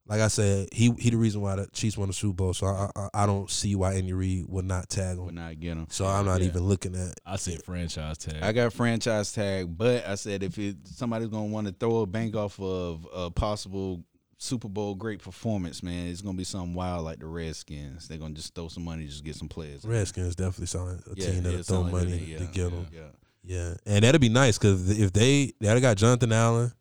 like 0.08 0.22
I 0.22 0.28
said, 0.30 0.70
he 0.72 0.92
he 1.00 1.10
the 1.10 1.18
reason 1.18 1.42
why 1.42 1.56
the 1.58 1.68
Chiefs 1.68 1.98
won 1.98 2.08
the 2.08 2.14
Super 2.14 2.34
Bowl. 2.36 2.54
So 2.54 2.68
I 2.68 2.90
I, 2.96 3.10
I 3.14 3.26
don't 3.26 3.50
see 3.50 3.76
why 3.76 3.96
Andy 3.96 4.14
Reid 4.14 4.46
would 4.48 4.66
not 4.66 4.90
tag 4.90 5.18
him. 5.18 5.26
Would 5.26 5.36
not 5.36 5.60
get 5.60 5.74
him. 5.78 5.88
So 5.90 6.06
I'm 6.06 6.26
not 6.26 6.42
Yeah. 6.42 6.48
even 6.48 6.64
looking 6.64 6.96
at. 6.96 7.20
I 7.26 7.36
said 7.36 7.64
franchise 7.64 8.18
tag. 8.18 8.42
I 8.42 8.52
got 8.52 8.74
franchise 8.74 9.34
tag, 9.34 9.78
but 9.78 10.08
I 10.08 10.16
said 10.16 10.44
if 10.44 10.58
it, 10.58 10.78
somebody's 10.86 11.28
gonna 11.30 11.46
want 11.48 11.68
to 11.68 11.74
throw 11.74 11.98
a 12.02 12.06
bank 12.06 12.36
off 12.36 12.60
of 12.60 13.08
a 13.14 13.30
possible 13.32 14.04
Super 14.40 14.68
Bowl 14.70 14.94
great 14.94 15.20
performance, 15.22 15.82
man, 15.82 16.08
it's 16.10 16.22
gonna 16.22 16.38
be 16.38 16.44
something 16.44 16.76
wild 16.76 17.04
like 17.06 17.20
the 17.20 17.26
Redskins. 17.26 18.08
They're 18.08 18.20
gonna 18.20 18.36
just 18.36 18.54
throw 18.54 18.68
some 18.68 18.84
money, 18.86 19.08
just 19.08 19.24
get 19.24 19.36
some 19.36 19.50
players. 19.50 19.84
Redskins 19.84 20.36
definitely 20.36 20.68
sound 20.68 21.02
a 21.12 21.20
Yeah, 21.20 21.26
team 21.26 21.36
yeah, 21.38 21.42
that'll 21.42 21.64
throw 21.64 21.82
like 21.82 21.92
money 21.92 22.12
that, 22.12 22.20
to 22.20 22.26
yeah, 22.26 22.52
get 22.52 22.72
them. 22.72 22.88
Yeah. 22.94 23.02
Yeah, 23.44 23.74
and 23.86 24.04
that'd 24.04 24.20
be 24.22 24.30
nice 24.30 24.58
because 24.60 25.00
if 25.00 25.12
they 25.14 25.54
they 25.60 25.68
already 25.68 25.82
got 25.82 25.98
Jonathan 25.98 26.34
Allen, 26.34 26.72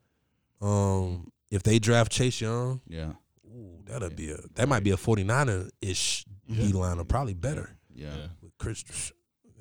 um, 0.61 1.31
if 1.51 1.63
they 1.63 1.79
draft 1.79 2.11
Chase 2.13 2.41
Young, 2.41 2.81
Yeah. 2.89 3.13
ooh, 3.47 3.79
that'll 3.85 4.11
be 4.11 4.31
a 4.33 4.39
that 4.55 4.69
might 4.69 4.83
be 4.85 4.91
a 4.91 4.97
49er 4.97 5.71
ish 5.81 6.25
Yeah. 6.49 6.67
D 6.67 6.73
liner, 6.73 7.05
probably 7.05 7.35
better 7.35 7.77
Yeah. 7.95 8.07
Yeah. 8.17 8.27
with 8.43 8.53
Chris. 8.59 8.85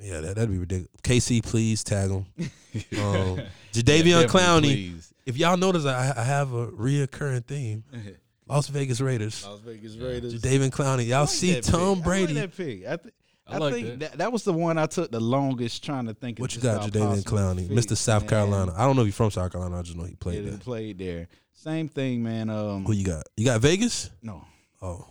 Yeah, 0.01 0.19
that, 0.21 0.35
that'd 0.35 0.51
be 0.51 0.57
ridiculous. 0.57 0.89
KC, 1.03 1.41
please 1.41 1.83
tag 1.83 2.09
him. 2.11 2.25
Um, 2.37 3.37
Yeah, 3.37 3.45
Jadeveon 3.71 4.23
definitely, 4.23 4.27
Clowney. 4.27 4.61
please. 4.61 5.13
If 5.25 5.37
y'all 5.37 5.55
notice, 5.57 5.85
I, 5.85 6.13
I 6.17 6.23
have 6.23 6.51
a 6.53 6.67
reoccurring 6.67 7.45
theme: 7.45 7.83
Las 8.47 8.67
Vegas 8.67 8.99
Raiders. 8.99 9.45
Las 9.45 9.59
Vegas 9.61 9.95
Raiders. 9.95 10.41
Jadeveon 10.41 10.69
Clowney. 10.71 11.07
Y'all 11.07 11.21
like 11.21 11.29
see 11.29 11.53
that 11.53 11.63
Tom 11.63 11.95
pick. 11.95 12.03
Brady. 12.03 12.37
I 12.37 12.41
like 12.41 12.51
that 12.51 12.57
pick. 12.57 12.85
I, 12.85 12.95
th- 12.97 13.13
I 13.47 13.55
I, 13.55 13.57
like 13.59 13.73
think 13.73 13.87
that. 13.87 13.99
that. 13.99 14.17
that 14.17 14.31
was 14.33 14.43
the 14.43 14.51
one 14.53 14.77
I 14.77 14.85
took 14.87 15.09
the 15.11 15.19
longest 15.21 15.83
trying 15.83 16.07
to 16.07 16.13
think. 16.13 16.37
of 16.39 16.41
what 16.41 16.55
you 16.55 16.61
got, 16.61 16.81
how 16.81 16.87
Jadeveon 16.89 17.23
Clowney, 17.23 17.69
Mr. 17.69 17.95
South 17.95 18.23
man. 18.23 18.29
Carolina? 18.29 18.73
I 18.75 18.85
don't 18.85 18.95
know 18.97 19.03
if 19.03 19.07
he's 19.07 19.15
from 19.15 19.31
South 19.31 19.51
Carolina. 19.51 19.79
I 19.79 19.81
just 19.83 19.95
know 19.97 20.03
he 20.03 20.15
played 20.15 20.43
he 20.43 20.49
there. 20.49 20.57
played 20.59 20.97
there. 20.99 21.27
Same 21.55 21.87
thing, 21.89 22.21
man. 22.23 22.49
Um, 22.49 22.85
Who 22.85 22.93
you 22.93 23.05
got? 23.05 23.23
You 23.37 23.45
got 23.45 23.61
Vegas? 23.61 24.09
no, 24.21 24.43
Oh, 24.81 25.05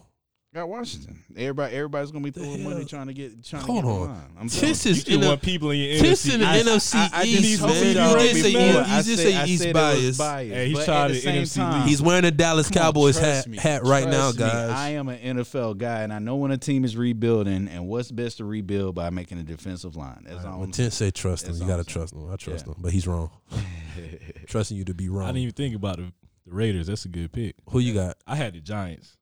got 0.54 0.68
Washington. 0.68 1.18
Everybody, 1.36 1.74
everybody's 1.74 2.12
gonna 2.12 2.22
be 2.22 2.30
throwing 2.30 2.62
money 2.62 2.84
trying 2.84 3.08
to 3.08 3.12
get 3.14 3.42
trying 3.44 3.62
Hold 3.64 3.82
to 3.82 3.88
get 3.88 3.96
on. 3.96 4.36
I'm 4.38 4.48
telling 4.48 4.68
this 4.74 5.08
you. 5.08 5.16
You 5.16 5.22
in 5.22 5.26
want 5.28 5.42
people 5.42 5.70
in 5.72 5.78
your 5.80 5.98
This 6.02 6.26
in 6.32 6.40
NFC. 6.40 6.44
the 6.44 6.46
I- 6.46 6.58
NFC 6.62 6.94
I- 6.96 7.10
I 7.12 7.24
just 7.26 7.44
East, 7.44 7.60
told 7.60 7.72
man. 7.72 7.96
y'all 7.96 8.10
You 8.12 8.18
did 8.18 8.36
say 8.42 8.52
before. 8.52 8.60
he- 8.62 8.68
you 8.68 9.02
did 9.02 9.04
said- 9.04 9.18
say 9.18 9.36
I 9.36 9.46
he's 9.46 9.58
said 9.60 9.68
it 9.70 9.74
biased. 9.74 10.18
biased, 10.18 10.54
Hey, 10.54 10.68
he's 10.68 10.84
trying 10.84 11.12
to 11.12 11.18
NFC 11.28 11.54
time- 11.56 11.88
He's 11.88 12.02
wearing 12.02 12.24
a 12.24 12.30
Dallas 12.30 12.68
Come 12.68 12.76
on, 12.78 12.84
Cowboys 12.86 13.18
hat, 13.18 13.48
me. 13.48 13.56
hat 13.58 13.82
right 13.84 14.04
now, 14.04 14.30
Trust 14.30 14.38
me, 14.38 14.44
guys. 14.46 14.70
I 14.70 14.88
am 14.90 15.08
an 15.08 15.18
NFL 15.38 15.74
guy, 15.74 16.02
and 16.02 16.12
I 16.12 16.20
know 16.20 16.36
when 16.36 16.52
a 16.52 16.58
team 16.58 16.84
is 16.84 16.96
rebuilding, 16.96 17.66
and 17.66 17.88
what's 17.88 18.12
best 18.12 18.36
to 18.36 18.44
rebuild 18.44 18.94
by 18.94 19.10
making 19.10 19.38
a 19.38 19.42
defensive 19.42 19.96
line. 19.96 20.24
That's 20.28 20.44
all. 20.44 20.60
When 20.60 20.66
I'm 20.66 20.72
Ten 20.72 20.92
say 20.92 21.10
trust 21.10 21.48
him, 21.48 21.56
you 21.56 21.66
gotta 21.66 21.82
trust 21.84 22.12
him. 22.12 22.30
I 22.30 22.36
trust 22.36 22.66
Yeah. 22.66 22.74
him, 22.74 22.76
but 22.78 22.92
he's 22.92 23.08
wrong. 23.08 23.30
Trusting 24.46 24.76
you 24.76 24.84
to 24.84 24.94
be 24.94 25.08
wrong. 25.08 25.24
I 25.24 25.28
didn't 25.28 25.42
even 25.42 25.54
think 25.54 25.74
about 25.74 25.96
the, 25.96 26.12
the 26.46 26.52
Raiders. 26.54 26.86
That's 26.86 27.04
a 27.04 27.08
good 27.08 27.32
pick. 27.32 27.56
Who 27.70 27.78
you 27.78 27.94
got? 27.94 28.16
I 28.26 28.36
had 28.36 28.54
the 28.54 28.60
Giants 28.60 29.16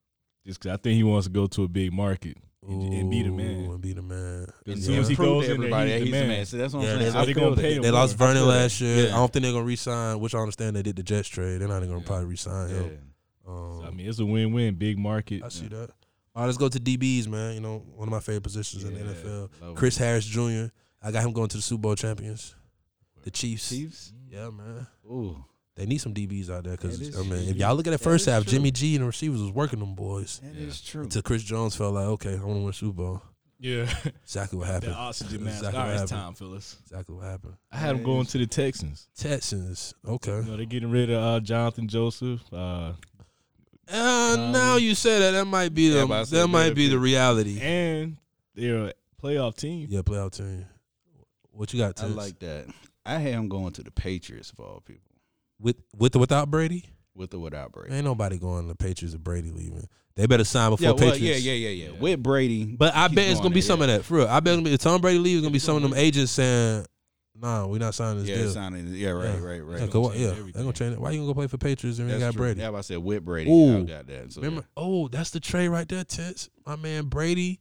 just 0.47 0.61
because 0.61 0.75
I 0.79 0.81
think 0.81 0.97
he 0.97 1.03
wants 1.05 1.27
to 1.27 1.33
go 1.33 1.47
to 1.47 1.65
a 1.65 1.69
big 1.69 1.93
market 1.93 2.37
and, 2.67 2.93
and 2.93 3.11
be 3.11 3.23
the 3.23 3.31
man. 3.31 3.65
And 3.71 3.81
be 3.81 3.93
the 3.93 4.03
man. 4.03 4.47
As 4.67 4.75
And 4.75 4.83
soon 4.83 4.99
as 5.01 5.09
he 5.09 5.15
goes 5.17 5.47
to 5.47 5.55
in 5.55 5.61
there, 5.61 5.69
everybody 5.71 5.91
he's 5.93 6.11
the 6.11 6.17
he's 6.19 6.29
man. 6.29 6.47
So 6.47 6.57
that's 6.57 6.75
what 6.75 6.83
Yeah, 6.85 6.93
I'm 6.93 6.99
they- 6.99 7.05
saying. 7.07 7.17
I 7.17 7.25
they 7.27 7.33
gonna 7.33 7.55
that. 7.57 7.61
pay 7.63 7.75
him 7.75 7.83
They 7.83 7.91
more. 7.91 8.01
lost 8.01 8.17
Vernon 8.17 8.37
feel 8.37 8.47
that. 8.47 8.51
last 8.53 8.81
year. 8.81 8.97
Yeah. 9.07 9.15
I 9.15 9.17
don't 9.19 9.33
think 9.33 9.43
they're 9.45 9.53
gonna 9.53 9.65
resign, 9.65 10.21
which 10.21 10.35
I 10.35 10.39
understand 10.39 10.77
they 10.77 10.83
did 10.83 10.97
the 10.97 11.03
Jets 11.03 11.29
trade. 11.29 11.61
They're 11.61 11.69
not 11.69 11.79
even 11.79 11.89
gonna 11.89 12.01
Yeah. 12.01 12.07
probably 12.07 12.27
resign 12.27 12.69
Yeah. 12.71 12.75
him. 12.77 12.99
Um, 13.49 13.79
So, 13.81 13.85
I 13.87 13.91
mean, 13.91 14.09
it's 14.09 14.19
a 14.21 14.27
win-win, 14.27 14.75
big 14.77 14.99
market. 14.99 15.43
I 15.43 15.49
see 15.49 15.67
that. 15.69 15.91
All 16.35 16.43
right, 16.43 16.47
let's 16.47 16.57
go 16.59 16.69
to 16.69 16.79
DBs, 16.81 17.27
man. 17.29 17.55
You 17.55 17.61
know, 17.61 17.79
one 17.97 18.09
of 18.09 18.13
my 18.13 18.21
favorite 18.21 18.43
positions 18.45 18.85
in 18.85 18.95
the 18.95 19.01
NFL. 19.01 19.75
Chris 19.75 19.97
it. 19.97 20.05
Harris 20.05 20.25
Jr. 20.25 20.67
I 21.03 21.11
got 21.11 21.25
him 21.25 21.33
going 21.33 21.49
to 21.49 21.57
the 21.57 21.63
Super 21.63 21.81
Bowl 21.83 21.95
champions, 21.97 22.55
the 23.25 23.31
Chiefs. 23.33 23.69
Chiefs. 23.69 24.13
Yeah, 24.31 24.49
man. 24.51 24.87
Ooh, 25.05 25.45
They 25.75 25.87
need 25.87 25.99
some 25.99 26.13
DBs 26.13 26.51
out 26.51 26.65
there 26.65 26.77
because 26.77 27.17
I 27.17 27.21
mean, 27.23 27.29
true. 27.31 27.39
if 27.39 27.57
y'all 27.57 27.75
look 27.75 27.87
at 27.87 27.91
that 27.93 27.99
That 28.01 28.05
first 28.05 28.27
half, 28.27 28.43
true. 28.45 28.53
Jimmy 28.53 28.71
G 28.71 28.95
and 28.97 29.03
the 29.03 29.07
receivers 29.07 29.41
was 29.41 29.51
working 29.53 29.79
them 29.81 29.95
boys. 29.95 30.41
that 30.43 30.55
Yeah. 30.55 30.67
is 30.67 30.81
true. 30.83 31.03
Until 31.05 31.23
Chris 31.23 31.43
Jones 31.43 31.75
felt 31.75 31.95
like, 31.95 32.05
okay, 32.07 32.33
I 32.37 32.45
want 32.45 32.57
to 32.57 32.61
win 32.61 32.69
a 32.69 32.73
Super 32.75 32.93
Bowl. 32.95 33.23
Yeah, 33.59 33.89
Exactly 34.25 34.59
what 34.59 34.67
happened. 34.69 34.93
that 34.93 34.99
oxygen 34.99 35.45
mask. 35.45 35.59
Exactly 35.59 35.81
All 35.81 35.87
what 35.87 35.93
it's 36.03 36.11
happened. 36.11 36.27
time, 36.27 36.35
Phyllis. 36.35 36.77
Exactly 36.83 37.15
what 37.15 37.25
happened. 37.25 37.55
I 37.71 37.77
had 37.77 37.95
him 37.97 38.03
going 38.03 38.27
to 38.27 38.39
the 38.39 38.47
Texans. 38.47 39.09
Texans. 39.17 39.95
Okay. 40.07 40.37
You 40.37 40.43
know, 40.43 40.57
they're 40.57 40.67
getting 40.67 40.91
rid 40.91 41.11
of 41.11 41.23
uh, 41.23 41.41
Johnathan 41.41 41.87
Joseph. 41.87 42.41
Uh, 42.53 42.93
Uh, 43.91 44.35
Um, 44.39 44.53
now 44.53 44.77
you 44.77 44.95
say 44.95 45.19
that 45.21 45.31
that 45.33 45.45
might 45.47 45.73
be 45.75 45.89
Yeah, 45.93 46.01
the 46.03 46.07
but 46.07 46.29
that 46.31 46.49
might 46.49 46.75
be 46.75 46.89
the 46.89 46.99
reality. 46.99 47.61
and 47.61 48.17
they're 48.55 48.87
a 48.89 48.93
playoff 49.23 49.57
team. 49.57 49.87
Yeah, 49.91 50.01
playoff 50.03 50.33
team. 50.37 50.67
What 51.53 51.73
you 51.73 51.81
got? 51.81 52.03
I 52.03 52.07
like 52.07 52.39
that. 52.41 52.67
I 53.05 53.19
had 53.19 53.35
him 53.35 53.49
going 53.49 53.73
to 53.75 53.83
the 53.83 53.91
Patriots 53.91 54.51
of 54.51 54.61
all 54.61 54.81
people, 54.81 55.11
with 55.63 55.77
with 55.97 56.17
or 56.17 56.19
without 56.19 56.51
Brady. 56.51 56.85
with 57.15 57.33
or 57.35 57.39
without 57.39 57.73
Brady. 57.73 57.95
Ain't 57.95 58.05
nobody 58.05 58.39
going 58.39 58.63
to 58.63 58.69
the 58.69 58.75
Patriots 58.75 59.15
if 59.15 59.21
Brady 59.21 59.51
leaving. 59.51 59.87
They 60.15 60.27
better 60.27 60.45
sign 60.45 60.71
before 60.71 60.85
Yeah, 60.85 60.91
well, 60.93 61.05
yeah, 61.07 61.13
Patriots. 61.13 61.43
yeah, 61.43 61.53
yeah, 61.55 61.69
yeah, 61.69 61.91
Yeah. 61.93 61.99
With 62.01 62.23
Brady, 62.23 62.65
But 62.65 62.95
I 62.95 63.09
bet 63.09 63.19
it's 63.29 63.35
going 63.41 63.45
gonna 63.45 63.55
be 63.55 63.61
there, 63.61 63.67
some 63.67 63.79
yeah. 63.81 63.85
of 63.87 63.91
that 63.93 64.05
for 64.05 64.15
real. 64.17 64.27
I 64.29 64.41
bet 64.41 64.53
it's 64.53 64.57
gonna 64.59 64.69
be, 64.69 64.75
if 64.75 64.81
Tom 64.81 65.01
Brady 65.01 65.19
leaves, 65.19 65.39
it's 65.39 65.43
gonna 65.45 65.53
be 65.53 65.59
some 65.59 65.77
of 65.77 65.83
them 65.83 65.95
agents 65.95 66.33
saying, 66.33 66.85
"Nah, 67.41 67.67
we're 67.67 67.79
not 67.79 67.95
signing 67.95 68.19
this 68.21 68.29
Yeah, 68.29 68.37
deal." 68.37 68.51
signing. 68.51 68.89
Yeah, 68.95 69.09
right, 69.11 69.25
Yeah. 69.25 69.31
right, 69.41 69.57
Yeah, 69.57 69.61
right. 69.81 69.91
go- 69.91 70.11
change 70.11 70.21
yeah, 70.21 70.29
everything. 70.29 70.53
they're 70.53 70.63
gonna 70.65 70.73
change 70.75 70.93
it. 70.95 71.01
Why 71.01 71.11
you 71.13 71.19
gonna 71.21 71.29
go 71.31 71.35
play 71.35 71.47
for 71.47 71.57
Patriots 71.59 71.99
and 71.99 72.09
you 72.09 72.13
That's 72.13 72.25
got 72.25 72.33
true. 72.35 72.43
Brady? 72.43 72.61
Yeah, 72.61 72.71
but 72.73 72.79
I 72.79 72.81
said 72.83 72.99
with 72.99 73.25
Brady. 73.25 73.51
Ooh. 73.51 73.79
I 73.79 73.83
got 73.85 74.07
that. 74.07 74.33
So 74.33 74.43
Remember? 74.43 74.67
Oh, 74.77 75.09
that's 75.09 75.31
the 75.31 75.41
trade 75.41 75.69
right 75.69 75.89
there, 75.89 76.05
Tits. 76.05 76.51
My 76.67 76.77
man 76.77 77.07
Brady 77.07 77.61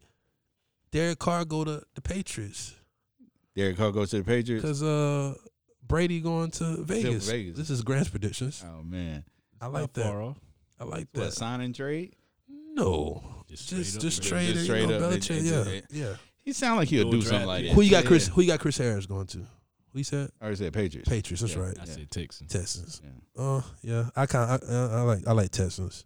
Derek 0.91 1.20
Carr 1.20 1.45
go 1.45 1.64
to 1.64 1.82
the 1.95 2.02
Patriots 2.02 2.76
Derek 3.56 3.78
Carr 3.78 3.91
goes 3.91 4.10
to 4.12 4.18
the 4.18 4.24
Patriots. 4.24 4.62
because 4.62 4.84
uh 4.84 5.34
Brady 5.92 6.20
going 6.22 6.50
to 6.52 6.84
Vegas. 6.84 7.30
Vegas. 7.30 7.58
This 7.58 7.70
is 7.70 7.82
Grant's 7.84 8.10
predictions. 8.10 8.64
Oh 8.68 8.82
man, 8.82 9.24
I 9.62 9.66
Not 9.66 9.74
like 9.74 9.94
that. 9.94 10.08
off. 10.16 10.38
I 10.80 10.86
like 10.86 11.08
what 11.14 11.26
that. 11.26 11.34
sign 11.34 11.62
and 11.62 11.76
trade? 11.76 12.16
No, 12.74 13.44
Just 13.48 13.70
just 13.70 13.92
straight 13.92 13.96
up 13.98 14.02
just 14.02 14.24
trade 14.24 14.48
Just 14.48 14.60
it. 14.62 14.64
straight 14.66 14.82
You 14.82 14.88
know, 14.88 14.96
up 15.08 15.14
Belichick. 15.14 15.44
Yeah, 15.44 15.72
it. 15.72 15.86
yeah. 15.92 16.16
He 16.44 16.54
sound 16.54 16.78
like 16.78 16.88
he'll 16.88 17.12
do 17.12 17.22
something 17.22 17.46
like 17.46 17.66
that. 17.66 17.74
Who 17.74 17.82
you 17.82 17.92
got, 17.92 18.04
Yeah. 18.04 18.08
Chris? 18.08 18.28
Who 18.30 18.42
you 18.42 18.48
got, 18.48 18.60
Chris 18.60 18.78
Harris 18.78 19.06
going 19.06 19.28
to? 19.28 19.38
Who 19.38 19.98
you 20.00 20.04
said? 20.04 20.32
I 20.39 20.46
already 20.46 20.56
said 20.58 20.74
Patriots. 20.74 21.10
Patriots. 21.10 21.42
That's 21.42 21.54
Yeah. 21.56 21.62
right. 21.62 21.78
I 21.80 21.86
said 21.86 22.10
Texans. 22.10 22.52
Texans. 22.52 23.02
Yeah. 23.04 23.44
Uh, 23.44 23.62
yeah. 23.82 24.10
I 24.16 24.26
kind. 24.26 24.50
I, 24.52 24.56
uh, 24.74 24.88
I 24.89 25.02
like. 25.02 25.28
I 25.28 25.32
like 25.34 25.52
Texans. 25.52 26.06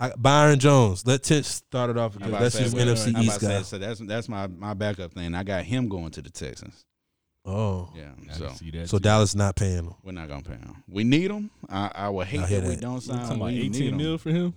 I, 0.00 0.12
Byron 0.16 0.58
Jones. 0.58 1.06
Let 1.06 1.22
Tint 1.22 1.44
start 1.44 1.90
it 1.90 1.98
off 1.98 2.14
I'm 2.14 2.18
because 2.20 2.30
about 2.30 2.40
that's 2.42 2.56
to 2.56 2.62
his 2.62 2.74
NFC 2.74 3.08
East 3.20 3.28
about 3.28 3.40
to 3.40 3.46
guy. 3.46 3.62
so 3.62 3.78
that's 3.78 4.00
that's 4.00 4.28
my 4.30 4.46
my 4.46 4.72
backup 4.72 5.12
thing. 5.12 5.34
I 5.34 5.42
got 5.44 5.62
him 5.64 5.88
going 5.90 6.10
to 6.12 6.22
the 6.22 6.30
Texans. 6.30 6.86
Oh, 7.50 7.88
Yeah, 7.96 8.10
I 8.30 8.32
so 8.34 8.46
can 8.48 8.56
see 8.56 8.70
that. 8.72 8.88
so 8.88 8.98
too. 8.98 9.02
Dallas 9.02 9.34
not 9.34 9.56
paying 9.56 9.84
him. 9.84 9.94
we're 10.04 10.12
not 10.12 10.28
gonna 10.28 10.42
pay 10.42 10.54
him. 10.54 10.82
We 10.88 11.04
need 11.04 11.30
him. 11.30 11.50
I, 11.68 11.90
I 11.94 12.08
would 12.08 12.26
hate 12.26 12.40
I 12.40 12.46
hear 12.46 12.60
that 12.60 12.68
we 12.68 12.76
don't 12.76 13.00
sign. 13.00 13.18
talking 13.20 13.36
about 13.36 13.50
18 13.50 13.96
mil 13.96 14.18
for 14.18 14.30
him? 14.30 14.54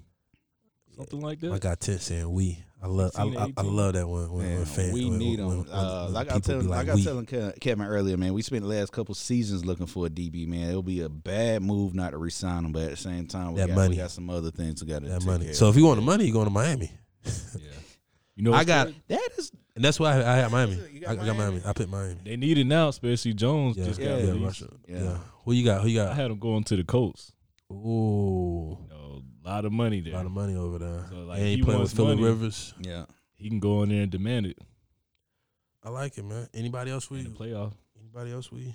Something 0.95 1.21
like 1.21 1.39
that. 1.39 1.51
I 1.51 1.57
got 1.59 1.79
Tint 1.79 2.01
saying 2.01 2.31
we. 2.31 2.59
I 2.81 2.87
love. 2.87 3.11
I, 3.17 3.23
I, 3.23 3.53
I 3.57 3.61
love 3.61 3.93
that 3.93 4.07
one. 4.07 4.29
when, 4.31 4.45
Man, 4.45 4.55
when 4.57 4.65
fans. 4.65 4.93
we 4.93 5.05
when, 5.09 5.17
need 5.17 5.39
when, 5.39 5.59
him. 5.61 5.67
uh, 5.71 6.09
like 6.09 6.29
I 6.29 6.33
people 6.35 6.59
tell, 6.59 6.69
like, 6.69 6.87
like, 6.87 6.97
I 6.97 7.01
telling 7.01 7.25
Ke- 7.25 7.57
Kevin 7.61 7.85
earlier, 7.87 8.17
man. 8.17 8.33
We 8.33 8.41
spent 8.41 8.61
the 8.63 8.67
last 8.67 8.91
couple 8.91 9.15
seasons 9.15 9.65
looking 9.65 9.85
for 9.87 10.05
a 10.05 10.09
DB, 10.09 10.45
man. 10.47 10.69
It'll 10.69 10.83
be 10.83 10.99
a 11.01 11.07
bad 11.09 11.61
move 11.63 11.95
not 11.95 12.11
to 12.11 12.17
resign 12.17 12.65
him, 12.65 12.73
but 12.73 12.83
at 12.83 12.89
the 12.91 12.97
same 12.97 13.25
time, 13.25 13.53
we 13.53 13.61
That 13.61 13.67
got, 13.69 13.75
money. 13.75 13.89
we 13.91 13.95
got 13.95 14.11
some 14.11 14.29
other 14.29 14.51
things 14.51 14.83
we 14.83 14.89
got 14.91 15.01
to 15.01 15.07
that 15.07 15.19
take 15.19 15.27
money. 15.27 15.45
care 15.45 15.53
So 15.53 15.67
of. 15.69 15.75
if 15.75 15.79
you 15.79 15.87
want 15.87 15.99
the 16.01 16.05
money, 16.05 16.25
you 16.25 16.33
going 16.33 16.45
to 16.45 16.51
Miami, 16.51 16.91
yeah. 17.25 17.31
You 18.35 18.43
know, 18.43 18.53
I 18.53 18.65
got- 18.65 18.87
crazy? 18.87 19.01
that 19.07 19.29
is 19.37 19.51
and 19.76 19.84
that's 19.84 19.99
why 19.99 20.13
I, 20.21 20.34
I 20.34 20.36
had 20.38 20.51
Miami. 20.51 20.80
You 20.91 20.99
got 21.01 21.09
I, 21.09 21.11
I 21.13 21.15
got 21.15 21.26
Miami? 21.26 21.38
Miami. 21.38 21.61
I 21.65 21.74
picked 21.74 21.89
Miami. 21.89 22.17
They 22.24 22.36
need 22.38 22.57
it 22.57 22.65
now, 22.65 22.89
especially 22.89 23.34
Jones 23.34 23.78
Yeah, 23.78 23.86
just 23.86 23.99
yeah, 23.99 24.07
got 24.09 24.19
yeah, 24.19 24.26
released. 24.32 24.61
Russia. 24.61 24.74
Yeah. 24.88 25.03
Yeah. 25.03 25.17
Who 25.45 25.51
you 25.53 25.65
got? 25.65 25.82
Who 25.82 25.88
you 25.89 25.95
got? 25.99 26.09
I 26.11 26.13
had 26.15 26.32
him 26.32 26.39
going 26.39 26.63
to 26.65 26.76
the 26.76 26.84
Colts. 26.84 27.32
Ooh, 27.71 28.78
You 28.82 28.88
know, 28.89 29.21
a 29.43 29.47
lot 29.47 29.65
of 29.65 29.71
money 29.71 29.99
there. 30.01 30.13
a 30.13 30.17
lot 30.17 30.26
of 30.26 30.32
money 30.32 30.55
over 30.55 30.78
there. 30.80 31.05
So, 31.09 31.15
like, 31.26 31.39
and 31.39 31.47
he 31.47 31.55
he 31.55 31.61
playing 31.63 31.80
with 31.82 31.89
wants 31.89 31.93
Philip. 31.93 32.19
Rivers. 32.19 32.74
yeah. 32.82 33.05
He 33.36 33.49
can 33.49 33.59
go 33.59 33.84
in 33.84 33.89
there 33.89 34.03
and 34.03 34.11
demand 34.11 34.45
it 34.45 34.57
I 35.84 35.89
like 35.89 36.17
it, 36.17 36.24
man. 36.24 36.47
Anybody 36.53 36.91
else 36.91 37.09
we? 37.09 37.19
in 37.19 37.26
the 37.26 37.30
playoff. 37.32 37.74
Anybody 37.99 38.32
else 38.32 38.49
we? 38.51 38.74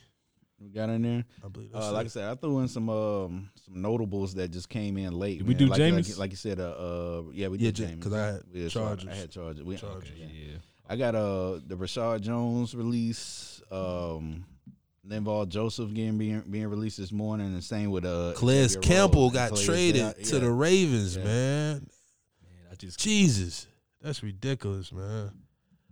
We 0.60 0.68
got 0.70 0.90
in 0.90 1.00
there. 1.02 1.24
I 1.44 1.48
believe 1.48 1.72
that's 1.72 1.86
Uh, 1.86 1.92
like 1.92 2.06
I 2.06 2.08
said, 2.08 2.28
I 2.28 2.34
threw 2.34 2.58
in 2.58 2.68
some 2.68 2.90
um 2.90 3.48
some 3.64 3.80
notables 3.80 4.34
that 4.34 4.50
just 4.50 4.68
came 4.68 4.98
in 4.98 5.12
late. 5.14 5.38
Did 5.38 5.46
we 5.46 5.54
man. 5.54 5.58
do 5.58 5.66
like, 5.66 6.08
like, 6.08 6.18
like 6.18 6.30
you 6.32 6.36
said, 6.36 6.58
uh, 6.60 6.64
uh 6.64 7.22
yeah, 7.32 7.46
we 7.48 7.58
Yeah, 7.58 7.70
did 7.70 7.78
Ja- 7.78 7.86
James 7.86 8.02
'cause 8.04 8.12
I 8.12 8.26
had 8.26 8.42
we 8.52 8.68
Chargers. 8.68 9.08
I 9.08 9.14
had 9.14 9.30
Chargers. 9.30 9.62
We, 9.64 9.76
Chargers. 9.76 10.10
okay, 10.10 10.18
yeah. 10.20 10.26
Yeah. 10.52 10.58
I 10.88 10.96
got 10.96 11.14
uh 11.14 11.60
the 11.66 11.76
Reshad 11.76 12.20
Jones 12.22 12.74
release. 12.74 13.60
Um, 13.70 14.44
Linval 15.06 15.48
Joseph 15.48 15.92
getting 15.94 16.18
being 16.18 16.42
being 16.50 16.68
released 16.68 16.98
this 16.98 17.12
morning, 17.12 17.46
and 17.48 17.64
same 17.64 17.90
with 17.90 18.04
uh 18.04 18.34
Calais 18.36 18.68
Xavier 18.68 18.80
Campbell 18.82 19.22
Rhodes. 19.24 19.34
got 19.34 19.48
Calais- 19.50 19.64
traded 19.66 20.00
yeah, 20.18 20.24
to 20.24 20.38
the 20.38 20.50
Ravens, 20.50 21.16
Yeah. 21.16 21.24
man. 21.24 21.74
Man, 22.42 22.72
I 22.72 22.74
just 22.74 22.98
Jesus, 23.00 23.66
that's 24.02 24.22
ridiculous, 24.22 24.92
man. 24.92 25.30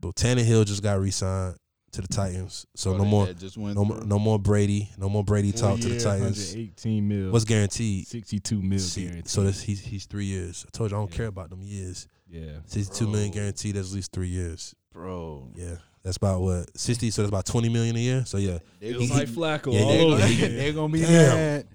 So 0.03 0.13
Tannehill 0.13 0.65
just 0.67 0.83
got 0.83 1.01
re-signed 1.01 1.57
to 1.93 2.03
the 2.03 2.09
Titans. 2.09 2.67
So 2.77 2.93
Oh, 2.93 2.99
no 2.99 3.05
more, 3.07 3.33
just 3.33 3.57
went 3.57 3.75
no, 3.75 3.85
more- 3.87 4.05
no 4.05 4.19
more 4.19 4.39
Brady, 4.39 4.91
no 4.99 5.09
more 5.09 5.25
Brady 5.25 5.51
four 5.53 5.61
talk 5.71 5.81
to 5.81 5.89
the 5.89 5.99
Titans. 5.99 6.39
118 6.55 7.09
mil. 7.09 7.31
What's 7.33 7.45
guaranteed? 7.47 8.07
62 8.07 8.61
mil 8.63 8.79
See, 8.79 9.03
guaranteed. 9.05 9.29
so 9.29 9.43
that's 9.45 9.63
he's 9.63 9.81
he's 9.81 10.05
three 10.07 10.27
years. 10.27 10.65
I 10.67 10.71
told 10.77 10.91
you 10.91 10.97
I 10.97 11.01
don't 11.01 11.11
Yeah. 11.11 11.17
care 11.17 11.27
about 11.27 11.51
them 11.51 11.63
years. 11.63 12.07
yeah. 12.31 12.59
Sixty-two 12.67 13.09
million 13.09 13.31
Bro. 13.31 13.41
guaranteed. 13.41 13.75
That's 13.77 13.89
at 13.89 13.95
least 13.95 14.13
three 14.13 14.29
years. 14.29 14.75
Bro. 14.97 15.49
Yeah, 15.55 15.77
that's 16.03 16.17
about 16.17 16.41
what 16.41 16.77
sixty. 16.77 17.11
So 17.11 17.23
that's 17.23 17.29
about 17.31 17.47
twenty 17.47 17.69
million 17.69 17.95
a 17.97 18.01
year. 18.01 18.25
So 18.27 18.39
yeah, 18.39 18.59
They 18.81 18.89
It 18.89 18.97
was 18.97 19.09
gonna 19.09 19.21
like 19.21 19.29
be- 19.29 19.35
Flacco 19.35 19.73
yeah, 19.73 19.79
they- 19.85 20.01
over 20.05 20.17
they're, 20.17 20.29
gonna, 20.29 20.35
again. 20.35 20.57
they're 20.57 20.73
gonna 20.73 20.93
be 20.93 21.01
Damn. 21.01 21.37
mad. 21.37 21.67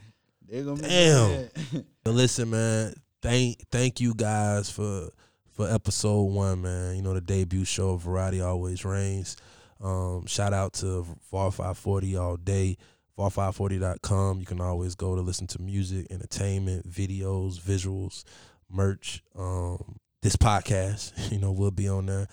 They're 0.49 0.63
gonna 0.63 0.81
be 0.81 0.87
Damn. 0.89 1.31
mad. 1.31 1.85
But 2.03 2.13
listen, 2.15 2.49
man. 2.49 2.93
Thank 3.21 3.57
thank 3.71 4.01
you 4.01 4.15
guys 4.15 4.71
for 4.71 5.09
for 5.53 5.69
episode 5.69 6.23
one, 6.23 6.63
man. 6.63 6.95
You 6.95 7.03
know 7.03 7.13
the 7.13 7.21
debut 7.21 7.63
show. 7.65 7.91
Of 7.91 8.01
Variety 8.01 8.41
always 8.41 8.83
reigns. 8.83 9.37
Um, 9.79 10.25
shout 10.25 10.53
out 10.53 10.73
to 10.73 11.05
VAR 11.31 11.51
five 11.51 11.77
forty 11.77 12.15
all 12.17 12.37
day. 12.37 12.77
VAR540.com. 13.19 14.39
You 14.39 14.45
can 14.45 14.61
always 14.61 14.95
go 14.95 15.15
to 15.15 15.21
listen 15.21 15.45
to 15.47 15.61
music, 15.61 16.07
entertainment, 16.09 16.89
videos, 16.89 17.59
visuals, 17.59 18.23
merch. 18.69 19.21
Um, 19.37 19.97
this 20.21 20.35
podcast, 20.35 21.11
you 21.31 21.37
know, 21.39 21.51
will 21.51 21.71
be 21.71 21.87
on 21.87 22.05
there. 22.07 22.27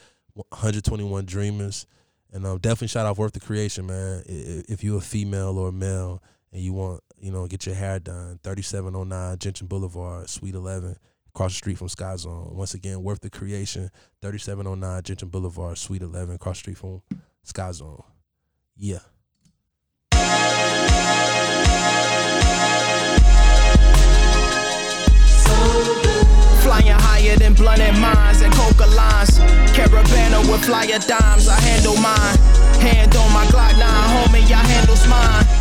121 0.49 1.25
Dreamers. 1.27 1.87
And 2.33 2.47
um, 2.47 2.59
definitely 2.59 2.89
shout 2.89 3.07
out 3.07 3.19
Worth 3.19 3.33
the 3.33 3.41
Creation, 3.41 3.87
man. 3.87 4.23
If 4.27 4.85
you're 4.85 4.99
a 4.99 5.03
female 5.03 5.59
or 5.59 5.69
a 5.69 5.73
male 5.73 6.23
and 6.53 6.63
you 6.63 6.73
want, 6.73 7.03
you 7.19 7.33
know, 7.33 7.47
get 7.47 7.67
your 7.67 7.75
hair 7.75 7.99
done, 7.99 8.39
3709 8.45 9.39
Gentian 9.39 9.67
Boulevard, 9.67 10.29
Suite 10.29 10.55
11, 10.55 10.97
across 11.29 11.53
the 11.53 11.57
street 11.57 11.79
from 11.79 11.89
Sky 11.89 12.17
Zone. 12.17 12.51
Once 12.53 12.75
again, 12.75 13.03
Worth 13.03 13.21
the 13.21 13.31
Creation, 13.31 13.91
3709 14.23 15.03
Gentian 15.03 15.29
Boulevard, 15.29 15.79
Suite 15.79 16.03
11, 16.03 16.35
across 16.35 16.59
the 16.59 16.61
street 16.61 16.79
from 16.79 17.03
Sky 17.45 17.73
Zone. 17.73 18.03
Yeah. 18.77 19.01
Higher 27.29 27.37
than 27.37 27.55
blunted 27.55 27.95
minds 27.99 28.41
and 28.43 28.53
coca 28.55 28.87
lines. 28.87 29.39
Caravana 29.75 30.41
with 30.51 30.65
flyer 30.65 30.99
dimes, 30.99 31.49
I 31.49 31.61
handle 31.61 31.97
mine. 31.97 32.39
Hand 32.81 33.15
on 33.17 33.33
my 33.33 33.45
Glock 33.47 33.79
9, 33.79 33.81
homie, 33.81 34.51
I 34.51 34.63
handles 34.67 35.07
mine. 35.09 35.58